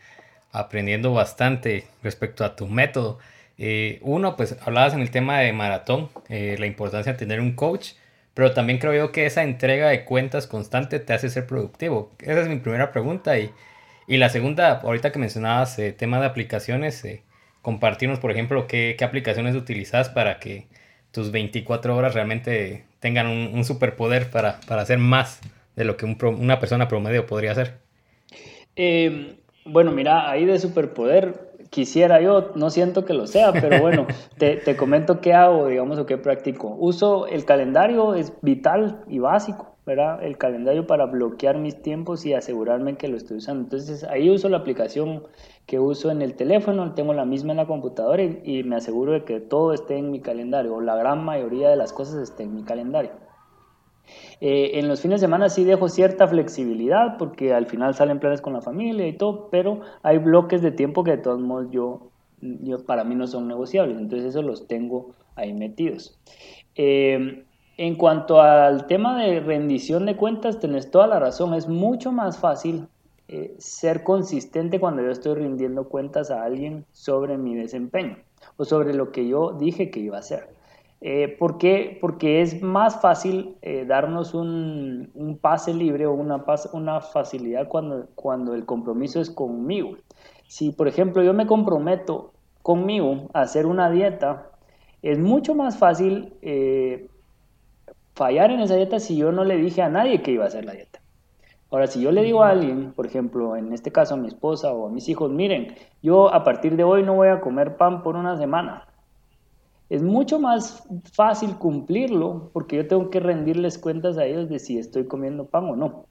aprendiendo 0.51 1.13
bastante 1.13 1.85
respecto 2.03 2.43
a 2.43 2.57
tu 2.57 2.67
método. 2.67 3.17
Eh, 3.63 3.99
uno, 4.01 4.35
pues 4.37 4.57
hablabas 4.65 4.95
en 4.95 5.01
el 5.01 5.11
tema 5.11 5.37
de 5.37 5.53
maratón, 5.53 6.09
eh, 6.29 6.55
la 6.57 6.65
importancia 6.65 7.11
de 7.11 7.19
tener 7.19 7.39
un 7.39 7.51
coach, 7.51 7.91
pero 8.33 8.53
también 8.53 8.79
creo 8.79 8.95
yo 8.95 9.11
que 9.11 9.27
esa 9.27 9.43
entrega 9.43 9.89
de 9.89 10.03
cuentas 10.03 10.47
constante 10.47 10.99
te 10.99 11.13
hace 11.13 11.29
ser 11.29 11.45
productivo. 11.45 12.11
Esa 12.21 12.41
es 12.41 12.47
mi 12.47 12.55
primera 12.55 12.91
pregunta. 12.91 13.37
Y, 13.37 13.51
y 14.07 14.17
la 14.17 14.29
segunda, 14.29 14.79
ahorita 14.79 15.11
que 15.11 15.19
mencionabas 15.19 15.77
eh, 15.77 15.93
tema 15.93 16.19
de 16.19 16.25
aplicaciones, 16.25 17.07
compartirnos, 17.61 18.17
por 18.17 18.31
ejemplo, 18.31 18.65
qué, 18.65 18.95
qué, 18.97 19.05
aplicaciones 19.05 19.55
utilizas 19.55 20.09
para 20.09 20.39
que 20.39 20.65
tus 21.11 21.29
24 21.31 21.95
horas 21.95 22.15
realmente 22.15 22.85
tengan 22.99 23.27
un, 23.27 23.63
superpoder 23.63 24.31
para, 24.31 24.59
para, 24.61 24.81
hacer 24.81 24.97
más 24.97 25.39
de 25.75 25.85
lo 25.85 25.97
que 25.97 26.05
un 26.05 26.17
una 26.23 26.59
persona 26.59 26.87
promedio 26.87 27.27
podría 27.27 27.51
hacer. 27.51 27.77
bueno, 29.65 29.91
mira, 29.91 30.31
ahí 30.31 30.45
de 30.45 30.57
superpoder 30.57 31.50
quisiera 31.71 32.21
yo, 32.21 32.51
no 32.55 32.69
siento 32.69 33.05
que 33.05 33.13
lo 33.13 33.25
sea, 33.25 33.53
pero 33.53 33.81
bueno, 33.81 34.05
te, 34.37 34.57
te, 34.57 34.75
comento 34.75 35.21
qué 35.21 35.33
hago, 35.33 35.67
digamos, 35.67 35.97
o 35.97 36.05
qué 36.05 36.17
practico. 36.17 36.75
Uso 36.77 37.25
el 37.27 37.45
calendario, 37.45 38.13
es 38.13 38.33
vital 38.41 39.03
y 39.07 39.19
básico, 39.19 39.77
¿verdad? 39.85 40.21
El 40.21 40.37
calendario 40.37 40.85
para 40.85 41.05
bloquear 41.05 41.57
mis 41.57 41.81
tiempos 41.81 42.25
y 42.25 42.33
asegurarme 42.33 42.97
que 42.97 43.07
lo 43.07 43.15
estoy 43.15 43.37
usando. 43.37 43.63
Entonces 43.63 44.03
ahí 44.03 44.29
uso 44.29 44.49
la 44.49 44.57
aplicación 44.57 45.23
que 45.65 45.79
uso 45.79 46.11
en 46.11 46.21
el 46.21 46.35
teléfono, 46.35 46.93
tengo 46.93 47.13
la 47.13 47.25
misma 47.25 47.51
en 47.51 47.57
la 47.57 47.67
computadora 47.67 48.21
y, 48.21 48.41
y 48.43 48.63
me 48.63 48.75
aseguro 48.75 49.13
de 49.13 49.23
que 49.23 49.39
todo 49.39 49.73
esté 49.73 49.97
en 49.97 50.11
mi 50.11 50.19
calendario, 50.19 50.75
o 50.75 50.81
la 50.81 50.97
gran 50.97 51.23
mayoría 51.23 51.69
de 51.69 51.77
las 51.77 51.93
cosas 51.93 52.15
esté 52.15 52.43
en 52.43 52.53
mi 52.53 52.63
calendario. 52.63 53.11
Eh, 54.41 54.79
en 54.79 54.87
los 54.87 55.01
fines 55.01 55.21
de 55.21 55.27
semana 55.27 55.49
sí 55.49 55.63
dejo 55.63 55.87
cierta 55.87 56.27
flexibilidad 56.27 57.17
porque 57.17 57.53
al 57.53 57.67
final 57.67 57.93
salen 57.93 58.19
planes 58.19 58.41
con 58.41 58.53
la 58.53 58.61
familia 58.61 59.07
y 59.07 59.13
todo, 59.13 59.49
pero 59.51 59.81
hay 60.01 60.17
bloques 60.17 60.63
de 60.63 60.71
tiempo 60.71 61.03
que 61.03 61.11
de 61.11 61.17
todos 61.19 61.39
modos 61.39 61.67
yo, 61.69 62.09
yo 62.41 62.83
para 62.83 63.03
mí 63.03 63.13
no 63.13 63.27
son 63.27 63.47
negociables, 63.47 63.99
entonces 63.99 64.29
eso 64.29 64.41
los 64.41 64.67
tengo 64.67 65.11
ahí 65.35 65.53
metidos. 65.53 66.19
Eh, 66.75 67.45
en 67.77 67.95
cuanto 67.95 68.41
al 68.41 68.87
tema 68.87 69.23
de 69.23 69.39
rendición 69.41 70.07
de 70.07 70.15
cuentas, 70.15 70.59
tenés 70.59 70.89
toda 70.89 71.05
la 71.05 71.19
razón, 71.19 71.53
es 71.53 71.67
mucho 71.67 72.11
más 72.11 72.39
fácil 72.39 72.87
eh, 73.27 73.55
ser 73.59 74.03
consistente 74.03 74.79
cuando 74.79 75.03
yo 75.03 75.09
estoy 75.09 75.35
rindiendo 75.35 75.87
cuentas 75.87 76.31
a 76.31 76.43
alguien 76.43 76.85
sobre 76.91 77.37
mi 77.37 77.55
desempeño 77.55 78.17
o 78.57 78.65
sobre 78.65 78.93
lo 78.93 79.11
que 79.11 79.27
yo 79.27 79.53
dije 79.53 79.89
que 79.89 79.99
iba 79.99 80.17
a 80.17 80.19
hacer. 80.19 80.49
Eh, 81.03 81.35
¿Por 81.39 81.57
qué? 81.57 81.97
Porque 81.99 82.41
es 82.41 82.61
más 82.61 83.01
fácil 83.01 83.55
eh, 83.63 83.85
darnos 83.87 84.35
un, 84.35 85.09
un, 85.15 85.37
pase 85.39 85.73
libre 85.73 86.05
o 86.05 86.13
una, 86.13 86.45
una 86.73 87.01
facilidad 87.01 87.67
cuando, 87.67 88.05
cuando 88.13 88.53
el 88.53 88.65
compromiso 88.65 89.19
es 89.19 89.31
conmigo. 89.31 89.97
Si, 90.47 90.71
por 90.71 90.87
ejemplo, 90.87 91.23
yo 91.23 91.33
me 91.33 91.47
comprometo 91.47 92.33
conmigo 92.61 93.29
a 93.33 93.41
hacer 93.41 93.65
una 93.65 93.89
dieta, 93.89 94.51
es 95.01 95.17
mucho 95.17 95.55
más 95.55 95.79
fácil 95.79 96.33
eh, 96.43 97.07
fallar 98.13 98.51
en 98.51 98.59
esa 98.59 98.75
dieta 98.75 98.99
si 98.99 99.17
yo 99.17 99.31
no 99.31 99.43
le 99.43 99.57
dije 99.57 99.81
a 99.81 99.89
nadie 99.89 100.21
que 100.21 100.31
iba 100.31 100.43
a 100.43 100.47
hacer 100.47 100.65
la 100.65 100.73
dieta. 100.73 100.99
Ahora, 101.71 101.87
si 101.87 102.01
yo 102.01 102.11
le 102.11 102.21
digo 102.21 102.43
a 102.43 102.49
alguien, 102.49 102.91
por 102.91 103.07
ejemplo, 103.07 103.55
en 103.55 103.73
este 103.73 103.91
caso 103.91 104.13
a 104.13 104.17
mi 104.17 104.27
esposa 104.27 104.71
o 104.73 104.87
a 104.87 104.91
mis 104.91 105.09
hijos, 105.09 105.31
miren, 105.31 105.73
yo 106.03 106.31
a 106.31 106.43
partir 106.43 106.75
de 106.75 106.83
hoy 106.83 107.01
no 107.01 107.15
voy 107.15 107.29
a 107.29 107.39
comer 107.39 107.77
pan 107.77 108.03
por 108.03 108.17
una 108.17 108.37
semana. 108.37 108.90
Es 109.91 110.01
mucho 110.01 110.39
más 110.39 110.87
fácil 111.11 111.57
cumplirlo 111.57 112.49
porque 112.53 112.77
yo 112.77 112.87
tengo 112.87 113.09
que 113.09 113.19
rendirles 113.19 113.77
cuentas 113.77 114.17
a 114.17 114.23
ellos 114.23 114.47
de 114.47 114.57
si 114.57 114.77
estoy 114.77 115.03
comiendo 115.03 115.47
pan 115.47 115.65
o 115.65 115.75
no. 115.75 116.05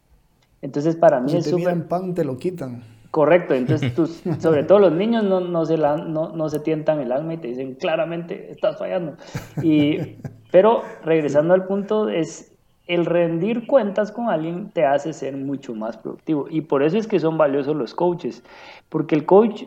Entonces, 0.61 0.97
para 0.97 1.19
mí 1.19 1.31
si 1.31 1.39
es 1.39 1.49
súper... 1.49 1.89
pan, 1.89 2.13
te 2.13 2.23
lo 2.23 2.37
quitan. 2.37 2.83
Correcto, 3.11 3.55
entonces 3.55 3.95
sobre 4.39 4.65
todo 4.65 4.81
los 4.81 4.93
niños 4.93 5.25
no, 5.25 5.41
no, 5.41 5.65
se 5.65 5.79
la, 5.79 5.97
no, 5.97 6.29
no, 6.29 6.51
se 6.51 6.61
tientan 6.61 7.01
el 7.01 7.11
alma 7.11 7.33
y 7.33 7.39
te 7.39 7.49
dicen 7.49 7.75
claramente 7.75 8.53
estás 8.53 8.79
fallando. 8.79 9.17
Y, 9.63 10.19
pero 10.53 10.83
regresando 11.03 11.55
al 11.55 11.65
punto, 11.65 12.11
es 12.11 12.55
el 12.87 13.07
rendir 13.07 13.67
cuentas 13.67 14.13
con 14.13 14.29
alguien 14.29 14.69
te 14.75 14.85
hace 14.85 15.15
ser 15.15 15.39
mucho 15.39 15.75
más 15.75 15.97
productivo. 15.97 16.49
Y 16.51 16.61
por 16.61 16.83
eso 16.83 16.99
es 16.99 17.07
que 17.07 17.19
son 17.19 17.39
valiosos 17.39 17.75
los 17.75 17.95
coaches, 17.95 18.43
porque 18.91 19.15
el 19.15 19.25
coach 19.25 19.65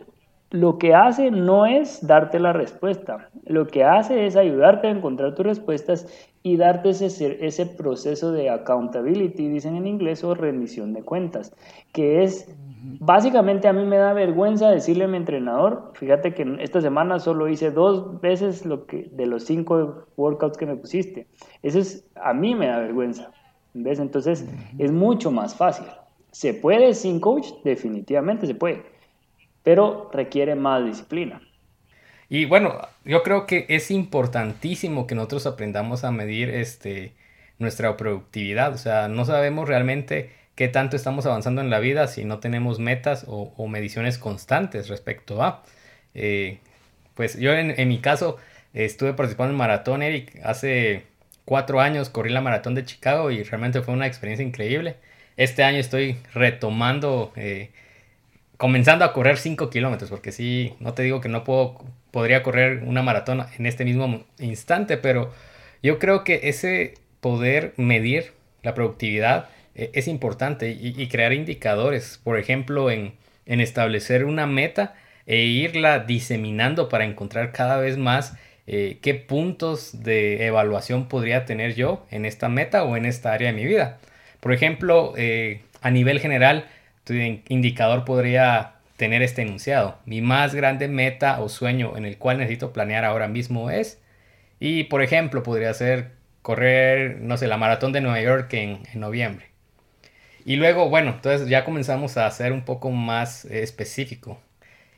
lo 0.54 0.78
que 0.78 0.94
hace 0.94 1.32
no 1.32 1.66
es 1.66 2.06
darte 2.06 2.38
la 2.38 2.52
respuesta, 2.52 3.28
lo 3.44 3.66
que 3.66 3.82
hace 3.82 4.24
es 4.24 4.36
ayudarte 4.36 4.86
a 4.86 4.92
encontrar 4.92 5.34
tus 5.34 5.44
respuestas 5.44 6.06
y 6.44 6.56
darte 6.56 6.90
ese, 6.90 7.44
ese 7.44 7.66
proceso 7.66 8.30
de 8.30 8.50
accountability, 8.50 9.48
dicen 9.48 9.74
en 9.74 9.88
inglés, 9.88 10.22
o 10.22 10.32
rendición 10.32 10.92
de 10.92 11.02
cuentas, 11.02 11.52
que 11.92 12.22
es 12.22 12.48
Básicamente 13.00 13.66
a 13.66 13.72
mí 13.72 13.86
me 13.86 13.96
da 13.96 14.12
vergüenza 14.12 14.68
decirle 14.70 15.04
a 15.04 15.08
mi 15.08 15.16
entrenador, 15.16 15.92
fíjate 15.94 16.34
que 16.34 16.58
esta 16.60 16.82
semana 16.82 17.18
solo 17.18 17.48
hice 17.48 17.70
dos 17.70 18.20
veces 18.20 18.66
lo 18.66 18.84
que 18.84 19.08
de 19.10 19.24
los 19.24 19.44
cinco 19.44 20.04
workouts 20.18 20.58
que 20.58 20.66
me 20.66 20.76
pusiste. 20.76 21.26
Eso 21.62 21.78
es, 21.78 22.06
a 22.14 22.34
mí 22.34 22.54
me 22.54 22.66
da 22.66 22.80
vergüenza. 22.80 23.32
¿Ves? 23.72 24.00
Entonces 24.00 24.46
es 24.78 24.92
mucho 24.92 25.30
más 25.30 25.56
fácil. 25.56 25.86
¿Se 26.30 26.52
puede 26.52 26.92
sin 26.92 27.20
coach? 27.20 27.46
Definitivamente 27.64 28.46
se 28.46 28.54
puede, 28.54 28.82
pero 29.64 30.10
requiere 30.12 30.54
más 30.54 30.84
disciplina. 30.84 31.42
Y 32.28 32.44
bueno, 32.44 32.78
yo 33.04 33.22
creo 33.22 33.46
que 33.46 33.66
es 33.68 33.90
importantísimo 33.90 35.06
que 35.06 35.14
nosotros 35.14 35.46
aprendamos 35.46 36.04
a 36.04 36.12
medir 36.12 36.50
este, 36.50 37.12
nuestra 37.58 37.96
productividad. 37.96 38.72
O 38.72 38.78
sea, 38.78 39.08
no 39.08 39.24
sabemos 39.24 39.68
realmente 39.68 40.30
qué 40.54 40.68
tanto 40.68 40.96
estamos 40.96 41.26
avanzando 41.26 41.60
en 41.60 41.70
la 41.70 41.80
vida 41.80 42.06
si 42.06 42.24
no 42.24 42.38
tenemos 42.38 42.78
metas 42.78 43.24
o, 43.28 43.66
mediciones 43.68 44.18
constantes 44.18 44.88
respecto 44.88 45.42
a. 45.42 45.62
Eh, 46.14 46.58
pues 47.14 47.38
yo 47.38 47.52
en, 47.52 47.88
mi 47.88 47.98
caso 47.98 48.38
estuve 48.72 49.14
participando 49.14 49.52
en 49.52 49.58
maratón, 49.58 50.02
Eric, 50.02 50.40
hace 50.44 51.04
cuatro 51.44 51.80
años 51.80 52.10
corrí 52.10 52.30
la 52.30 52.40
maratón 52.40 52.74
de 52.74 52.84
Chicago 52.84 53.30
y 53.30 53.42
realmente 53.42 53.82
fue 53.82 53.94
una 53.94 54.06
experiencia 54.06 54.46
increíble. 54.46 54.96
Este 55.36 55.64
año 55.64 55.78
estoy 55.78 56.16
retomando, 56.32 57.32
eh, 57.36 57.70
comenzando 58.64 59.04
a 59.04 59.12
correr 59.12 59.36
5 59.36 59.68
kilómetros, 59.68 60.08
porque 60.08 60.32
sí, 60.32 60.72
no 60.80 60.94
te 60.94 61.02
digo 61.02 61.20
que 61.20 61.28
no 61.28 61.44
puedo, 61.44 61.84
podría 62.10 62.42
correr 62.42 62.82
una 62.86 63.02
maratón 63.02 63.44
en 63.58 63.66
este 63.66 63.84
mismo 63.84 64.24
instante, 64.38 64.96
pero 64.96 65.34
yo 65.82 65.98
creo 65.98 66.24
que 66.24 66.40
ese 66.44 66.94
poder 67.20 67.74
medir 67.76 68.32
la 68.62 68.72
productividad 68.72 69.50
e, 69.74 69.90
es 69.92 70.08
importante 70.08 70.70
y, 70.70 71.06
crear 71.08 71.34
indicadores, 71.34 72.18
por 72.24 72.38
ejemplo, 72.38 72.90
en, 72.90 73.12
establecer 73.44 74.24
una 74.24 74.46
meta 74.46 74.94
e 75.26 75.42
irla 75.42 75.98
diseminando 75.98 76.88
para 76.88 77.04
encontrar 77.04 77.52
cada 77.52 77.76
vez 77.76 77.98
más 77.98 78.32
eh, 78.66 78.96
qué 79.02 79.12
puntos 79.12 80.02
de 80.02 80.46
evaluación 80.46 81.08
podría 81.08 81.44
tener 81.44 81.74
yo 81.74 82.06
en 82.10 82.24
esta 82.24 82.48
meta 82.48 82.84
o 82.84 82.96
en 82.96 83.04
esta 83.04 83.34
área 83.34 83.48
de 83.48 83.58
mi 83.58 83.66
vida. 83.66 83.98
Por 84.40 84.54
ejemplo, 84.54 85.12
eh, 85.18 85.60
a 85.82 85.90
nivel 85.90 86.18
general, 86.18 86.64
tu 87.04 87.14
indicador 87.14 88.04
podría 88.04 88.74
tener 88.96 89.22
este 89.22 89.42
enunciado. 89.42 89.98
Mi 90.06 90.20
más 90.20 90.54
grande 90.54 90.88
meta 90.88 91.40
o 91.40 91.48
sueño 91.48 91.96
en 91.96 92.04
el 92.04 92.18
cual 92.18 92.38
necesito 92.38 92.72
planear 92.72 93.04
ahora 93.04 93.28
mismo 93.28 93.70
es, 93.70 94.00
y 94.60 94.84
por 94.84 95.02
ejemplo, 95.02 95.42
podría 95.42 95.74
ser 95.74 96.12
correr, 96.42 97.20
no 97.20 97.36
sé, 97.36 97.48
la 97.48 97.56
maratón 97.56 97.92
de 97.92 98.00
Nueva 98.00 98.20
York 98.20 98.52
en 98.54 98.82
noviembre. 98.94 99.54
Y 100.44 100.56
luego, 100.56 100.90
bueno, 100.90 101.12
entonces 101.12 101.48
ya 101.48 101.64
comenzamos 101.64 102.16
a 102.16 102.26
hacer 102.26 102.52
un 102.52 102.64
poco 102.64 102.90
más 102.90 103.44
eh, 103.46 103.62
específico. 103.62 104.38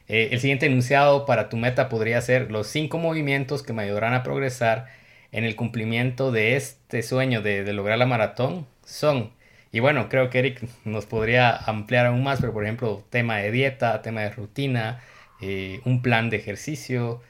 Eh, 0.08 0.30
el 0.32 0.40
siguiente 0.40 0.66
enunciado 0.66 1.26
para 1.26 1.48
tu 1.48 1.56
meta 1.56 1.88
podría 1.88 2.20
ser 2.20 2.50
los 2.50 2.66
cinco 2.68 2.98
movimientos 2.98 3.62
que 3.62 3.72
me 3.72 3.82
ayudarán 3.84 4.14
a 4.14 4.22
progresar 4.22 4.86
en 5.32 5.44
el 5.44 5.56
cumplimiento 5.56 6.32
de 6.32 6.56
este 6.56 7.02
sueño 7.02 7.42
de, 7.42 7.72
lograr 7.72 7.98
la 7.98 8.06
maratón 8.06 8.66
son, 8.84 9.32
y 9.72 9.80
bueno, 9.80 10.08
creo 10.08 10.30
que 10.30 10.38
Eric 10.38 10.62
nos 10.84 11.06
podría 11.06 11.56
ampliar 11.56 12.06
aún 12.06 12.22
más, 12.22 12.40
pero 12.40 12.52
por 12.52 12.64
ejemplo, 12.64 13.04
tema 13.10 13.38
de 13.38 13.50
dieta, 13.50 14.02
tema 14.02 14.22
de 14.22 14.30
rutina, 14.30 15.00
eh, 15.40 15.80
un 15.84 16.02
plan 16.02 16.30
de 16.30 16.36
ejercicio, 16.38 17.22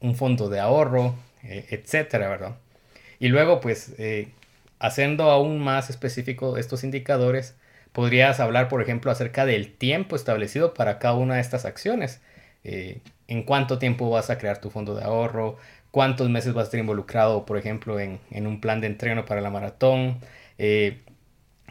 un 0.00 0.16
fondo 0.16 0.48
de 0.48 0.60
ahorro, 0.60 1.14
etcétera, 1.42 2.28
¿verdad? 2.28 2.56
Y 3.18 3.28
luego, 3.28 3.60
pues, 3.60 3.94
Haciendo 4.80 5.24
aún 5.30 5.58
más 5.60 5.90
específico 5.90 6.56
estos 6.56 6.84
indicadores, 6.84 7.54
podrías 7.92 8.40
hablar, 8.40 8.68
por 8.68 8.80
ejemplo, 8.80 9.10
acerca 9.10 9.44
del 9.44 9.74
tiempo 9.74 10.16
establecido 10.16 10.72
para 10.72 10.98
cada 10.98 11.14
una 11.14 11.34
de 11.34 11.42
estas 11.42 11.66
acciones. 11.66 12.22
Eh, 12.64 13.00
en 13.28 13.42
cuánto 13.42 13.78
tiempo 13.78 14.08
vas 14.08 14.30
a 14.30 14.38
crear 14.38 14.58
tu 14.60 14.70
fondo 14.70 14.94
de 14.94 15.04
ahorro, 15.04 15.58
cuántos 15.90 16.30
meses 16.30 16.54
vas 16.54 16.62
a 16.62 16.64
estar 16.64 16.80
involucrado, 16.80 17.44
por 17.44 17.58
ejemplo, 17.58 18.00
en, 18.00 18.20
un 18.46 18.60
plan 18.60 18.80
de 18.80 18.86
entreno 18.86 19.26
para 19.26 19.42
la 19.42 19.50
maratón, 19.50 20.18
eh, 20.56 21.00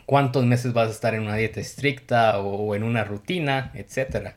cuántos 0.10 0.44
meses 0.44 0.74
vas 0.74 0.88
a 0.88 0.92
estar 0.92 1.14
en 1.14 1.22
una 1.22 1.36
dieta 1.36 1.60
estricta 1.60 2.40
o, 2.40 2.74
en 2.74 2.82
una 2.82 3.04
rutina, 3.04 3.72
etc. 3.76 4.30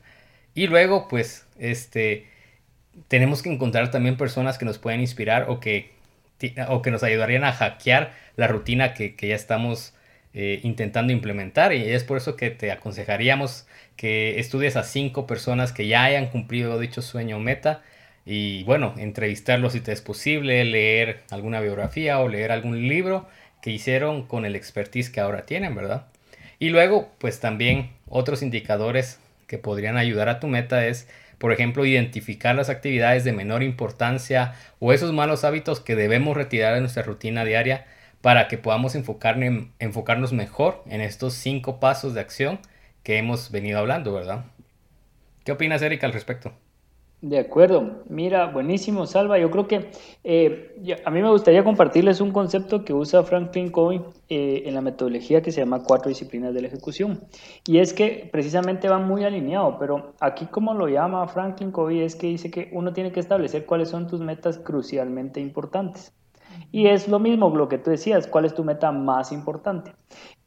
Y 0.54 0.66
luego, 0.66 1.08
pues, 1.08 1.46
este, 1.58 2.26
tenemos 3.08 3.40
que 3.40 3.50
encontrar 3.50 3.90
también 3.90 4.18
personas 4.18 4.58
que 4.58 4.66
nos 4.66 4.76
puedan 4.76 5.00
inspirar 5.00 5.46
o 5.48 5.60
que 5.60 5.92
o 6.68 6.82
que 6.82 6.90
nos 6.90 7.02
ayudarían 7.04 7.44
a 7.44 7.52
hackear 7.52 8.12
la 8.36 8.48
rutina 8.48 8.92
que, 8.92 9.14
ya 9.18 9.34
estamos 9.34 9.94
eh, 10.34 10.60
intentando 10.62 11.10
implementar. 11.10 11.72
Y 11.72 11.88
es 11.88 12.04
por 12.04 12.18
eso 12.18 12.36
que 12.36 12.50
te 12.50 12.70
aconsejaríamos 12.70 13.66
que 13.96 14.40
estudies 14.40 14.76
a 14.76 14.82
cinco 14.82 15.26
personas 15.26 15.72
que 15.72 15.86
ya 15.86 16.04
hayan 16.04 16.26
cumplido 16.26 16.78
dicho 16.78 17.00
sueño 17.00 17.38
o 17.38 17.40
meta. 17.40 17.80
Y 18.26 18.62
bueno, 18.64 18.94
entrevistarlos 18.98 19.72
si 19.72 19.80
te 19.80 19.92
es 19.92 20.02
posible, 20.02 20.66
leer 20.66 21.22
alguna 21.30 21.62
biografía 21.62 22.20
o 22.20 22.28
leer 22.28 22.52
algún 22.52 22.88
libro 22.88 23.26
que 23.62 23.70
hicieron 23.70 24.26
con 24.26 24.44
el 24.44 24.54
expertise 24.54 25.08
que 25.08 25.20
ahora 25.20 25.46
tienen, 25.46 25.74
¿verdad? 25.74 26.08
Y 26.58 26.68
luego, 26.68 27.10
pues 27.18 27.40
también 27.40 27.90
otros 28.06 28.42
indicadores 28.42 29.18
que 29.46 29.56
podrían 29.56 29.96
ayudar 29.96 30.28
a 30.28 30.40
tu 30.40 30.48
meta 30.48 30.86
es 30.86 31.08
por 31.42 31.50
ejemplo, 31.50 31.84
identificar 31.84 32.54
las 32.54 32.68
actividades 32.68 33.24
de 33.24 33.32
menor 33.32 33.64
importancia 33.64 34.54
o 34.78 34.92
esos 34.92 35.12
malos 35.12 35.42
hábitos 35.42 35.80
que 35.80 35.96
debemos 35.96 36.36
retirar 36.36 36.72
de 36.72 36.80
nuestra 36.80 37.02
rutina 37.02 37.44
diaria 37.44 37.84
para 38.20 38.46
que 38.46 38.58
podamos 38.58 38.94
enfocarnos 38.94 40.32
mejor 40.32 40.84
en 40.86 41.00
estos 41.00 41.34
cinco 41.34 41.80
pasos 41.80 42.14
de 42.14 42.20
acción 42.20 42.60
que 43.02 43.18
hemos 43.18 43.50
venido 43.50 43.80
hablando, 43.80 44.12
¿verdad? 44.12 44.44
¿Qué 45.42 45.50
opinas, 45.50 45.82
Erika, 45.82 46.06
al 46.06 46.12
respecto? 46.12 46.52
De 47.22 47.38
acuerdo, 47.38 48.02
mira, 48.08 48.46
buenísimo, 48.46 49.06
Salva. 49.06 49.38
Yo 49.38 49.48
creo 49.48 49.68
que 49.68 49.92
eh, 50.24 50.98
a 51.04 51.10
mí 51.12 51.22
me 51.22 51.30
gustaría 51.30 51.62
compartirles 51.62 52.20
un 52.20 52.32
concepto 52.32 52.84
que 52.84 52.92
usa 52.92 53.22
Franklin 53.22 53.70
Covey 53.70 54.00
eh, 54.28 54.64
en 54.66 54.74
la 54.74 54.80
metodología 54.80 55.40
que 55.40 55.52
se 55.52 55.60
llama 55.60 55.84
cuatro 55.84 56.08
disciplinas 56.08 56.52
de 56.52 56.62
la 56.62 56.66
ejecución. 56.66 57.20
Y 57.64 57.78
es 57.78 57.94
que 57.94 58.28
precisamente 58.32 58.88
va 58.88 58.98
muy 58.98 59.22
alineado, 59.22 59.78
pero 59.78 60.14
aquí 60.18 60.46
como 60.46 60.74
lo 60.74 60.88
llama 60.88 61.28
Franklin 61.28 61.70
Covey 61.70 62.00
es 62.00 62.16
que 62.16 62.26
dice 62.26 62.50
que 62.50 62.70
uno 62.72 62.92
tiene 62.92 63.12
que 63.12 63.20
establecer 63.20 63.66
cuáles 63.66 63.90
son 63.90 64.08
tus 64.08 64.20
metas 64.20 64.58
crucialmente 64.58 65.38
importantes. 65.38 66.12
Y 66.72 66.88
es 66.88 67.06
lo 67.06 67.20
mismo 67.20 67.54
lo 67.56 67.68
que 67.68 67.78
tú 67.78 67.90
decías, 67.90 68.26
cuál 68.26 68.46
es 68.46 68.54
tu 68.54 68.64
meta 68.64 68.90
más 68.90 69.30
importante. 69.30 69.94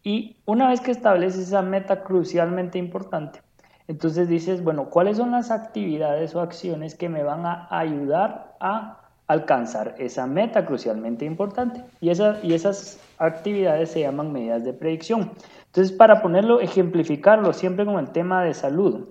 Y 0.03 0.41
una 0.43 0.67
vez 0.67 0.81
que 0.81 0.91
estableces 0.91 1.47
esa 1.47 1.61
meta 1.61 2.03
crucialmente 2.03 2.77
importante, 2.77 3.39
entonces 3.87 4.27
dices, 4.27 4.63
bueno, 4.63 4.89
¿cuáles 4.89 5.17
son 5.17 5.31
las 5.31 5.51
actividades 5.51 6.35
o 6.35 6.41
acciones 6.41 6.95
que 6.95 7.09
me 7.09 7.23
van 7.23 7.45
a 7.45 7.67
ayudar 7.69 8.55
a 8.59 9.05
alcanzar 9.27 9.95
esa 9.97 10.27
meta 10.27 10.65
crucialmente 10.65 11.25
importante. 11.25 11.83
Y, 11.99 12.09
esa, 12.09 12.39
y 12.43 12.53
esas 12.53 12.99
actividades 13.17 13.91
se 13.91 14.01
llaman 14.01 14.31
medidas 14.31 14.63
de 14.63 14.73
predicción. 14.73 15.31
Entonces, 15.67 15.95
para 15.95 16.21
ponerlo, 16.21 16.61
ejemplificarlo 16.61 17.53
siempre 17.53 17.85
con 17.85 17.99
el 17.99 18.11
tema 18.11 18.43
de 18.43 18.53
salud, 18.53 19.07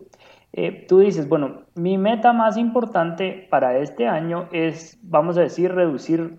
eh, 0.52 0.86
tú 0.88 1.00
dices, 1.00 1.28
bueno, 1.28 1.62
mi 1.74 1.98
meta 1.98 2.32
más 2.32 2.56
importante 2.56 3.46
para 3.50 3.78
este 3.78 4.06
año 4.06 4.48
es, 4.52 4.98
vamos 5.02 5.36
a 5.36 5.42
decir, 5.42 5.72
reducir 5.72 6.38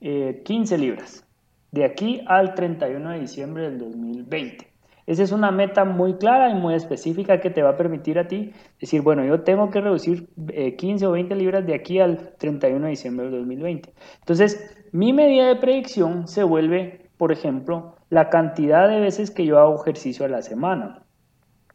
15 0.00 0.74
eh, 0.74 0.78
libras 0.78 1.24
de 1.72 1.84
aquí 1.84 2.22
al 2.28 2.54
31 2.54 3.10
de 3.10 3.20
diciembre 3.20 3.64
del 3.64 3.78
2020. 3.78 4.67
Esa 5.08 5.22
es 5.22 5.32
una 5.32 5.50
meta 5.50 5.86
muy 5.86 6.18
clara 6.18 6.50
y 6.50 6.54
muy 6.54 6.74
específica 6.74 7.40
que 7.40 7.48
te 7.48 7.62
va 7.62 7.70
a 7.70 7.76
permitir 7.78 8.18
a 8.18 8.28
ti 8.28 8.52
decir, 8.78 9.00
bueno, 9.00 9.24
yo 9.24 9.40
tengo 9.40 9.70
que 9.70 9.80
reducir 9.80 10.28
15 10.76 11.02
eh, 11.02 11.08
o 11.08 11.12
20 11.12 11.34
libras 11.34 11.66
de 11.66 11.74
aquí 11.74 11.98
al 11.98 12.34
31 12.36 12.84
de 12.84 12.90
diciembre 12.90 13.24
del 13.24 13.38
2020. 13.38 13.94
Entonces, 14.18 14.76
mi 14.92 15.14
medida 15.14 15.48
de 15.48 15.56
predicción 15.56 16.28
se 16.28 16.42
vuelve, 16.42 17.08
por 17.16 17.32
ejemplo, 17.32 17.96
la 18.10 18.28
cantidad 18.28 18.86
de 18.86 19.00
veces 19.00 19.30
que 19.30 19.46
yo 19.46 19.58
hago 19.58 19.80
ejercicio 19.80 20.26
a 20.26 20.28
la 20.28 20.42
semana. 20.42 21.04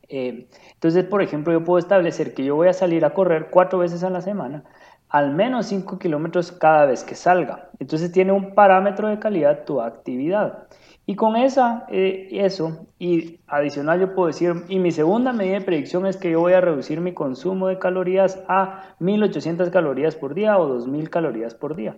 Eh, 0.10 0.48
entonces, 0.76 1.04
por 1.04 1.24
ejemplo, 1.24 1.54
yo 1.54 1.64
puedo 1.64 1.80
establecer 1.80 2.36
que 2.36 2.46
yo 2.46 2.56
voy 2.56 2.68
a 2.68 2.74
salir 2.74 3.04
a 3.04 3.16
correr 3.16 3.48
cuatro 3.50 3.80
veces 3.80 4.04
a 4.04 4.12
la 4.12 4.22
semana, 4.22 4.64
al 5.10 5.34
menos 5.34 5.66
5 5.66 5.98
kilómetros 5.98 6.52
cada 6.52 6.86
vez 6.86 7.04
que 7.04 7.16
salga. 7.16 7.72
Entonces 7.80 8.12
tiene 8.12 8.32
un 8.32 8.54
parámetro 8.54 9.08
de 9.08 9.18
calidad 9.18 9.66
tu 9.66 9.82
actividad. 9.82 10.68
Y 11.06 11.16
con 11.16 11.36
esa, 11.36 11.86
eh, 11.90 12.30
eso, 12.32 12.88
y 12.98 13.40
adicional 13.48 14.00
yo 14.00 14.16
puedo 14.16 14.28
decir, 14.28 14.54
y 14.70 14.80
mi 14.80 14.92
segunda 14.92 15.34
medida 15.34 15.60
de 15.60 15.66
predicción 15.66 16.06
es 16.06 16.16
que 16.16 16.32
yo 16.32 16.40
voy 16.40 16.54
a 16.54 16.62
reducir 16.62 17.02
mi 17.02 17.14
consumo 17.14 17.68
de 17.68 17.78
calorías 17.78 18.42
a 18.48 18.96
1800 19.00 19.70
calorías 19.70 20.16
por 20.16 20.34
día 20.34 20.58
o 20.58 20.68
2000 20.68 21.10
calorías 21.10 21.56
por 21.56 21.76
día. 21.76 21.98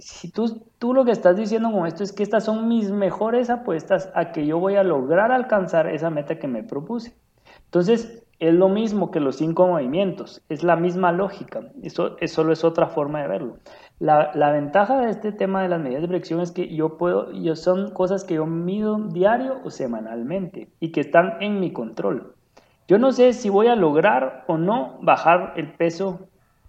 Si 0.00 0.30
tú, 0.30 0.66
tú 0.78 0.92
lo 0.92 1.04
que 1.04 1.12
estás 1.12 1.36
diciendo 1.36 1.70
con 1.70 1.86
esto 1.86 2.02
es 2.02 2.12
que 2.12 2.24
estas 2.24 2.44
son 2.44 2.66
mis 2.68 2.90
mejores 2.90 3.48
apuestas 3.48 4.10
a 4.14 4.32
que 4.32 4.44
yo 4.44 4.58
voy 4.58 4.74
a 4.74 4.82
lograr 4.82 5.30
alcanzar 5.30 5.86
esa 5.86 6.10
meta 6.10 6.38
que 6.38 6.48
me 6.48 6.64
propuse. 6.64 7.14
Entonces, 7.66 8.24
es 8.40 8.54
lo 8.54 8.70
mismo 8.70 9.10
que 9.10 9.20
los 9.20 9.36
cinco 9.36 9.66
movimientos, 9.66 10.42
es 10.48 10.64
la 10.64 10.74
misma 10.74 11.12
lógica, 11.12 11.60
eso, 11.82 12.16
solo 12.26 12.52
es 12.52 12.64
otra 12.64 12.86
forma 12.86 13.20
de 13.20 13.28
verlo. 13.28 13.58
La, 13.98 14.50
ventaja 14.50 14.98
de 14.98 15.10
este 15.10 15.30
tema 15.30 15.62
de 15.62 15.68
las 15.68 15.78
medidas 15.78 16.00
de 16.00 16.08
predicción 16.08 16.40
es 16.40 16.50
que 16.50 16.74
yo 16.74 16.96
puedo, 16.96 17.30
yo 17.32 17.54
son 17.54 17.90
cosas 17.90 18.24
que 18.24 18.34
yo 18.34 18.46
mido 18.46 18.96
diario 18.96 19.58
o 19.62 19.70
semanalmente 19.70 20.68
y 20.80 20.90
que 20.90 21.02
están 21.02 21.34
en 21.40 21.60
mi 21.60 21.70
control. 21.70 22.34
Yo 22.88 22.98
no 22.98 23.12
sé 23.12 23.34
si 23.34 23.50
voy 23.50 23.66
a 23.66 23.76
lograr 23.76 24.44
o 24.46 24.56
no 24.56 24.96
bajar 25.02 25.52
el 25.56 25.74
peso 25.74 26.20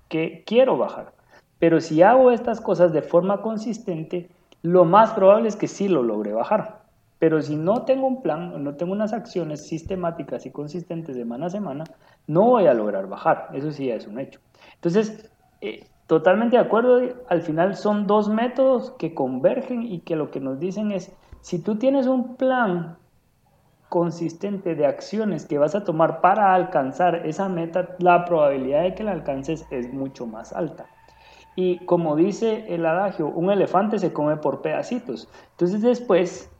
que 0.10 0.44
quiero 0.46 0.78
bajar, 0.78 1.14
pero 1.58 1.80
si 1.80 2.02
hago 2.02 2.32
estas 2.32 2.60
cosas 2.60 2.92
de 2.92 3.02
forma 3.02 3.42
consistente, 3.42 4.30
lo 4.62 4.84
más 4.84 5.14
probable 5.14 5.48
es 5.48 5.56
que 5.56 5.70
sí 5.70 5.88
lo 5.88 6.04
logre 6.04 6.34
bajar. 6.34 6.81
Pero 7.22 7.40
si 7.42 7.56
no 7.56 7.86
tengo 7.86 8.08
un 8.08 8.22
plan 8.22 8.64
no 8.64 8.76
tengo 8.76 8.92
unas 8.92 9.14
acciones 9.14 9.68
sistemáticas 9.68 10.46
y 10.46 10.52
consistentes 10.52 11.16
semana 11.16 11.46
a 11.46 11.50
semana, 11.50 11.84
no 12.28 12.42
voy 12.42 12.66
a 12.66 12.74
lograr 12.74 13.08
bajar. 13.08 13.50
Eso 13.54 13.72
sí 13.72 13.90
es 13.90 14.08
un 14.08 14.20
hecho. 14.20 14.40
Entonces, 14.76 15.32
eh, 15.62 15.86
Totalmente 16.12 16.58
de 16.58 16.62
acuerdo, 16.62 17.00
al 17.30 17.42
final 17.42 17.78
son 17.78 18.06
dos 18.06 18.28
métodos 18.28 18.92
que 19.00 19.14
convergen 19.16 19.84
y 19.84 20.02
que 20.02 20.18
lo 20.18 20.30
que 20.30 20.42
nos 20.42 20.60
dicen 20.60 20.92
es, 20.92 21.16
si 21.40 21.64
tú 21.64 21.78
tienes 21.78 22.06
un 22.06 22.36
plan 22.36 22.98
consistente 23.88 24.76
de 24.76 24.86
acciones 24.86 25.46
que 25.46 25.58
vas 25.58 25.74
a 25.74 25.86
tomar 25.86 26.20
para 26.20 26.54
alcanzar 26.54 27.26
esa 27.26 27.48
meta, 27.48 27.96
la 28.00 28.26
probabilidad 28.26 28.84
de 28.84 28.94
que 28.94 29.06
la 29.06 29.14
alcances 29.14 29.66
es 29.72 29.94
mucho 29.94 30.28
más 30.28 30.52
alta. 30.52 30.88
Y 31.56 31.78
como 31.86 32.18
dice 32.18 32.66
el 32.68 32.86
adagio, 32.86 33.28
un 33.28 33.50
elefante 33.50 33.98
se 33.98 34.12
come 34.12 34.36
por 34.36 34.62
pedacitos. 34.62 35.30
Entonces 35.52 35.82
después, 35.82 36.51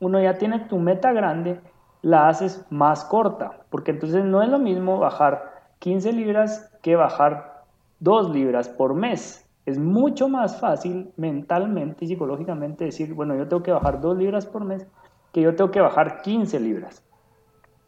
uno 0.00 0.20
ya 0.20 0.34
tiene 0.34 0.60
tu 0.60 0.78
meta 0.78 1.12
grande, 1.12 1.60
la 2.02 2.28
haces 2.28 2.64
más 2.70 3.04
corta, 3.04 3.64
porque 3.70 3.90
entonces 3.90 4.24
no 4.24 4.42
es 4.42 4.48
lo 4.48 4.58
mismo 4.58 4.98
bajar 4.98 5.52
15 5.80 6.12
libras 6.12 6.72
que 6.82 6.96
bajar 6.96 7.64
dos 8.00 8.30
libras 8.30 8.68
por 8.68 8.94
mes. 8.94 9.44
Es 9.66 9.78
mucho 9.78 10.28
más 10.28 10.60
fácil 10.60 11.12
mentalmente 11.16 12.04
y 12.04 12.08
psicológicamente 12.08 12.84
decir, 12.84 13.12
bueno, 13.14 13.36
yo 13.36 13.48
tengo 13.48 13.62
que 13.62 13.72
bajar 13.72 14.00
dos 14.00 14.16
libras 14.16 14.46
por 14.46 14.64
mes 14.64 14.86
que 15.32 15.42
yo 15.42 15.54
tengo 15.54 15.70
que 15.70 15.80
bajar 15.80 16.22
15 16.22 16.58
libras. 16.60 17.04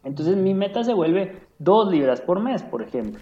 Entonces 0.03 0.35
mi 0.35 0.53
meta 0.53 0.83
se 0.83 0.93
vuelve 0.93 1.41
dos 1.59 1.91
libras 1.91 2.21
por 2.21 2.39
mes, 2.39 2.63
por 2.63 2.81
ejemplo. 2.81 3.19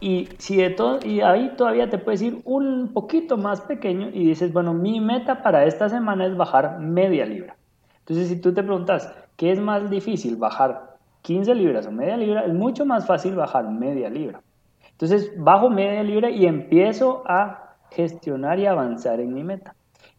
Y, 0.00 0.28
si 0.38 0.56
de 0.56 0.70
todo, 0.70 0.98
y 1.02 1.20
ahí 1.20 1.54
todavía 1.56 1.88
te 1.88 1.98
puedes 1.98 2.20
ir 2.20 2.42
un 2.44 2.92
poquito 2.92 3.36
más 3.36 3.60
pequeño 3.62 4.10
y 4.12 4.26
dices, 4.26 4.52
bueno, 4.52 4.74
mi 4.74 5.00
meta 5.00 5.42
para 5.42 5.64
esta 5.64 5.88
semana 5.88 6.26
es 6.26 6.36
bajar 6.36 6.78
media 6.78 7.24
libra. 7.24 7.56
Entonces, 8.06 8.28
si 8.28 8.40
tú 8.40 8.52
te 8.52 8.62
preguntas, 8.62 9.12
¿qué 9.36 9.50
es 9.50 9.60
más 9.60 9.90
difícil, 9.90 10.36
bajar 10.36 10.96
15 11.22 11.54
libras 11.54 11.86
o 11.86 11.92
media 11.92 12.16
libra? 12.16 12.44
Es 12.44 12.52
mucho 12.52 12.84
más 12.84 13.06
fácil 13.06 13.34
bajar 13.34 13.68
media 13.70 14.10
libra. 14.10 14.42
Entonces 14.94 15.32
bajo 15.36 15.70
media 15.70 16.02
libra 16.02 16.30
y 16.30 16.46
empiezo 16.46 17.22
a 17.26 17.74
gestionar 17.90 18.58
y 18.58 18.66
avanzar 18.66 19.20
en 19.20 19.34
mi 19.34 19.42
meta. 19.42 19.74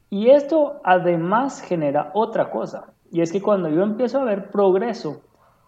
Y 0.09 0.29
esto 0.29 0.81
además 0.83 1.61
genera 1.61 2.11
otra 2.13 2.49
cosa, 2.51 2.93
y 3.11 3.21
es 3.21 3.31
que 3.31 3.41
cuando 3.41 3.69
yo 3.69 3.83
empiezo 3.83 4.19
a 4.19 4.23
ver 4.23 4.49
progreso 4.51 5.21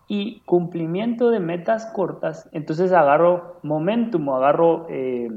y 0.08 0.42
cumplimiento 0.42 1.30
de 1.30 1.40
metas 1.40 1.86
cortas, 1.88 2.50
entonces 2.52 2.92
agarro 2.92 3.60
momentum, 3.64 4.30
agarro 4.30 4.86
eh, 4.90 5.30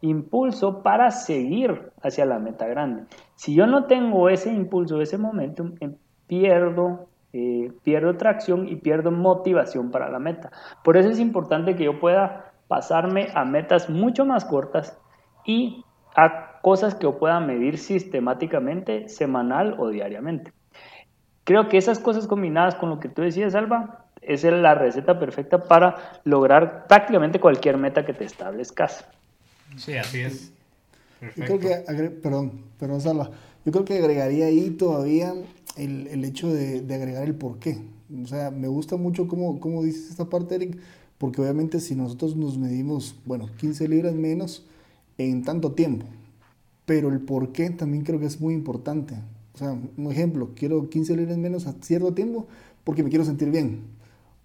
impulso 0.00 0.82
para 0.82 1.10
seguir 1.10 1.92
hacia 2.02 2.26
la 2.26 2.38
meta 2.38 2.66
grande. 2.66 3.04
Si 3.36 3.54
yo 3.54 3.66
no 3.66 3.84
tengo 3.84 4.28
ese 4.28 4.52
impulso, 4.52 5.00
ese 5.00 5.18
momentum, 5.18 5.74
pierdo, 6.32 7.08
eh, 7.34 7.70
pierdo 7.82 8.16
tracción 8.16 8.66
y 8.66 8.76
pierdo 8.76 9.10
motivación 9.10 9.90
para 9.90 10.08
la 10.08 10.18
meta. 10.18 10.50
Por 10.82 10.96
eso 10.96 11.10
es 11.10 11.18
importante 11.18 11.76
que 11.76 11.84
yo 11.84 12.00
pueda 12.00 12.52
pasarme 12.68 13.28
a 13.34 13.44
metas 13.44 13.90
mucho 13.90 14.24
más 14.24 14.46
cortas 14.46 14.96
y 15.44 15.84
a 16.16 16.58
cosas 16.62 16.94
que 16.94 17.02
yo 17.02 17.18
pueda 17.18 17.38
medir 17.38 17.76
sistemáticamente, 17.76 19.10
semanal 19.10 19.76
o 19.78 19.90
diariamente. 19.90 20.54
Creo 21.44 21.68
que 21.68 21.76
esas 21.76 21.98
cosas 21.98 22.26
combinadas 22.26 22.76
con 22.76 22.88
lo 22.88 22.98
que 22.98 23.10
tú 23.10 23.20
decías, 23.20 23.54
Alba, 23.54 24.06
es 24.22 24.42
la 24.44 24.74
receta 24.74 25.18
perfecta 25.18 25.64
para 25.64 26.20
lograr 26.24 26.86
prácticamente 26.86 27.40
cualquier 27.40 27.76
meta 27.76 28.06
que 28.06 28.14
te 28.14 28.24
establezcas. 28.24 29.04
Sí, 29.76 29.98
así 29.98 30.22
es. 30.22 30.50
Yo 31.36 31.44
creo 31.44 31.58
que, 31.58 32.10
perdón, 32.22 32.64
perdón, 32.78 33.02
Salva. 33.02 33.28
Yo 33.66 33.70
creo 33.70 33.84
que 33.84 33.98
agregaría 33.98 34.46
ahí 34.46 34.70
todavía 34.70 35.34
el, 35.76 36.06
el 36.08 36.24
hecho 36.24 36.52
de, 36.52 36.80
de, 36.82 36.94
agregar 36.94 37.24
el 37.24 37.34
por 37.34 37.58
qué. 37.58 37.78
O 38.22 38.26
sea, 38.26 38.50
me 38.50 38.68
gusta 38.68 38.96
mucho 38.96 39.28
cómo, 39.28 39.60
cómo 39.60 39.82
dices 39.82 40.10
esta 40.10 40.28
parte, 40.28 40.54
Eric, 40.54 40.78
porque 41.18 41.40
obviamente 41.40 41.80
si 41.80 41.94
nosotros 41.94 42.36
nos 42.36 42.58
medimos, 42.58 43.16
bueno, 43.24 43.48
15 43.58 43.88
libras 43.88 44.14
menos 44.14 44.66
en 45.18 45.42
tanto 45.44 45.72
tiempo, 45.72 46.06
pero 46.84 47.08
el 47.08 47.20
por 47.20 47.52
qué 47.52 47.70
también 47.70 48.04
creo 48.04 48.18
que 48.18 48.26
es 48.26 48.40
muy 48.40 48.54
importante. 48.54 49.14
O 49.54 49.58
sea, 49.58 49.78
un 49.96 50.10
ejemplo, 50.10 50.50
quiero 50.54 50.88
15 50.88 51.16
libras 51.16 51.38
menos 51.38 51.66
a 51.66 51.74
cierto 51.80 52.12
tiempo 52.14 52.46
porque 52.84 53.02
me 53.02 53.10
quiero 53.10 53.24
sentir 53.24 53.50
bien, 53.50 53.82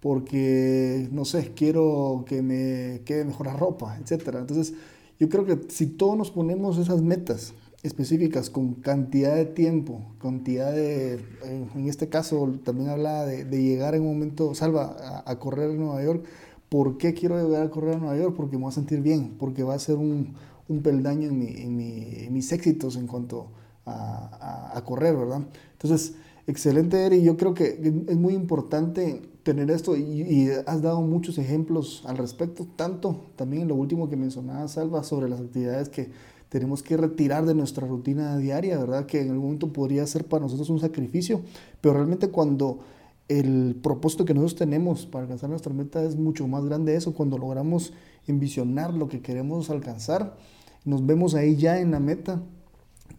porque, 0.00 1.08
no 1.10 1.24
sé, 1.24 1.52
quiero 1.54 2.24
que 2.26 2.42
me 2.42 3.02
quede 3.04 3.24
mejor 3.24 3.46
la 3.46 3.56
ropa, 3.56 3.98
etc. 3.98 4.36
Entonces, 4.38 4.74
yo 5.18 5.28
creo 5.28 5.44
que 5.44 5.58
si 5.68 5.86
todos 5.86 6.16
nos 6.16 6.30
ponemos 6.30 6.78
esas 6.78 7.02
metas 7.02 7.54
específicas 7.82 8.50
con 8.50 8.74
cantidad 8.74 9.34
de 9.34 9.44
tiempo, 9.44 10.04
cantidad 10.20 10.72
de, 10.72 11.20
en 11.44 11.88
este 11.88 12.08
caso 12.08 12.58
también 12.64 12.90
habla 12.90 13.24
de, 13.24 13.44
llegar 13.62 13.94
en 13.94 14.02
un 14.02 14.14
momento, 14.14 14.54
salva, 14.54 15.22
a, 15.24 15.38
correr 15.38 15.70
en 15.70 15.78
Nueva 15.78 16.02
York, 16.02 16.24
¿Por 16.68 16.98
qué 16.98 17.14
quiero 17.14 17.42
llegar 17.42 17.62
a 17.62 17.70
correr 17.70 17.94
a 17.94 17.98
Nueva 17.98 18.16
York? 18.16 18.34
Porque 18.36 18.56
me 18.56 18.62
voy 18.62 18.70
a 18.70 18.74
sentir 18.74 19.00
bien, 19.00 19.36
porque 19.38 19.62
va 19.62 19.74
a 19.74 19.78
ser 19.78 19.96
un, 19.96 20.34
un 20.68 20.82
peldaño 20.82 21.28
en, 21.28 21.38
mi, 21.38 21.46
en, 21.46 21.76
mi, 21.76 22.04
en, 22.26 22.32
mis 22.32 22.52
éxitos 22.52 22.96
en 22.96 23.06
cuanto 23.06 23.48
a, 23.86 24.76
a, 24.76 24.84
correr, 24.84 25.16
¿verdad? 25.16 25.40
Entonces, 25.72 26.14
excelente, 26.46 27.06
Eri. 27.06 27.22
Yo 27.22 27.38
creo 27.38 27.54
que 27.54 27.80
es 28.06 28.16
muy 28.16 28.34
importante 28.34 29.22
tener 29.44 29.70
esto 29.70 29.96
y, 29.96 30.02
y, 30.02 30.50
has 30.66 30.82
dado 30.82 31.00
muchos 31.00 31.38
ejemplos 31.38 32.04
al 32.06 32.18
respecto, 32.18 32.66
tanto 32.76 33.30
también 33.36 33.62
en 33.62 33.68
lo 33.68 33.74
último 33.74 34.10
que 34.10 34.16
mencionaba 34.16 34.68
Salva 34.68 35.02
sobre 35.04 35.30
las 35.30 35.40
actividades 35.40 35.88
que 35.88 36.10
tenemos 36.48 36.82
que 36.82 36.96
retirar 36.96 37.44
de 37.44 37.54
nuestra 37.54 37.86
rutina 37.86 38.36
diaria, 38.38 38.78
¿verdad? 38.78 39.06
Que 39.06 39.20
en 39.20 39.30
algún 39.30 39.44
momento 39.44 39.72
podría 39.72 40.06
ser 40.06 40.24
para 40.24 40.42
nosotros 40.42 40.70
un 40.70 40.80
sacrificio, 40.80 41.42
pero 41.80 41.94
realmente 41.94 42.28
cuando 42.28 42.80
el 43.28 43.78
propósito 43.82 44.24
que 44.24 44.32
nosotros 44.32 44.56
tenemos 44.56 45.04
para 45.04 45.24
alcanzar 45.24 45.50
nuestra 45.50 45.74
meta 45.74 46.02
es 46.02 46.16
mucho 46.16 46.48
más 46.48 46.64
grande 46.64 46.96
eso, 46.96 47.12
cuando 47.12 47.36
logramos 47.36 47.92
envisionar 48.26 48.94
lo 48.94 49.08
que 49.08 49.20
queremos 49.20 49.68
alcanzar, 49.68 50.36
nos 50.84 51.04
vemos 51.04 51.34
ahí 51.34 51.56
ya 51.56 51.80
en 51.80 51.90
la 51.90 52.00
meta, 52.00 52.42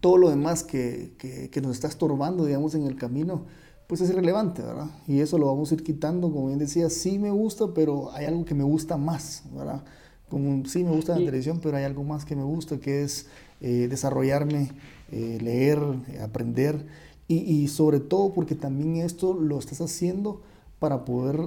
todo 0.00 0.16
lo 0.16 0.30
demás 0.30 0.64
que, 0.64 1.12
que, 1.18 1.60
nos 1.60 1.72
está 1.72 1.86
estorbando, 1.86 2.44
digamos, 2.44 2.74
en 2.74 2.84
el 2.84 2.96
camino, 2.96 3.44
pues 3.86 4.00
es 4.00 4.10
irrelevante, 4.10 4.62
¿verdad? 4.62 4.88
Y 5.06 5.20
eso 5.20 5.36
lo 5.38 5.46
vamos 5.46 5.70
a 5.70 5.74
ir 5.74 5.82
quitando, 5.82 6.32
como 6.32 6.46
bien 6.46 6.58
decía, 6.58 6.90
sí 6.90 7.18
me 7.18 7.30
gusta, 7.30 7.66
pero 7.74 8.12
hay 8.12 8.26
algo 8.26 8.44
que 8.44 8.54
me 8.54 8.64
gusta 8.64 8.96
más, 8.96 9.44
¿verdad? 9.52 9.84
Como 10.30 10.64
sí 10.66 10.84
me 10.84 10.92
gusta 10.92 11.12
la 11.12 11.24
televisión, 11.24 11.60
pero 11.62 11.76
hay 11.76 11.84
algo 11.84 12.04
más 12.04 12.24
que 12.24 12.34
me 12.34 12.42
gusta, 12.42 12.78
que 12.78 13.02
es 13.02 13.26
eh, 13.60 13.88
desarrollarme, 13.90 14.70
eh, 15.12 15.38
leer, 15.42 15.78
aprender 16.22 16.86
y, 17.28 17.68
sobre 17.68 18.00
todo 18.00 18.32
porque 18.32 18.54
también 18.56 18.96
esto 18.96 19.34
lo 19.34 19.58
estás 19.58 19.80
haciendo 19.80 20.40
para 20.80 21.04
poder 21.04 21.38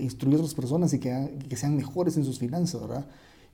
instruir 0.00 0.36
a 0.36 0.38
otras 0.38 0.54
personas 0.54 0.92
y 0.94 0.98
que, 0.98 1.38
que, 1.48 1.56
sean 1.56 1.76
mejores 1.76 2.16
en 2.16 2.24
sus 2.24 2.40
finanzas, 2.40 2.80
¿verdad? 2.80 3.06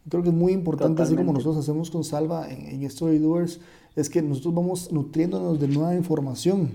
Creo 0.08 0.22
que 0.22 0.30
es 0.30 0.34
muy 0.34 0.52
importante, 0.52 1.02
así 1.02 1.14
como 1.14 1.34
nosotros 1.34 1.58
hacemos 1.58 1.90
con 1.90 2.04
Salva 2.04 2.50
en, 2.50 2.68
en 2.68 2.82
Story 2.84 3.18
Doers, 3.18 3.60
es 3.96 4.08
que 4.08 4.22
nosotros 4.22 4.54
vamos 4.54 4.92
nutriéndonos 4.92 5.60
de 5.60 5.68
nueva 5.68 5.94
información 5.94 6.70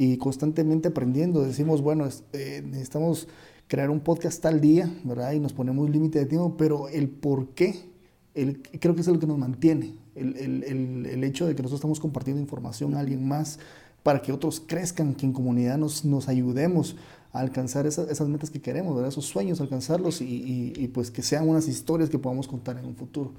y 0.00 0.16
constantemente 0.16 0.88
aprendiendo. 0.88 1.42
Decimos, 1.42 1.82
bueno, 1.82 2.06
necesitamos 2.32 3.28
crear 3.70 3.88
un 3.88 4.00
podcast 4.00 4.42
tal 4.42 4.60
día, 4.60 4.92
¿verdad? 5.04 5.30
Y 5.30 5.38
nos 5.38 5.52
ponemos 5.52 5.88
límite 5.88 6.18
de 6.18 6.26
tiempo, 6.26 6.56
pero 6.56 6.88
el 6.88 7.08
por 7.08 7.50
qué, 7.50 7.88
el, 8.34 8.62
creo 8.62 8.96
que 8.96 9.02
es 9.02 9.06
lo 9.06 9.20
que 9.20 9.28
nos 9.28 9.38
mantiene, 9.38 9.94
el, 10.16 10.36
el, 10.36 11.06
el, 11.06 11.22
hecho 11.22 11.46
de 11.46 11.54
que 11.54 11.62
nosotros 11.62 11.78
estamos 11.78 12.00
compartiendo 12.00 12.42
información 12.42 12.94
a 12.94 12.98
alguien 12.98 13.26
más 13.26 13.60
para 14.02 14.22
que 14.22 14.32
otros 14.32 14.58
crezcan, 14.58 15.14
que 15.14 15.24
en 15.24 15.32
comunidad 15.32 15.78
nos, 15.78 16.04
nos 16.04 16.28
ayudemos 16.28 16.96
a 17.32 17.38
alcanzar 17.38 17.86
esas, 17.86 18.10
esas 18.10 18.28
metas 18.28 18.50
que 18.50 18.60
queremos, 18.60 18.92
¿verdad? 18.92 19.10
esos 19.10 19.26
sueños, 19.26 19.60
alcanzarlos 19.60 20.20
y, 20.20 20.24
y, 20.24 20.72
y 20.76 20.88
pues 20.88 21.12
que 21.12 21.22
sean 21.22 21.48
unas 21.48 21.68
historias 21.68 22.10
que 22.10 22.18
podamos 22.18 22.48
contar 22.48 22.76
en 22.76 22.86
un 22.86 22.96
futuro 22.96 23.34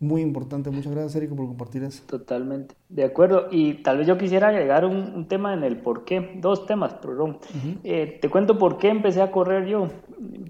muy 0.00 0.22
importante. 0.22 0.70
Muchas 0.70 0.92
gracias, 0.92 1.14
Eric, 1.16 1.36
por 1.36 1.46
compartir 1.46 1.82
eso. 1.82 2.02
Totalmente. 2.06 2.74
De 2.88 3.04
acuerdo. 3.04 3.48
Y 3.50 3.74
tal 3.82 3.98
vez 3.98 4.06
yo 4.06 4.16
quisiera 4.16 4.48
agregar 4.48 4.86
un, 4.86 5.26
tema 5.28 5.52
en 5.52 5.62
el 5.62 5.76
por 5.76 6.06
qué. 6.06 6.32
Dos 6.36 6.64
temas, 6.64 6.94
perdón. 6.94 7.38
Eh, 7.84 8.18
te 8.20 8.30
cuento 8.30 8.58
por 8.58 8.78
qué 8.78 8.88
empecé 8.88 9.20
a 9.20 9.30
correr 9.30 9.66
yo. 9.66 9.88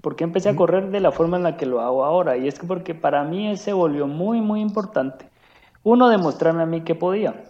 Por 0.01 0.15
qué 0.15 0.23
empecé 0.23 0.47
a 0.47 0.55
correr 0.55 0.89
de 0.89 1.01
la 1.01 1.11
forma 1.11 1.35
en 1.35 1.43
la 1.43 1.57
que 1.57 1.65
lo 1.65 1.81
hago 1.81 2.05
ahora. 2.05 2.37
Y 2.37 2.47
es 2.47 2.57
que 2.57 2.65
porque 2.65 2.95
para 2.95 3.25
mí 3.25 3.57
se 3.57 3.73
volvió 3.73 4.07
muy, 4.07 4.39
muy 4.39 4.61
importante. 4.61 5.25
Uno, 5.83 6.07
demostrarme 6.07 6.63
a 6.63 6.65
mí 6.65 6.81
que 6.81 6.95
podía. 6.95 7.43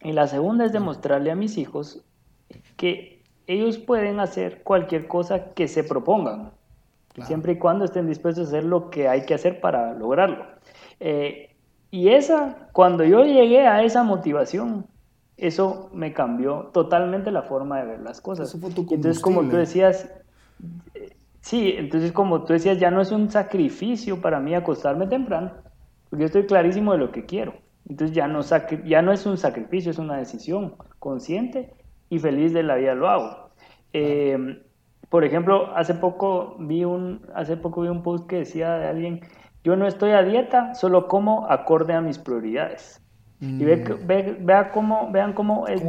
Y 0.00 0.12
la 0.12 0.28
segunda 0.28 0.64
es 0.64 0.72
demostrarle 0.72 1.30
a 1.30 1.36
mis 1.36 1.58
hijos 1.58 2.02
que 2.76 3.22
ellos 3.46 3.76
pueden 3.76 4.20
hacer 4.20 4.62
cualquier 4.62 5.06
cosa 5.06 5.52
que 5.52 5.68
se 5.68 5.84
propongan. 5.84 6.52
Siempre 7.24 7.52
y 7.52 7.58
cuando 7.58 7.84
estén 7.84 8.06
dispuestos 8.06 8.46
a 8.46 8.48
hacer 8.48 8.64
lo 8.64 8.88
que 8.88 9.06
hay 9.06 9.26
que 9.26 9.34
hacer 9.34 9.60
para 9.60 9.92
lograrlo. 9.92 10.51
Eh, 11.04 11.56
y 11.90 12.10
esa, 12.10 12.68
cuando 12.72 13.02
yo 13.02 13.24
llegué 13.24 13.66
a 13.66 13.82
esa 13.82 14.04
motivación, 14.04 14.86
eso 15.36 15.90
me 15.92 16.12
cambió 16.12 16.70
totalmente 16.72 17.32
la 17.32 17.42
forma 17.42 17.80
de 17.80 17.86
ver 17.86 18.00
las 18.02 18.20
cosas. 18.20 18.54
entonces, 18.54 19.18
como 19.18 19.42
tú 19.48 19.56
decías, 19.56 20.08
eh, 20.94 21.16
sí, 21.40 21.74
entonces 21.76 22.12
como 22.12 22.44
tú 22.44 22.52
decías, 22.52 22.78
ya 22.78 22.92
no 22.92 23.00
es 23.00 23.10
un 23.10 23.32
sacrificio 23.32 24.20
para 24.20 24.38
mí 24.38 24.54
acostarme 24.54 25.08
temprano, 25.08 25.50
porque 26.08 26.22
yo 26.22 26.26
estoy 26.26 26.46
clarísimo 26.46 26.92
de 26.92 26.98
lo 26.98 27.10
que 27.10 27.26
quiero. 27.26 27.54
Entonces 27.88 28.14
ya 28.14 28.28
no, 28.28 28.42
ya 28.86 29.02
no 29.02 29.12
es 29.12 29.26
un 29.26 29.36
sacrificio, 29.36 29.90
es 29.90 29.98
una 29.98 30.16
decisión 30.18 30.76
consciente 31.00 31.74
y 32.10 32.20
feliz 32.20 32.52
de 32.52 32.62
la 32.62 32.76
vida 32.76 32.94
lo 32.94 33.08
hago. 33.08 33.50
Eh, 33.92 34.62
por 35.08 35.24
ejemplo, 35.24 35.76
hace 35.76 35.94
poco 35.94 36.54
vi 36.60 36.84
un, 36.84 37.26
hace 37.34 37.56
poco 37.56 37.82
vi 37.82 37.88
un 37.88 38.04
post 38.04 38.28
que 38.28 38.36
decía 38.36 38.78
de 38.78 38.86
alguien 38.86 39.20
yo 39.64 39.76
no 39.76 39.86
estoy 39.86 40.10
a 40.10 40.22
dieta, 40.22 40.74
solo 40.74 41.08
como 41.08 41.46
acorde 41.50 41.94
a 41.94 42.00
mis 42.00 42.18
prioridades. 42.18 43.02
Y 43.40 43.64
ve, 43.64 43.76
mm. 43.78 44.46
vea 44.46 44.70
cómo, 44.70 45.10
vean 45.10 45.32
cómo 45.32 45.66
es 45.66 45.82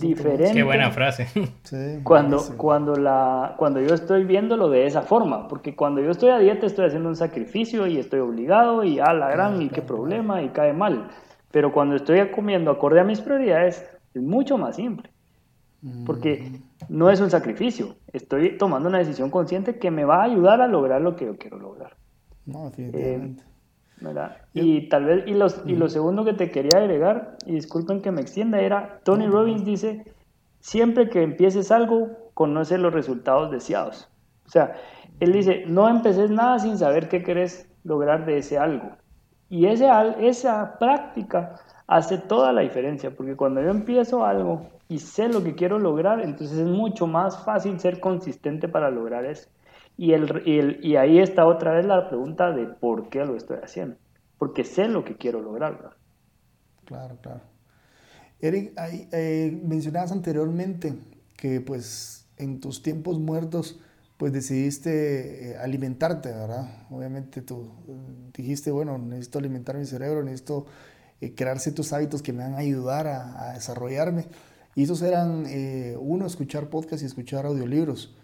diferente. 0.00 0.52
Qué 0.52 0.62
buena 0.62 0.92
frase. 0.92 1.26
cuando, 2.04 2.40
cuando, 2.56 2.94
la, 2.94 3.54
cuando 3.58 3.80
yo 3.80 3.92
estoy 3.92 4.22
viéndolo 4.22 4.70
de 4.70 4.86
esa 4.86 5.02
forma, 5.02 5.48
porque 5.48 5.74
cuando 5.74 6.00
yo 6.00 6.12
estoy 6.12 6.30
a 6.30 6.38
dieta 6.38 6.64
estoy 6.64 6.86
haciendo 6.86 7.08
un 7.08 7.16
sacrificio 7.16 7.88
y 7.88 7.98
estoy 7.98 8.20
obligado 8.20 8.84
y 8.84 9.00
a 9.00 9.12
la 9.14 9.28
gran 9.30 9.60
y 9.62 9.68
qué 9.68 9.82
problema 9.82 10.42
y 10.42 10.50
cae 10.50 10.72
mal. 10.72 11.08
Pero 11.50 11.72
cuando 11.72 11.96
estoy 11.96 12.24
comiendo 12.30 12.70
acorde 12.70 13.00
a 13.00 13.04
mis 13.04 13.20
prioridades 13.20 13.84
es 14.14 14.22
mucho 14.22 14.56
más 14.56 14.76
simple. 14.76 15.10
Porque 16.04 16.52
mm. 16.52 16.84
no 16.88 17.10
es 17.10 17.20
un 17.20 17.30
sacrificio, 17.30 17.96
estoy 18.12 18.56
tomando 18.58 18.88
una 18.88 18.98
decisión 18.98 19.30
consciente 19.30 19.78
que 19.78 19.90
me 19.90 20.04
va 20.04 20.20
a 20.20 20.24
ayudar 20.24 20.60
a 20.60 20.68
lograr 20.68 21.00
lo 21.00 21.16
que 21.16 21.26
yo 21.26 21.36
quiero 21.36 21.58
lograr. 21.58 21.96
No, 22.46 22.70
definitivamente. 22.70 23.42
Eh, 23.42 23.48
y 24.54 24.88
tal 24.88 25.04
vez, 25.04 25.24
y, 25.26 25.34
los, 25.34 25.62
y 25.66 25.76
lo 25.76 25.88
segundo 25.88 26.24
que 26.24 26.34
te 26.34 26.50
quería 26.50 26.78
agregar, 26.78 27.36
y 27.46 27.52
disculpen 27.54 28.02
que 28.02 28.12
me 28.12 28.20
extienda, 28.20 28.60
era, 28.60 29.00
Tony 29.04 29.26
Robbins 29.26 29.64
dice, 29.64 30.04
siempre 30.60 31.08
que 31.10 31.22
empieces 31.22 31.70
algo, 31.70 32.10
conoce 32.34 32.78
los 32.78 32.92
resultados 32.92 33.50
deseados. 33.50 34.08
O 34.46 34.50
sea, 34.50 34.76
él 35.20 35.32
dice, 35.32 35.64
no 35.66 35.88
empeces 35.88 36.30
nada 36.30 36.58
sin 36.58 36.78
saber 36.78 37.08
qué 37.08 37.22
querés 37.22 37.68
lograr 37.84 38.26
de 38.26 38.38
ese 38.38 38.58
algo. 38.58 38.90
Y 39.48 39.66
ese, 39.66 39.88
esa 40.20 40.78
práctica 40.78 41.56
hace 41.86 42.18
toda 42.18 42.52
la 42.52 42.62
diferencia, 42.62 43.14
porque 43.14 43.36
cuando 43.36 43.62
yo 43.62 43.70
empiezo 43.70 44.24
algo 44.24 44.68
y 44.88 44.98
sé 44.98 45.28
lo 45.28 45.42
que 45.42 45.54
quiero 45.54 45.78
lograr, 45.78 46.20
entonces 46.20 46.58
es 46.58 46.66
mucho 46.66 47.06
más 47.06 47.44
fácil 47.44 47.80
ser 47.80 48.00
consistente 48.00 48.68
para 48.68 48.90
lograr 48.90 49.24
eso. 49.24 49.48
Y, 49.98 50.12
el, 50.12 50.78
y, 50.82 50.96
ahí 50.96 51.18
está 51.18 51.46
otra 51.46 51.72
vez 51.74 51.86
la 51.86 52.08
pregunta 52.08 52.52
de 52.52 52.66
por 52.66 53.08
qué 53.08 53.24
lo 53.24 53.34
estoy 53.34 53.58
haciendo. 53.62 53.96
Porque 54.38 54.64
sé 54.64 54.88
lo 54.88 55.04
que 55.04 55.16
quiero 55.16 55.40
lograr. 55.40 55.96
Claro, 56.84 57.16
claro. 57.22 57.40
Eric, 58.40 58.74
eh, 59.12 59.58
mencionabas 59.64 60.12
anteriormente 60.12 60.94
que 61.36 61.62
pues 61.62 62.28
en 62.36 62.60
tus 62.60 62.82
tiempos 62.82 63.18
muertos 63.18 63.80
pues 64.18 64.32
decidiste 64.32 65.52
eh, 65.52 65.56
alimentarte, 65.56 66.30
¿verdad? 66.30 66.86
Obviamente 66.90 67.40
tú 67.40 67.70
dijiste, 68.34 68.70
bueno, 68.70 68.98
necesito 68.98 69.38
alimentar 69.38 69.76
mi 69.76 69.86
cerebro, 69.86 70.22
necesito 70.22 70.66
eh, 71.22 71.34
crear 71.34 71.58
ciertos 71.58 71.94
hábitos 71.94 72.22
que 72.22 72.34
me 72.34 72.42
van 72.42 72.54
a 72.54 72.58
ayudar 72.58 73.06
a, 73.06 73.50
a 73.50 73.54
desarrollarme. 73.54 74.26
Y 74.74 74.82
esos 74.82 75.00
eran, 75.00 75.46
uno, 75.98 76.26
escuchar 76.26 76.68
podcasts 76.68 77.02
y 77.02 77.06
escuchar 77.06 77.46
audiolibros. 77.46 78.14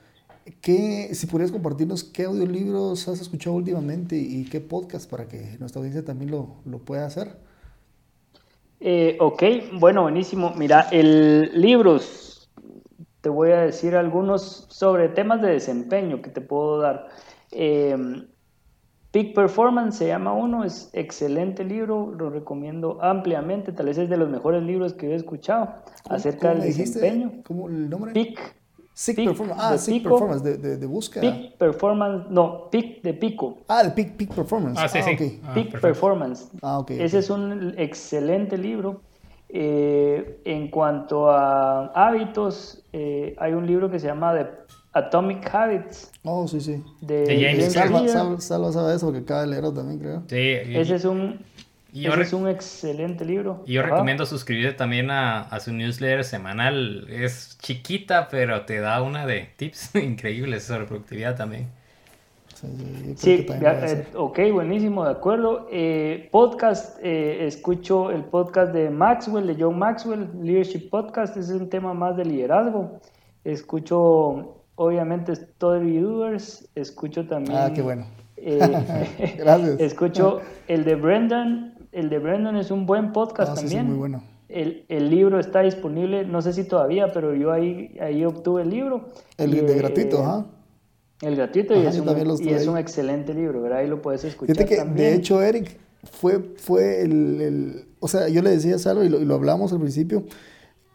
¿Qué, 0.61 1.15
si 1.15 1.27
pudieras 1.27 1.53
compartirnos 1.53 2.05
qué 2.05 2.25
audiolibros 2.25 3.07
has 3.09 3.21
escuchado 3.21 3.57
últimamente 3.57 4.17
y 4.17 4.45
qué 4.45 4.61
podcast 4.61 5.09
para 5.09 5.29
que 5.29 5.57
nuestra 5.61 5.79
audiencia 5.79 6.05
también 6.05 6.31
lo, 6.31 6.57
lo 6.65 6.79
pueda 6.79 7.07
hacer? 7.07 7.37
Eh, 8.81 9.17
ok, 9.21 9.43
bueno, 9.75 10.03
buenísimo. 10.03 10.53
Mira, 10.57 10.89
el 10.91 11.51
libros, 11.61 12.51
te 13.21 13.29
voy 13.29 13.51
a 13.53 13.61
decir 13.61 13.95
algunos 13.95 14.67
sobre 14.69 15.09
temas 15.09 15.41
de 15.41 15.51
desempeño 15.53 16.21
que 16.21 16.31
te 16.31 16.41
puedo 16.41 16.79
dar. 16.79 17.09
Eh, 17.53 17.97
Peak 19.13 19.35
Performance 19.35 19.99
se 19.99 20.07
llama 20.09 20.33
uno, 20.33 20.65
es 20.65 20.91
excelente 20.95 21.65
libro, 21.65 22.13
lo 22.19 22.31
recomiendo 22.31 22.99
ampliamente, 23.03 23.71
tal 23.71 23.87
vez 23.87 23.99
es 23.99 24.09
de 24.09 24.17
los 24.17 24.31
mejores 24.31 24.63
libros 24.63 24.95
que 24.95 25.13
he 25.13 25.15
escuchado 25.15 25.69
acerca 26.09 26.55
del 26.55 26.63
desempeño. 26.63 27.43
¿Cómo 27.47 27.69
el 27.69 27.91
nombre? 27.91 28.13
Peak 28.13 28.57
Sick 28.95 29.17
Performance. 29.17 29.61
Ah, 29.63 29.79
Sick 29.79 30.03
Performance, 30.03 30.45
de, 30.45 30.59
de, 30.59 30.77
de, 30.77 30.87
búsqueda. 30.87 31.23
Peak 31.23 31.57
Performance, 31.57 32.27
no, 32.29 32.69
Peak 32.71 33.03
de 33.03 33.15
Pico. 33.15 33.59
Ah, 33.69 33.81
el 33.83 33.93
Peak, 33.95 34.17
Peak 34.17 34.35
Performance. 34.35 34.79
Ah, 34.79 34.89
sí, 34.89 34.99
ah, 34.99 35.03
sí. 35.03 35.15
Okay. 35.15 35.41
Ah, 35.45 35.55
Peak 35.55 35.81
Performance. 35.81 36.49
Ah, 36.61 36.79
ok. 36.79 36.91
Ese 36.93 37.19
es 37.19 37.31
un 37.31 37.75
excelente 37.79 38.59
libro. 38.59 39.01
Eh, 39.55 40.41
en 40.45 40.69
cuanto 40.69 41.31
a 41.31 41.87
hábitos, 41.89 42.83
eh, 42.93 43.35
hay 43.39 43.53
un 43.53 43.67
libro 43.67 43.91
que 43.91 43.99
se 43.99 44.07
llama 44.07 44.35
The 44.35 44.47
Atomic 44.95 45.55
Habits. 45.55 46.11
Oh, 46.25 46.47
sí, 46.49 46.61
sí. 46.61 46.83
De, 47.01 47.25
de 47.25 47.41
James 47.41 47.73
Salva, 47.73 48.09
Salva, 48.09 48.41
Salva, 48.41 48.73
sabe 48.73 48.95
eso 48.95 49.07
porque 49.07 49.21
acaba 49.21 49.43
de 49.43 49.49
leerlo 49.49 49.73
también, 49.73 49.99
creo. 49.99 50.23
Sí. 50.27 50.37
Ese 50.79 50.95
es 50.95 51.05
un 51.05 51.41
y 51.93 52.07
Ese 52.07 52.23
es 52.23 52.33
un 52.33 52.49
excelente 52.49 53.23
libro. 53.25 53.63
Y 53.67 53.75
yo 53.75 53.83
recomiendo 53.83 54.25
suscribirte 54.25 54.73
también 54.73 55.11
a, 55.11 55.43
a, 55.43 55.61
su 55.61 55.75
newsletter 55.75 56.25
semanal. 56.25 57.07
Es 57.11 57.59
chiquita, 57.59 58.29
pero 58.31 58.65
te 58.65 58.81
da 58.81 59.03
una 59.03 59.27
de 59.27 59.51
tips 59.57 59.95
increíbles 60.03 60.65
sobre 60.65 60.87
productividad 60.87 61.37
también. 61.37 61.69
Sí, 62.55 62.67
sí 63.17 63.47
eh, 63.51 64.07
ok, 64.15 64.39
buenísimo, 64.53 65.05
de 65.05 65.11
acuerdo. 65.11 65.69
Eh, 65.71 66.29
podcast, 66.31 66.99
eh, 67.03 67.47
escucho 67.47 68.11
el 68.11 68.25
podcast 68.25 68.73
de 68.73 68.89
Maxwell, 68.89 69.47
de 69.47 69.57
John 69.63 69.79
Maxwell, 69.79 70.31
Leadership 70.41 70.89
Podcast, 70.89 71.37
es 71.37 71.51
un 71.51 71.69
tema 71.69 71.93
más 71.93 72.17
de 72.17 72.25
liderazgo. 72.25 73.01
Escucho, 73.45 74.63
obviamente, 74.77 75.33
Story 75.33 75.99
Doers, 75.99 76.69
escucho 76.75 77.27
también... 77.27 77.59
Ah, 77.59 77.73
qué 77.75 77.83
bueno. 77.83 78.07
Gracias. 79.37 79.81
Escucho 79.81 80.41
el 80.69 80.85
de 80.85 80.95
Brendan, 80.97 81.72
el 81.93 82.09
de 82.09 82.19
Brendan 82.19 82.57
es 82.57 82.71
un 82.71 82.87
buen 82.87 83.13
podcast 83.13 83.55
también. 83.55 83.81
Ah, 83.81 83.85
sí, 83.85 83.89
muy 83.89 83.99
bueno. 83.99 84.23
El, 84.49 84.85
el, 84.89 85.09
libro 85.09 85.39
está 85.41 85.61
disponible, 85.61 86.27
no 86.27 86.43
sé 86.43 86.53
si 86.53 86.65
todavía, 86.65 87.13
pero 87.13 87.35
yo 87.35 87.53
ahí, 87.53 87.97
ahí 88.01 88.25
obtuve 88.25 88.63
el 88.63 88.71
libro. 88.71 89.09
El 89.39 89.51
de 89.51 89.75
gratuito, 89.75 90.23
ajá. 90.23 90.47
El 91.23 91.37
gratuito 91.37 91.75
y, 91.75 91.87
es 91.87 91.99
un, 91.99 92.45
y 92.45 92.49
es 92.51 92.67
un, 92.67 92.77
excelente 92.77 93.33
libro, 93.33 93.63
¿verdad? 93.63 93.79
Ahí 93.79 93.87
lo 93.87 94.03
puedes 94.03 94.25
escuchar 94.25 94.57
Fíjate 94.57 94.69
que, 94.69 94.77
también. 94.77 95.11
De 95.11 95.15
hecho, 95.15 95.41
Eric, 95.41 95.79
fue, 96.03 96.41
fue 96.57 97.03
el, 97.03 97.41
el, 97.41 97.85
O 98.01 98.09
sea, 98.09 98.29
yo 98.29 98.43
le 98.43 98.51
decía 98.51 98.75
a 98.75 98.79
Salo 98.79 99.05
y 99.05 99.09
lo, 99.09 99.21
y 99.21 99.25
lo 99.25 99.37
hablamos 99.37 99.73
al 99.73 99.79
principio, 99.79 100.25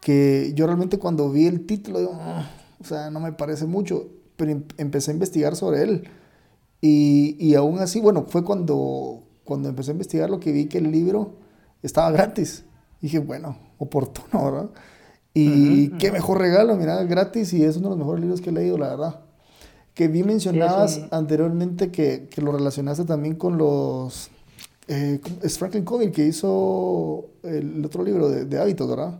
que 0.02 0.52
yo 0.54 0.66
realmente 0.66 0.98
cuando 0.98 1.30
vi 1.30 1.46
el 1.46 1.64
título, 1.64 1.98
digo, 1.98 2.12
ah", 2.14 2.48
o 2.78 2.84
sea, 2.84 3.10
no 3.10 3.20
me 3.20 3.32
parece 3.32 3.66
mucho, 3.66 4.08
pero 4.36 4.50
em, 4.50 4.64
empecé 4.76 5.10
a 5.10 5.14
investigar 5.14 5.56
sobre 5.56 5.82
él. 5.82 6.08
Y, 6.82 7.36
y 7.40 7.54
aún 7.54 7.78
así, 7.78 8.00
bueno, 8.00 8.26
fue 8.28 8.44
cuando, 8.44 9.24
cuando 9.48 9.70
empecé 9.70 9.92
a 9.92 9.94
investigar 9.94 10.28
lo 10.28 10.38
que 10.38 10.52
vi 10.52 10.66
que 10.66 10.76
el 10.76 10.92
libro 10.92 11.36
estaba 11.82 12.10
gratis. 12.10 12.66
dije, 13.00 13.18
bueno, 13.18 13.56
oportuno, 13.78 14.44
¿verdad? 14.44 14.70
Y 15.32 15.88
qué 15.92 16.12
mejor 16.12 16.38
regalo, 16.38 16.76
mira, 16.76 17.02
gratis 17.04 17.54
y 17.54 17.64
es 17.64 17.78
uno 17.78 17.88
de 17.88 17.90
los 17.92 17.98
mejores 17.98 18.20
libros 18.20 18.42
que 18.42 18.50
he 18.50 18.52
leído, 18.52 18.76
la 18.76 18.88
verdad. 18.88 19.20
Que 19.94 20.08
vi 20.08 20.22
mencionabas 20.22 21.00
anteriormente 21.10 21.90
que, 21.90 22.28
que, 22.28 22.42
lo 22.42 22.52
relacionaste 22.52 23.06
también 23.06 23.36
con 23.36 23.56
los... 23.56 24.30
Eh, 24.86 25.18
es 25.42 25.58
Franklin 25.58 25.84
Covey 25.84 26.12
que 26.12 26.26
hizo 26.26 27.30
el 27.42 27.82
otro 27.82 28.04
libro 28.04 28.28
de, 28.28 28.44
de 28.44 28.58
hábitos, 28.58 28.86
¿verdad? 28.86 29.18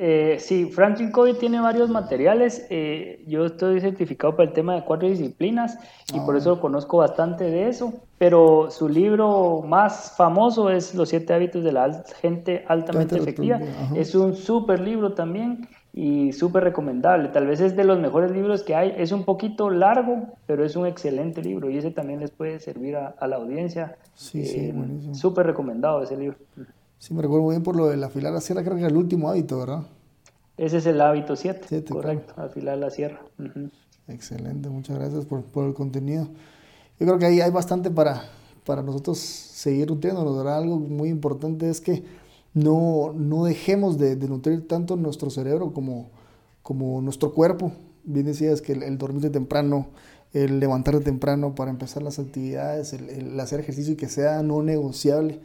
Eh, 0.00 0.36
sí, 0.38 0.66
Franklin 0.66 1.10
Covey 1.10 1.34
tiene 1.34 1.60
varios 1.60 1.90
materiales. 1.90 2.64
Eh, 2.70 3.24
yo 3.26 3.46
estoy 3.46 3.80
certificado 3.80 4.36
para 4.36 4.48
el 4.48 4.54
tema 4.54 4.76
de 4.76 4.84
cuatro 4.84 5.08
disciplinas 5.08 5.76
y 6.14 6.20
por 6.20 6.36
ah. 6.36 6.38
eso 6.38 6.60
conozco 6.60 6.98
bastante 6.98 7.44
de 7.44 7.68
eso. 7.68 7.92
Pero 8.16 8.70
su 8.70 8.88
libro 8.88 9.62
más 9.66 10.14
famoso 10.16 10.70
es 10.70 10.94
Los 10.94 11.08
siete 11.08 11.34
hábitos 11.34 11.64
de 11.64 11.72
la 11.72 12.04
gente 12.20 12.64
altamente 12.68 13.16
efectiva. 13.16 13.60
Es 13.94 14.14
un 14.14 14.36
súper 14.36 14.80
libro 14.80 15.14
también 15.14 15.68
y 15.92 16.32
súper 16.32 16.62
recomendable. 16.62 17.28
Tal 17.30 17.48
vez 17.48 17.60
es 17.60 17.74
de 17.74 17.82
los 17.82 17.98
mejores 17.98 18.30
libros 18.30 18.62
que 18.62 18.76
hay. 18.76 18.94
Es 18.96 19.10
un 19.10 19.24
poquito 19.24 19.68
largo, 19.68 20.28
pero 20.46 20.64
es 20.64 20.76
un 20.76 20.86
excelente 20.86 21.42
libro 21.42 21.70
y 21.70 21.78
ese 21.78 21.90
también 21.90 22.20
les 22.20 22.30
puede 22.30 22.60
servir 22.60 22.96
a, 22.96 23.26
la 23.26 23.36
audiencia. 23.36 23.96
Sí, 24.14 24.44
sí, 24.44 24.66
eh, 24.66 24.72
buenísimo. 24.72 25.14
Súper 25.14 25.46
recomendado 25.46 26.02
ese 26.02 26.16
libro. 26.16 26.36
Sí, 26.98 27.14
me 27.14 27.22
recuerdo 27.22 27.44
muy 27.44 27.54
bien 27.54 27.62
por 27.62 27.76
lo 27.76 27.88
de 27.88 28.04
afilar 28.04 28.32
la 28.32 28.40
sierra, 28.40 28.62
creo 28.62 28.74
que 28.74 28.80
era 28.80 28.90
el 28.90 28.96
último 28.96 29.30
hábito, 29.30 29.58
¿verdad? 29.58 29.82
Ese 30.56 30.78
es 30.78 30.86
el 30.86 31.00
hábito 31.00 31.36
7, 31.36 31.84
correcto, 31.84 32.34
afilar 32.36 32.76
la 32.78 32.90
sierra. 32.90 33.20
Excelente, 34.08 34.68
muchas 34.68 34.98
gracias 34.98 35.24
por, 35.24 35.44
por, 35.44 35.66
el 35.66 35.74
contenido. 35.74 36.28
Yo 36.98 37.06
creo 37.06 37.18
que 37.18 37.26
ahí 37.26 37.40
hay 37.40 37.52
bastante 37.52 37.90
para, 37.90 38.24
para 38.66 38.82
nosotros 38.82 39.18
seguir 39.18 39.88
nutriendo, 39.88 40.36
¿verdad? 40.36 40.58
Algo 40.58 40.78
muy 40.80 41.10
importante 41.10 41.70
es 41.70 41.80
que 41.80 42.02
no, 42.54 43.12
no 43.14 43.44
dejemos 43.44 43.98
de, 43.98 44.16
nutrir 44.16 44.66
tanto 44.66 44.96
nuestro 44.96 45.30
cerebro 45.30 45.72
como, 45.72 46.10
como 46.62 47.00
nuestro 47.00 47.32
cuerpo. 47.32 47.70
Bien 48.02 48.26
decías 48.26 48.60
que 48.60 48.72
el, 48.72 48.98
dormir 48.98 49.22
de 49.22 49.30
temprano, 49.30 49.86
el 50.32 50.58
levantarte 50.58 51.04
temprano 51.04 51.54
para 51.54 51.70
empezar 51.70 52.02
las 52.02 52.18
actividades, 52.18 52.92
el, 52.92 53.08
el 53.10 53.38
hacer 53.38 53.60
ejercicio 53.60 53.92
y 53.92 53.96
que 53.96 54.08
sea 54.08 54.42
no 54.42 54.62
negociable 54.62 55.40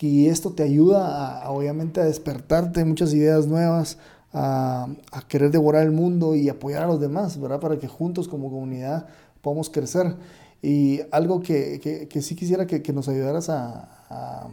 y 0.00 0.26
esto 0.26 0.52
te 0.52 0.62
ayuda 0.62 1.42
a, 1.42 1.50
obviamente 1.50 2.00
a 2.00 2.04
despertarte 2.04 2.84
muchas 2.84 3.14
ideas 3.14 3.46
nuevas, 3.46 3.98
a, 4.32 4.88
querer 5.28 5.50
devorar 5.50 5.84
el 5.84 5.92
mundo 5.92 6.34
y 6.34 6.48
apoyar 6.48 6.82
a 6.82 6.86
los 6.86 7.00
demás, 7.00 7.40
¿verdad? 7.40 7.60
Para 7.60 7.78
que 7.78 7.86
juntos 7.86 8.26
como 8.28 8.50
comunidad 8.50 9.06
podamos 9.40 9.70
crecer. 9.70 10.16
Y 10.60 11.00
algo 11.10 11.40
que, 11.40 12.08
que, 12.08 12.22
sí 12.22 12.34
quisiera 12.34 12.66
que, 12.66 12.82
que 12.82 12.92
nos 12.92 13.08
ayudaras 13.08 13.48
a, 13.48 14.48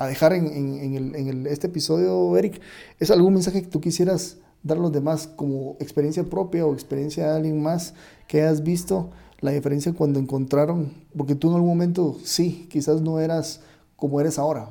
a 0.00 0.06
dejar 0.06 0.32
en, 0.32 0.46
en, 0.46 0.94
el, 0.94 1.14
en 1.14 1.28
el, 1.28 1.46
este 1.46 1.66
episodio, 1.66 2.34
Eric, 2.38 2.58
es 2.98 3.10
algún 3.10 3.34
mensaje 3.34 3.60
que 3.60 3.68
tú 3.68 3.82
quisieras 3.82 4.38
dar 4.62 4.78
a 4.78 4.80
los 4.80 4.92
demás 4.92 5.28
como 5.36 5.76
experiencia 5.78 6.24
propia 6.24 6.64
o 6.64 6.72
experiencia 6.72 7.26
de 7.26 7.36
alguien 7.36 7.62
más 7.62 7.92
que 8.26 8.40
hayas 8.40 8.62
visto 8.62 9.10
la 9.40 9.50
diferencia 9.50 9.92
cuando 9.92 10.18
encontraron, 10.18 10.94
porque 11.14 11.34
tú 11.34 11.48
en 11.48 11.56
algún 11.56 11.68
momento 11.68 12.16
sí, 12.24 12.66
quizás 12.70 13.02
no 13.02 13.20
eras 13.20 13.60
como 13.96 14.22
eres 14.22 14.38
ahora, 14.38 14.70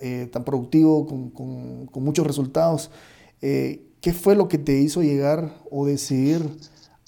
eh, 0.00 0.28
tan 0.32 0.44
productivo, 0.44 1.06
con, 1.06 1.30
con, 1.30 1.86
con 1.86 2.04
muchos 2.04 2.26
resultados. 2.26 2.90
Eh, 3.42 3.82
¿Qué 4.00 4.12
fue 4.12 4.36
lo 4.36 4.48
que 4.48 4.58
te 4.58 4.78
hizo 4.78 5.02
llegar 5.02 5.54
o 5.70 5.86
decidir 5.86 6.42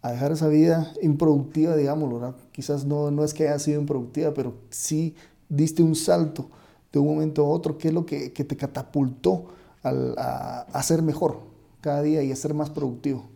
a 0.02 0.12
dejar 0.12 0.32
esa 0.32 0.48
vida 0.48 0.92
improductiva, 1.02 1.76
digamos, 1.76 2.34
Quizás 2.52 2.84
no, 2.84 3.10
no 3.10 3.24
es 3.24 3.34
que 3.34 3.48
haya 3.48 3.58
sido 3.58 3.80
improductiva, 3.80 4.32
pero 4.32 4.54
sí 4.70 5.14
diste 5.48 5.82
un 5.82 5.94
salto 5.94 6.50
de 6.92 6.98
un 6.98 7.06
momento 7.06 7.44
a 7.44 7.48
otro. 7.48 7.78
¿Qué 7.78 7.88
es 7.88 7.94
lo 7.94 8.06
que, 8.06 8.32
que 8.32 8.44
te 8.44 8.56
catapultó 8.56 9.46
al, 9.82 10.14
a, 10.18 10.60
a, 10.72 10.82
ser 10.82 11.02
mejor 11.02 11.40
cada 11.80 12.02
día 12.02 12.22
y 12.22 12.32
a 12.32 12.36
ser 12.36 12.54
más 12.54 12.70
productivo? 12.70 13.28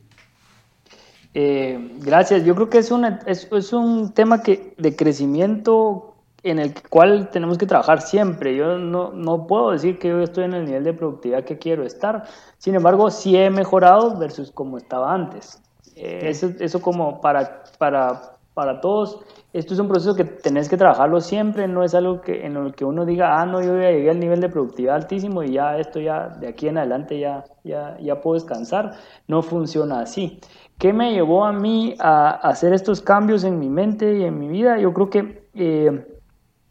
Eh, 1.35 1.97
gracias. 2.01 2.45
Yo 2.45 2.55
creo 2.55 2.71
que 2.71 2.79
es, 2.79 2.91
una, 2.91 3.21
es, 3.27 3.49
es, 3.51 3.73
un 3.73 4.13
tema 4.13 4.43
que, 4.43 4.75
de 4.79 4.95
crecimiento 4.95 6.12
en 6.43 6.59
el 6.59 6.75
cual 6.89 7.31
tenemos 7.31 7.59
que 7.59 7.67
trabajar 7.67 8.01
siempre. 8.01 8.57
Yo 8.57 8.79
no, 8.79 9.13
no, 9.13 9.47
puedo 9.47 9.71
decir 9.71 9.99
que 9.99 10.09
yo 10.09 10.21
estoy 10.21 10.45
en 10.45 10.55
el 10.55 10.65
nivel 10.65 10.85
de 10.85 10.93
productividad 10.93 11.45
que 11.45 11.59
quiero 11.59 11.85
estar. 11.85 12.25
Sin 12.59 12.75
embargo, 12.75 13.11
sí 13.11 13.37
he 13.37 13.51
mejorado 13.51 14.19
versus 14.19 14.51
como 14.51 14.79
estaba 14.79 15.13
antes. 15.13 15.63
Eh, 15.95 16.21
eso, 16.25 16.51
eso 16.59 16.81
como 16.81 17.21
para, 17.21 17.63
para, 17.79 18.37
para 18.55 18.81
todos, 18.81 19.21
esto 19.53 19.75
es 19.75 19.81
un 19.81 19.89
proceso 19.89 20.15
que 20.15 20.25
tenés 20.25 20.69
que 20.69 20.79
trabajarlo 20.79 21.21
siempre, 21.21 21.69
no 21.69 21.85
es 21.85 21.95
algo 21.95 22.23
que, 22.23 22.47
en 22.47 22.55
lo 22.55 22.73
que 22.73 22.87
uno 22.87 23.05
diga, 23.05 23.41
ah, 23.41 23.45
no, 23.45 23.61
yo 23.61 23.79
ya 23.79 23.91
llegué 23.91 24.09
al 24.09 24.19
nivel 24.19 24.41
de 24.41 24.49
productividad 24.49 24.97
altísimo 24.97 25.43
y 25.43 25.53
ya 25.53 25.79
esto 25.79 26.01
ya, 26.01 26.29
de 26.29 26.49
aquí 26.49 26.69
en 26.69 26.79
adelante 26.79 27.21
ya, 27.21 27.45
ya, 27.63 27.99
ya 28.01 28.21
puedo 28.21 28.35
descansar. 28.35 28.93
No 29.29 29.43
funciona 29.43 30.01
así. 30.01 30.41
¿Qué 30.79 30.93
me 30.93 31.13
llevó 31.13 31.45
a 31.45 31.53
mí 31.53 31.95
a 32.01 32.31
hacer 32.31 32.73
estos 32.73 33.03
cambios 33.03 33.45
en 33.45 33.59
mi 33.59 33.69
mente 33.69 34.19
y 34.19 34.25
en 34.25 34.39
mi 34.39 34.49
vida? 34.49 34.79
Yo 34.79 34.93
creo 34.93 35.11
que... 35.11 35.47
Eh, 35.55 36.12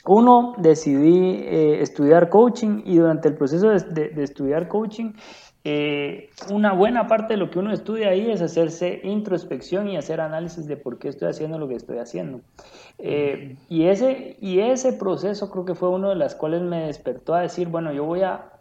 uno, 0.05 0.55
decidí 0.57 1.43
eh, 1.43 1.81
estudiar 1.81 2.29
coaching 2.29 2.81
y 2.85 2.97
durante 2.97 3.27
el 3.27 3.35
proceso 3.35 3.69
de, 3.69 4.11
estudiar 4.17 4.67
coaching, 4.67 5.13
eh, 5.63 6.29
una 6.49 6.73
buena 6.73 7.07
parte 7.07 7.33
de 7.33 7.37
lo 7.37 7.51
que 7.51 7.59
uno 7.59 7.71
estudia 7.71 8.09
ahí 8.09 8.31
es 8.31 8.41
hacerse 8.41 8.99
introspección 9.03 9.87
y 9.87 9.97
hacer 9.97 10.19
análisis 10.19 10.65
de 10.65 10.75
por 10.75 10.97
qué 10.97 11.09
estoy 11.09 11.29
haciendo 11.29 11.59
lo 11.59 11.67
que 11.67 11.75
estoy 11.75 11.99
haciendo. 11.99 12.41
Eh, 12.97 13.57
y, 13.69 13.85
ese, 13.85 14.37
y 14.41 14.59
ese 14.59 14.93
proceso 14.93 15.51
creo 15.51 15.65
que 15.65 15.75
fue 15.75 15.89
uno 15.89 16.09
de 16.09 16.15
las 16.15 16.33
cuales 16.33 16.63
me 16.63 16.87
despertó 16.87 17.35
a 17.35 17.41
decir, 17.41 17.67
bueno, 17.67 17.93
yo 17.93 18.05
voy 18.05 18.23
a 18.23 18.51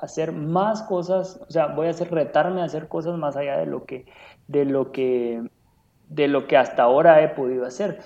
hacer 0.00 0.32
más 0.32 0.82
cosas, 0.82 1.40
o 1.48 1.50
sea, 1.50 1.68
voy 1.68 1.86
a 1.86 1.90
hacer 1.90 2.10
retarme 2.10 2.60
a 2.60 2.64
hacer 2.64 2.88
cosas 2.88 3.18
más 3.18 3.36
allá 3.36 3.56
de 3.56 3.66
lo 3.66 3.84
que, 3.84 4.06
de 4.48 4.66
lo 4.66 4.92
que, 4.92 5.42
de 6.08 6.28
lo 6.28 6.46
que 6.46 6.58
hasta 6.58 6.82
ahora 6.82 7.22
he 7.22 7.28
podido 7.28 7.64
hacer. 7.64 8.00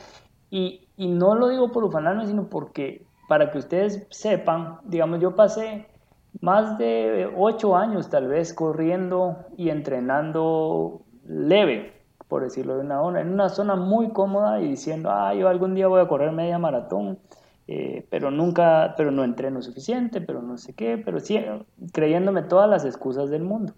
Y, 0.50 0.83
y 0.96 1.08
no 1.08 1.34
lo 1.34 1.48
digo 1.48 1.72
por 1.72 1.84
ufanarme, 1.84 2.26
sino 2.26 2.48
porque 2.48 3.04
para 3.28 3.50
que 3.50 3.58
ustedes 3.58 4.06
sepan, 4.10 4.78
digamos, 4.84 5.20
yo 5.20 5.34
pasé 5.34 5.86
más 6.40 6.78
de 6.78 7.30
ocho 7.36 7.76
años 7.76 8.10
tal 8.10 8.28
vez 8.28 8.52
corriendo 8.52 9.36
y 9.56 9.70
entrenando 9.70 11.02
leve, 11.26 11.92
por 12.28 12.42
decirlo 12.42 12.74
de 12.74 12.80
una 12.80 13.00
zona, 13.00 13.20
en 13.20 13.32
una 13.32 13.48
zona 13.48 13.76
muy 13.76 14.10
cómoda 14.10 14.60
y 14.60 14.68
diciendo, 14.68 15.10
ah, 15.10 15.34
yo 15.34 15.48
algún 15.48 15.74
día 15.74 15.88
voy 15.88 16.00
a 16.00 16.08
correr 16.08 16.32
media 16.32 16.58
maratón, 16.58 17.18
eh, 17.66 18.06
pero 18.10 18.30
nunca, 18.30 18.94
pero 18.96 19.10
no 19.10 19.24
entreno 19.24 19.62
suficiente, 19.62 20.20
pero 20.20 20.42
no 20.42 20.58
sé 20.58 20.74
qué, 20.74 20.98
pero 20.98 21.20
sí, 21.20 21.40
creyéndome 21.92 22.42
todas 22.42 22.68
las 22.68 22.84
excusas 22.84 23.30
del 23.30 23.42
mundo. 23.42 23.72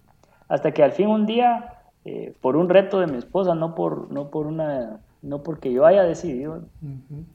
Hasta 0.49 0.71
que 0.71 0.83
al 0.83 0.91
fin 0.91 1.07
un 1.07 1.25
día, 1.25 1.81
eh, 2.05 2.35
por 2.41 2.57
un 2.57 2.69
reto 2.69 2.99
de 2.99 3.07
mi 3.07 3.17
esposa, 3.17 3.55
no 3.55 3.75
por, 3.75 4.11
no 4.11 4.29
por 4.29 4.47
una 4.47 4.99
no 5.21 5.43
porque 5.43 5.71
yo 5.71 5.85
haya 5.85 6.03
decidido, 6.03 6.63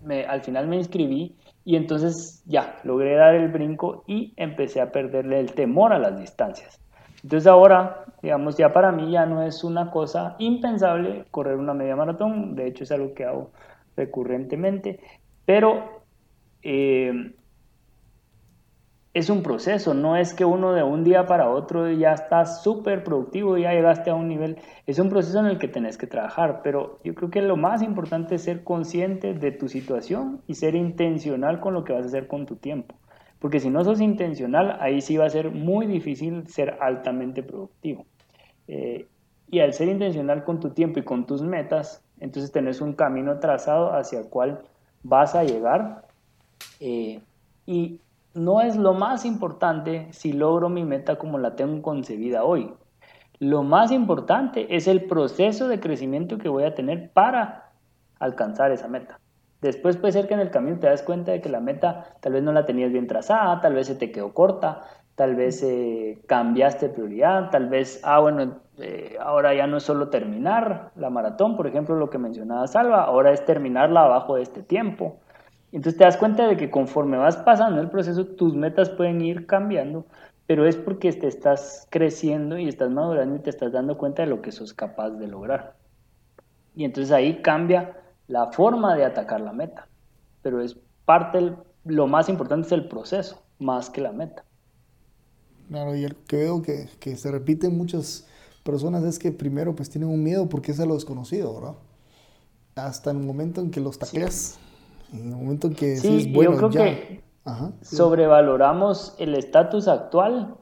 me, 0.05 0.25
al 0.25 0.43
final 0.43 0.69
me 0.69 0.77
inscribí 0.77 1.37
y 1.65 1.77
entonces 1.77 2.43
ya, 2.47 2.79
logré 2.85 3.15
dar 3.15 3.35
el 3.35 3.49
brinco 3.49 4.05
y 4.07 4.33
empecé 4.37 4.81
a 4.81 4.93
perderle 4.93 5.41
el 5.41 5.53
temor 5.53 5.93
a 5.93 5.99
las 5.99 6.19
distancias. 6.19 6.81
Entonces 7.23 7.47
ahora, 7.47 8.05
digamos, 8.21 8.57
ya 8.57 8.73
para 8.73 8.91
mí 8.91 9.13
ya 9.13 9.27
no 9.27 9.43
es 9.43 9.63
una 9.63 9.91
cosa 9.91 10.35
impensable 10.39 11.25
correr 11.31 11.57
una 11.57 11.75
media 11.75 11.95
maratón, 11.95 12.57
de 12.57 12.67
hecho 12.67 12.85
es 12.85 12.93
algo 12.93 13.15
que 13.15 13.25
hago 13.25 13.51
recurrentemente, 13.97 15.01
pero 15.45 16.03
eh, 16.63 17.35
es 19.15 19.29
un 19.29 19.43
proceso, 19.43 19.93
no 19.93 20.17
es 20.17 20.33
que 20.33 20.45
uno 20.45 20.73
de 20.73 20.83
un 20.83 21.05
día 21.05 21.27
para 21.27 21.51
otro 21.51 21.91
ya 21.91 22.13
está 22.13 22.47
súper 22.47 23.05
productivo, 23.05 23.59
ya 23.59 23.73
llegaste 23.73 24.11
a 24.11 24.15
un 24.15 24.27
nivel, 24.27 24.57
es 24.87 24.99
un 24.99 25.11
proceso 25.11 25.39
en 25.41 25.47
el 25.47 25.59
que 25.59 25.69
tenés 25.69 25.99
que 25.99 26.07
trabajar, 26.07 26.61
pero 26.63 26.99
yo 27.05 27.15
creo 27.15 27.31
que 27.31 27.43
lo 27.43 27.57
más 27.57 27.83
importante 27.83 28.37
es 28.37 28.43
ser 28.43 28.65
consciente 28.65 29.35
de 29.35 29.53
tu 29.53 29.69
situación 29.69 30.41
y 30.47 30.55
ser 30.55 30.75
intencional 30.75 31.61
con 31.61 31.75
lo 31.75 31.85
que 31.85 31.93
vas 31.93 32.05
a 32.05 32.09
hacer 32.09 32.27
con 32.27 32.47
tu 32.47 32.57
tiempo, 32.57 32.95
porque 33.39 33.61
si 33.61 33.69
no 33.69 33.85
sos 33.85 34.01
intencional, 34.01 34.79
ahí 34.81 35.03
sí 35.03 35.19
va 35.19 35.27
a 35.27 35.31
ser 35.31 35.51
muy 35.51 35.87
difícil 35.87 36.47
ser 36.49 36.79
altamente 36.81 37.43
productivo. 37.43 38.07
Eh, 38.69 39.07
y 39.51 39.61
al 39.61 39.75
ser 39.75 39.89
intencional 39.89 40.45
con 40.45 40.61
tu 40.61 40.71
tiempo 40.71 40.99
y 40.99 41.03
con 41.03 41.27
tus 41.27 41.43
metas, 41.43 42.03
entonces 42.21 42.51
tenés 42.53 42.81
un 42.81 42.95
camino 42.95 43.39
trazado 43.39 43.93
hacia 43.93 44.21
el 44.21 44.29
cual 44.29 44.63
vas 45.03 45.35
a 45.35 45.45
llegar. 45.45 46.07
Eh, 46.81 47.21
y 47.67 48.01
no 48.35 48.61
es 48.61 48.77
lo 48.77 48.95
más 48.95 49.25
importante 49.25 50.09
si 50.13 50.33
logro 50.33 50.69
mi 50.69 50.85
meta 50.85 51.17
como 51.17 51.39
la 51.39 51.57
tengo 51.57 51.83
concebida 51.83 52.45
hoy. 52.45 52.73
Lo 53.39 53.63
más 53.63 53.91
importante 53.91 54.77
es 54.77 54.87
el 54.87 55.05
proceso 55.05 55.69
de 55.69 55.81
crecimiento 55.81 56.39
que 56.39 56.49
voy 56.49 56.65
a 56.65 56.75
tener 56.75 57.11
para 57.13 57.73
alcanzar 58.19 58.71
esa 58.71 58.89
meta. 58.89 59.19
Después 59.61 59.97
puede 59.97 60.13
ser 60.13 60.27
que 60.27 60.35
en 60.35 60.41
el 60.41 60.51
camino 60.51 60.79
te 60.79 60.89
das 60.89 61.03
cuenta 61.03 61.33
de 61.33 61.41
que 61.41 61.49
la 61.49 61.61
meta 61.61 62.17
tal 62.21 62.33
vez 62.33 62.43
no 62.43 62.53
la 62.53 62.67
tenías 62.67 62.93
bien 62.93 63.07
trazada, 63.07 63.61
tal 63.61 63.75
vez 63.75 63.87
se 63.87 63.95
te 63.95 64.11
quedó 64.11 64.33
corta, 64.33 64.83
tal 65.15 65.37
vez 65.37 65.63
eh, 65.63 66.21
cambiaste 66.27 66.89
prioridad, 66.89 67.51
tal 67.51 67.69
vez, 67.69 68.01
ah, 68.03 68.19
bueno, 68.21 68.61
eh, 68.79 69.17
ahora 69.21 69.55
ya 69.55 69.67
no 69.67 69.77
es 69.77 69.85
solo 69.85 70.09
terminar 70.09 70.91
la 70.97 71.11
maratón, 71.11 71.57
por 71.57 71.67
ejemplo, 71.67 71.95
lo 71.95 72.11
que 72.11 72.19
mencionaba 72.19 72.67
Salva, 72.67 73.05
ahora 73.05 73.31
es 73.33 73.45
terminarla 73.45 74.05
abajo 74.05 74.37
de 74.37 74.43
este 74.43 74.63
tiempo. 74.63 75.21
Entonces 75.73 75.99
te 75.99 76.05
das 76.05 76.17
cuenta 76.17 76.47
de 76.47 76.57
que 76.57 76.71
conforme 76.71 77.17
vas 77.17 77.39
pasando 77.39 77.81
el 77.81 77.89
proceso, 77.89 78.27
tus 78.27 78.55
metas 78.55 78.91
pueden 78.91 79.23
ir 79.23 79.47
cambiando, 79.47 80.07
pero 80.47 80.67
es 80.67 80.77
porque 80.77 81.13
te 81.13 81.27
estás 81.27 81.87
creciendo 81.91 82.59
y 82.59 82.69
estás 82.69 82.91
madurando 82.91 83.37
y 83.37 83.39
te 83.39 83.51
estás 83.51 83.73
dando 83.73 83.97
cuenta 83.97 84.23
de 84.23 84.29
lo 84.29 84.43
que 84.43 84.53
sos 84.53 84.75
capaz 84.75 85.11
de 85.11 85.27
lograr. 85.27 85.77
Y 86.75 86.85
entonces 86.85 87.13
ahí 87.13 87.41
cambia 87.41 87.97
la 88.29 88.53
forma 88.53 88.95
de 88.95 89.05
atacar 89.05 89.41
la 89.41 89.53
meta, 89.53 89.89
pero 90.43 90.61
es 90.61 90.77
parte, 91.05 91.55
lo 91.85 92.07
más 92.07 92.29
importante 92.29 92.67
es 92.67 92.73
el 92.73 92.87
proceso, 92.87 93.43
más 93.59 93.89
que 93.89 94.03
la 94.03 94.13
meta. 94.13 94.45
Claro, 95.69 95.97
y 95.97 96.05
el 96.05 96.17
que 96.17 96.37
veo 96.37 96.61
que, 96.61 96.89
que 97.01 97.17
se 97.17 97.31
repite 97.31 97.67
en 97.67 97.79
muchas 97.79 98.27
personas 98.63 99.05
es 99.05 99.19
que 99.19 99.33
primero 99.33 99.75
pues 99.75 99.91
tienen 99.91 100.11
un 100.11 100.23
miedo 100.23 100.49
porque 100.49 100.73
es 100.73 100.81
a 100.81 100.87
lo 100.87 100.95
desconocido, 100.95 101.55
¿verdad? 101.55 101.75
Hasta 102.75 103.11
el 103.11 103.19
momento 103.19 103.61
en 103.61 103.71
que 103.71 103.81
los 103.81 103.99
tacleas, 103.99 104.59
en 105.13 105.29
el 105.29 105.37
momento 105.37 105.67
en 105.69 105.75
que 105.75 105.97
sí, 105.97 106.31
bueno, 106.33 106.53
yo 106.53 106.57
creo 106.57 106.71
que 106.71 107.23
sobrevaloramos 107.83 109.15
el 109.19 109.35
estatus 109.35 109.89
actual 109.89 110.55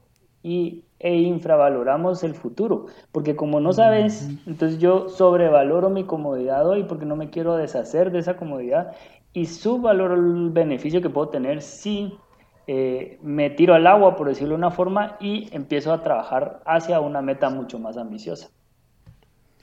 y, 0.43 0.85
e 0.99 1.17
infravaloramos 1.17 2.25
el 2.25 2.35
futuro, 2.35 2.87
porque 3.13 3.37
como 3.37 3.61
no 3.61 3.73
sabes, 3.73 4.29
entonces 4.47 4.79
yo 4.79 5.09
sobrevaloro 5.09 5.89
mi 5.91 6.05
comodidad 6.05 6.69
hoy 6.69 6.85
porque 6.85 7.07
no 7.07 7.17
me 7.17 7.31
quiero 7.31 7.57
deshacer 7.57 8.11
de 8.11 8.19
esa 8.19 8.37
comodidad 8.37 8.93
y 9.33 9.47
subvaloro 9.47 10.15
el 10.15 10.51
beneficio 10.51 11.01
que 11.01 11.11
puedo 11.11 11.29
tener 11.29 11.63
si 11.63 12.19
eh, 12.67 13.19
me 13.23 13.51
tiro 13.51 13.75
al 13.75 13.87
agua, 13.87 14.17
por 14.17 14.29
decirlo 14.29 14.51
de 14.51 14.59
una 14.59 14.71
forma, 14.71 15.17
y 15.21 15.49
empiezo 15.53 15.93
a 15.93 16.03
trabajar 16.03 16.63
hacia 16.67 17.01
una 17.01 17.23
meta 17.23 17.51
mucho 17.51 17.79
más 17.79 17.97
ambiciosa. 17.97 18.51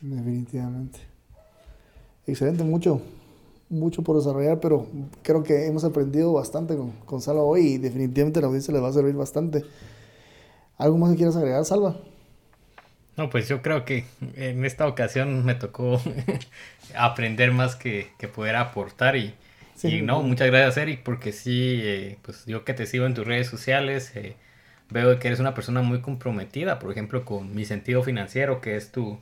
Definitivamente. 0.02 1.00
Excelente, 2.26 2.64
mucho, 2.64 3.02
mucho 3.70 4.02
por 4.02 4.16
desarrollar, 4.18 4.60
pero 4.60 4.88
creo 5.24 5.44
que 5.44 5.66
hemos 5.66 5.84
aprendido 5.84 6.34
bastante 6.34 6.76
con, 6.76 6.92
con 7.06 7.22
Salva 7.22 7.42
hoy 7.42 7.62
y 7.62 7.78
definitivamente 7.78 8.42
la 8.42 8.48
audiencia 8.48 8.74
les 8.74 8.84
va 8.84 8.90
a 8.90 8.94
servir 8.94 9.16
bastante. 9.16 9.64
¿Algo 10.78 10.98
más 10.98 11.12
que 11.12 11.18
quieras 11.18 11.36
agregar, 11.36 11.66
Salva? 11.66 11.98
No, 13.18 13.32
pues 13.32 13.50
yo 13.50 13.64
creo 13.64 13.84
que 13.84 14.06
en 14.36 14.64
esta 14.64 14.88
ocasión 14.88 15.44
me 15.44 15.56
tocó 15.56 16.00
aprender 16.96 17.52
más 17.52 17.76
que, 17.76 18.12
que 18.20 18.28
poder 18.28 18.56
aportar 18.56 19.16
y, 19.16 19.34
y 19.84 20.02
no, 20.04 20.22
muchas 20.22 20.48
gracias 20.48 20.78
Eric, 20.78 21.02
porque 21.04 21.32
sí, 21.32 21.80
eh, 21.84 22.18
pues 22.22 22.46
yo 22.46 22.64
que 22.64 22.76
te 22.76 22.86
sigo 22.86 23.08
en 23.08 23.16
tus 23.16 23.26
redes 23.26 23.48
sociales, 23.48 24.16
eh, 24.16 24.36
veo 24.92 25.18
que 25.18 25.28
eres 25.28 25.40
una 25.40 25.56
persona 25.56 25.82
muy 25.82 26.02
comprometida, 26.02 26.78
por 26.78 26.92
ejemplo, 26.92 27.26
con 27.26 27.56
mi 27.56 27.66
sentido 27.66 28.04
financiero, 28.04 28.62
que 28.62 28.76
es 28.76 28.92
tu, 28.92 29.20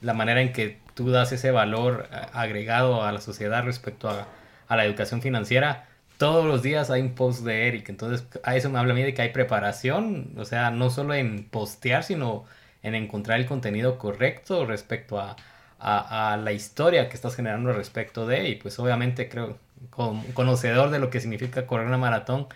la 0.00 0.14
manera 0.14 0.40
en 0.40 0.52
que 0.52 0.78
tú 0.96 1.10
das 1.10 1.30
ese 1.30 1.50
valor 1.52 2.08
agregado 2.32 3.04
a 3.04 3.12
la 3.12 3.20
sociedad 3.20 3.62
respecto 3.64 4.08
a, 4.08 4.26
a, 4.66 4.76
la 4.76 4.84
educación 4.86 5.22
financiera. 5.22 5.88
Todos 6.18 6.46
los 6.46 6.62
días 6.62 6.90
hay 6.90 7.02
un 7.02 7.14
post 7.14 7.44
de 7.44 7.68
Eric, 7.68 7.90
entonces 7.90 8.26
a 8.42 8.56
eso 8.56 8.70
me 8.70 8.78
habla 8.78 8.94
a 8.94 8.96
mí 8.96 9.02
de 9.02 9.12
que 9.14 9.22
hay 9.22 9.28
preparación, 9.28 10.32
o 10.38 10.46
sea, 10.46 10.70
no 10.70 10.88
solo 10.90 11.14
en 11.14 11.44
postear, 11.44 12.02
sino 12.02 12.44
en 12.82 12.94
encontrar 12.94 13.38
el 13.38 13.46
contenido 13.46 13.98
correcto 13.98 14.64
respecto 14.64 15.20
a, 15.20 15.36
a, 15.78 16.32
a 16.32 16.36
la 16.38 16.52
historia 16.52 17.08
que 17.10 17.16
estás 17.16 17.36
generando 17.36 17.72
respecto 17.74 18.26
de, 18.26 18.48
y 18.48 18.54
pues 18.56 18.78
obviamente 18.78 19.28
creo, 19.28 19.58
como 19.90 20.24
conocedor 20.32 20.90
de 20.90 20.98
lo 20.98 21.10
que 21.10 21.20
significa 21.20 21.66
correr 21.66 21.86
una 21.86 21.98
maratón, 21.98 22.48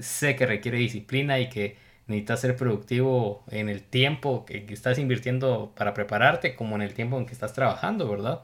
sé 0.00 0.34
que 0.36 0.46
requiere 0.46 0.78
disciplina 0.78 1.38
y 1.38 1.48
que 1.48 1.76
necesitas 2.10 2.40
ser 2.40 2.56
productivo 2.56 3.42
en 3.50 3.68
el 3.68 3.82
tiempo 3.82 4.44
que, 4.44 4.66
estás 4.68 4.98
invirtiendo 4.98 5.72
para 5.76 5.94
prepararte, 5.94 6.54
como 6.56 6.74
en 6.76 6.82
el 6.82 6.92
tiempo 6.92 7.18
en 7.18 7.26
que 7.26 7.32
estás 7.32 7.52
trabajando, 7.54 8.08
¿verdad? 8.10 8.42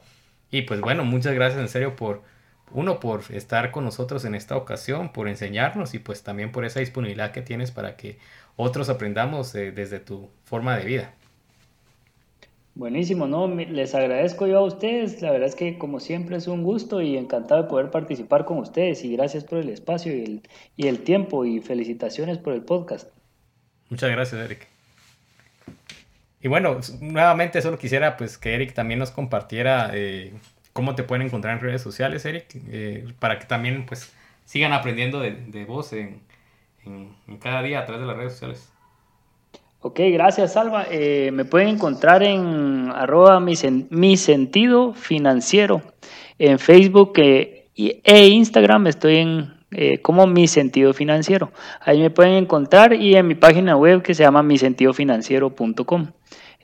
Y 0.49 0.63
pues 0.63 0.81
bueno, 0.81 1.05
muchas 1.05 1.35
gracias 1.35 1.61
en 1.61 1.67
serio 1.67 1.95
por, 1.95 2.23
uno, 2.71 2.99
por 2.99 3.23
estar 3.29 3.71
con 3.71 3.83
nosotros 3.83 4.25
en 4.25 4.35
esta 4.35 4.55
ocasión, 4.55 5.09
por 5.11 5.27
enseñarnos 5.27 5.93
y 5.93 5.99
pues 5.99 6.23
también 6.23 6.51
por 6.51 6.65
esa 6.65 6.79
disponibilidad 6.79 7.31
que 7.31 7.41
tienes 7.41 7.71
para 7.71 7.97
que 7.97 8.17
otros 8.55 8.89
aprendamos 8.89 9.53
eh, 9.55 9.71
desde 9.71 9.99
tu 9.99 10.29
forma 10.45 10.77
de 10.77 10.85
vida. 10.85 11.13
Buenísimo, 12.73 13.27
¿no? 13.27 13.47
Les 13.47 13.95
agradezco 13.95 14.47
yo 14.47 14.59
a 14.59 14.63
ustedes. 14.63 15.21
La 15.21 15.31
verdad 15.31 15.49
es 15.49 15.55
que 15.55 15.77
como 15.79 15.99
siempre 15.99 16.37
es 16.37 16.47
un 16.47 16.63
gusto 16.63 17.01
y 17.01 17.17
encantado 17.17 17.63
de 17.63 17.69
poder 17.69 17.89
participar 17.89 18.45
con 18.45 18.59
ustedes. 18.59 19.03
Y 19.03 19.13
gracias 19.13 19.43
por 19.43 19.57
el 19.57 19.69
espacio 19.69 20.15
y 20.15 20.21
el, 20.21 20.41
y 20.77 20.87
el 20.87 20.99
tiempo 20.99 21.43
y 21.43 21.59
felicitaciones 21.59 22.37
por 22.37 22.53
el 22.53 22.61
podcast. 22.61 23.16
Muchas 23.89 24.11
gracias, 24.11 24.41
Eric. 24.41 24.67
Y 26.41 26.47
bueno, 26.47 26.79
nuevamente 27.01 27.61
solo 27.61 27.77
quisiera 27.77 28.17
pues 28.17 28.37
que 28.37 28.53
Eric 28.53 28.73
también 28.73 28.99
nos 28.99 29.11
compartiera 29.11 29.91
eh, 29.93 30.33
cómo 30.73 30.95
te 30.95 31.03
pueden 31.03 31.25
encontrar 31.25 31.55
en 31.55 31.61
redes 31.61 31.81
sociales, 31.81 32.25
Eric, 32.25 32.45
eh, 32.69 33.07
para 33.19 33.39
que 33.39 33.45
también 33.45 33.85
pues 33.85 34.13
sigan 34.45 34.73
aprendiendo 34.73 35.19
de, 35.19 35.31
de 35.31 35.65
vos 35.65 35.93
en, 35.93 36.21
en, 36.85 37.37
cada 37.39 37.63
día 37.63 37.79
a 37.79 37.85
través 37.85 38.01
de 38.01 38.07
las 38.07 38.17
redes 38.17 38.33
sociales. 38.33 38.71
Ok, 39.81 39.99
gracias 40.11 40.53
Salva. 40.53 40.85
Eh, 40.91 41.31
me 41.31 41.45
pueden 41.45 41.69
encontrar 41.69 42.23
en 42.23 42.91
arroba 42.93 43.39
mi, 43.39 44.17
sentido 44.17 44.93
financiero 44.93 45.81
en 46.39 46.59
Facebook 46.59 47.13
e 47.17 48.27
Instagram. 48.27 48.87
Estoy 48.87 49.17
en 49.17 49.56
eh, 49.71 49.99
como 50.01 50.27
mi 50.27 50.47
sentido 50.47 50.93
financiero. 50.93 51.51
Ahí 51.81 51.99
me 51.99 52.09
pueden 52.09 52.33
encontrar 52.33 52.93
y 52.93 53.15
en 53.15 53.27
mi 53.27 53.35
página 53.35 53.75
web 53.75 54.01
que 54.01 54.13
se 54.13 54.23
llama 54.23 54.43
misentidofinanciero.com. 54.43 56.11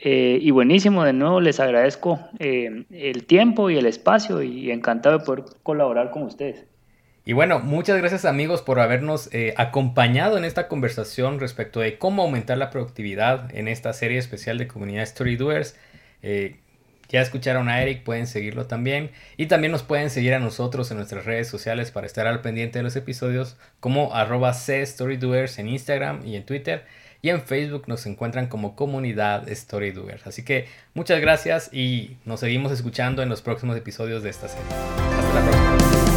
y 0.06 0.52
buenísimo, 0.52 1.04
de 1.04 1.14
nuevo 1.14 1.40
les 1.40 1.60
agradezco 1.60 2.20
el 2.40 3.26
tiempo 3.26 3.70
y 3.70 3.78
el 3.78 3.86
espacio 3.86 4.42
y 4.42 4.72
encantado 4.72 5.20
de 5.20 5.26
poder 5.26 5.46
colaborar 5.64 6.12
con 6.12 6.24
ustedes. 6.24 6.66
Y 7.26 7.32
bueno, 7.32 7.60
muchas 7.60 7.98
gracias 7.98 8.26
amigos 8.26 8.62
por 8.62 8.82
habernos 8.82 9.34
eh, 9.34 9.54
acompañado 9.56 10.38
en 10.38 10.44
esta 10.44 10.68
conversación 10.68 11.40
respecto 11.40 11.80
de 11.80 11.98
cómo 11.98 12.24
aumentar 12.24 12.58
la 12.58 12.70
productividad 12.70 13.56
en 13.56 13.70
esta 13.70 13.94
serie 13.94 14.18
especial 14.18 14.58
de 14.58 14.68
comunidad 14.68 15.04
Story 15.04 15.38
Doers. 15.38 15.78
Eh, 16.22 16.58
ya 17.14 17.22
escucharon 17.22 17.70
a 17.70 17.80
Eric, 17.80 18.04
pueden 18.04 18.26
seguirlo 18.26 18.66
también. 18.66 19.12
Y 19.38 19.46
también 19.46 19.72
nos 19.72 19.84
pueden 19.84 20.10
seguir 20.10 20.34
a 20.34 20.40
nosotros 20.40 20.90
en 20.90 20.98
nuestras 20.98 21.26
redes 21.26 21.48
sociales 21.48 21.92
para 21.92 22.08
estar 22.08 22.26
al 22.26 22.42
pendiente 22.42 22.80
de 22.80 22.84
los 22.84 22.96
episodios 22.96 23.56
como 23.80 24.16
arroba 24.16 24.52
Doers 25.20 25.60
en 25.60 25.70
Instagram 25.70 26.26
y 26.26 26.36
en 26.36 26.44
Twitter. 26.44 26.86
Y 27.22 27.30
en 27.30 27.44
Facebook 27.44 27.84
nos 27.88 28.08
encuentran 28.08 28.48
como 28.48 28.76
comunidad 28.76 29.46
Doers. 29.46 30.26
Así 30.26 30.44
que 30.44 30.68
muchas 30.96 31.22
gracias 31.22 31.70
y 31.72 32.18
nos 32.26 32.40
seguimos 32.40 32.72
escuchando 32.72 33.22
en 33.22 33.30
los 33.30 33.44
próximos 33.44 33.78
episodios 33.78 34.24
de 34.24 34.32
esta 34.32 34.48
serie. 34.48 34.66
Hasta 35.20 35.40
la 35.40 35.52
próxima. 35.52 36.13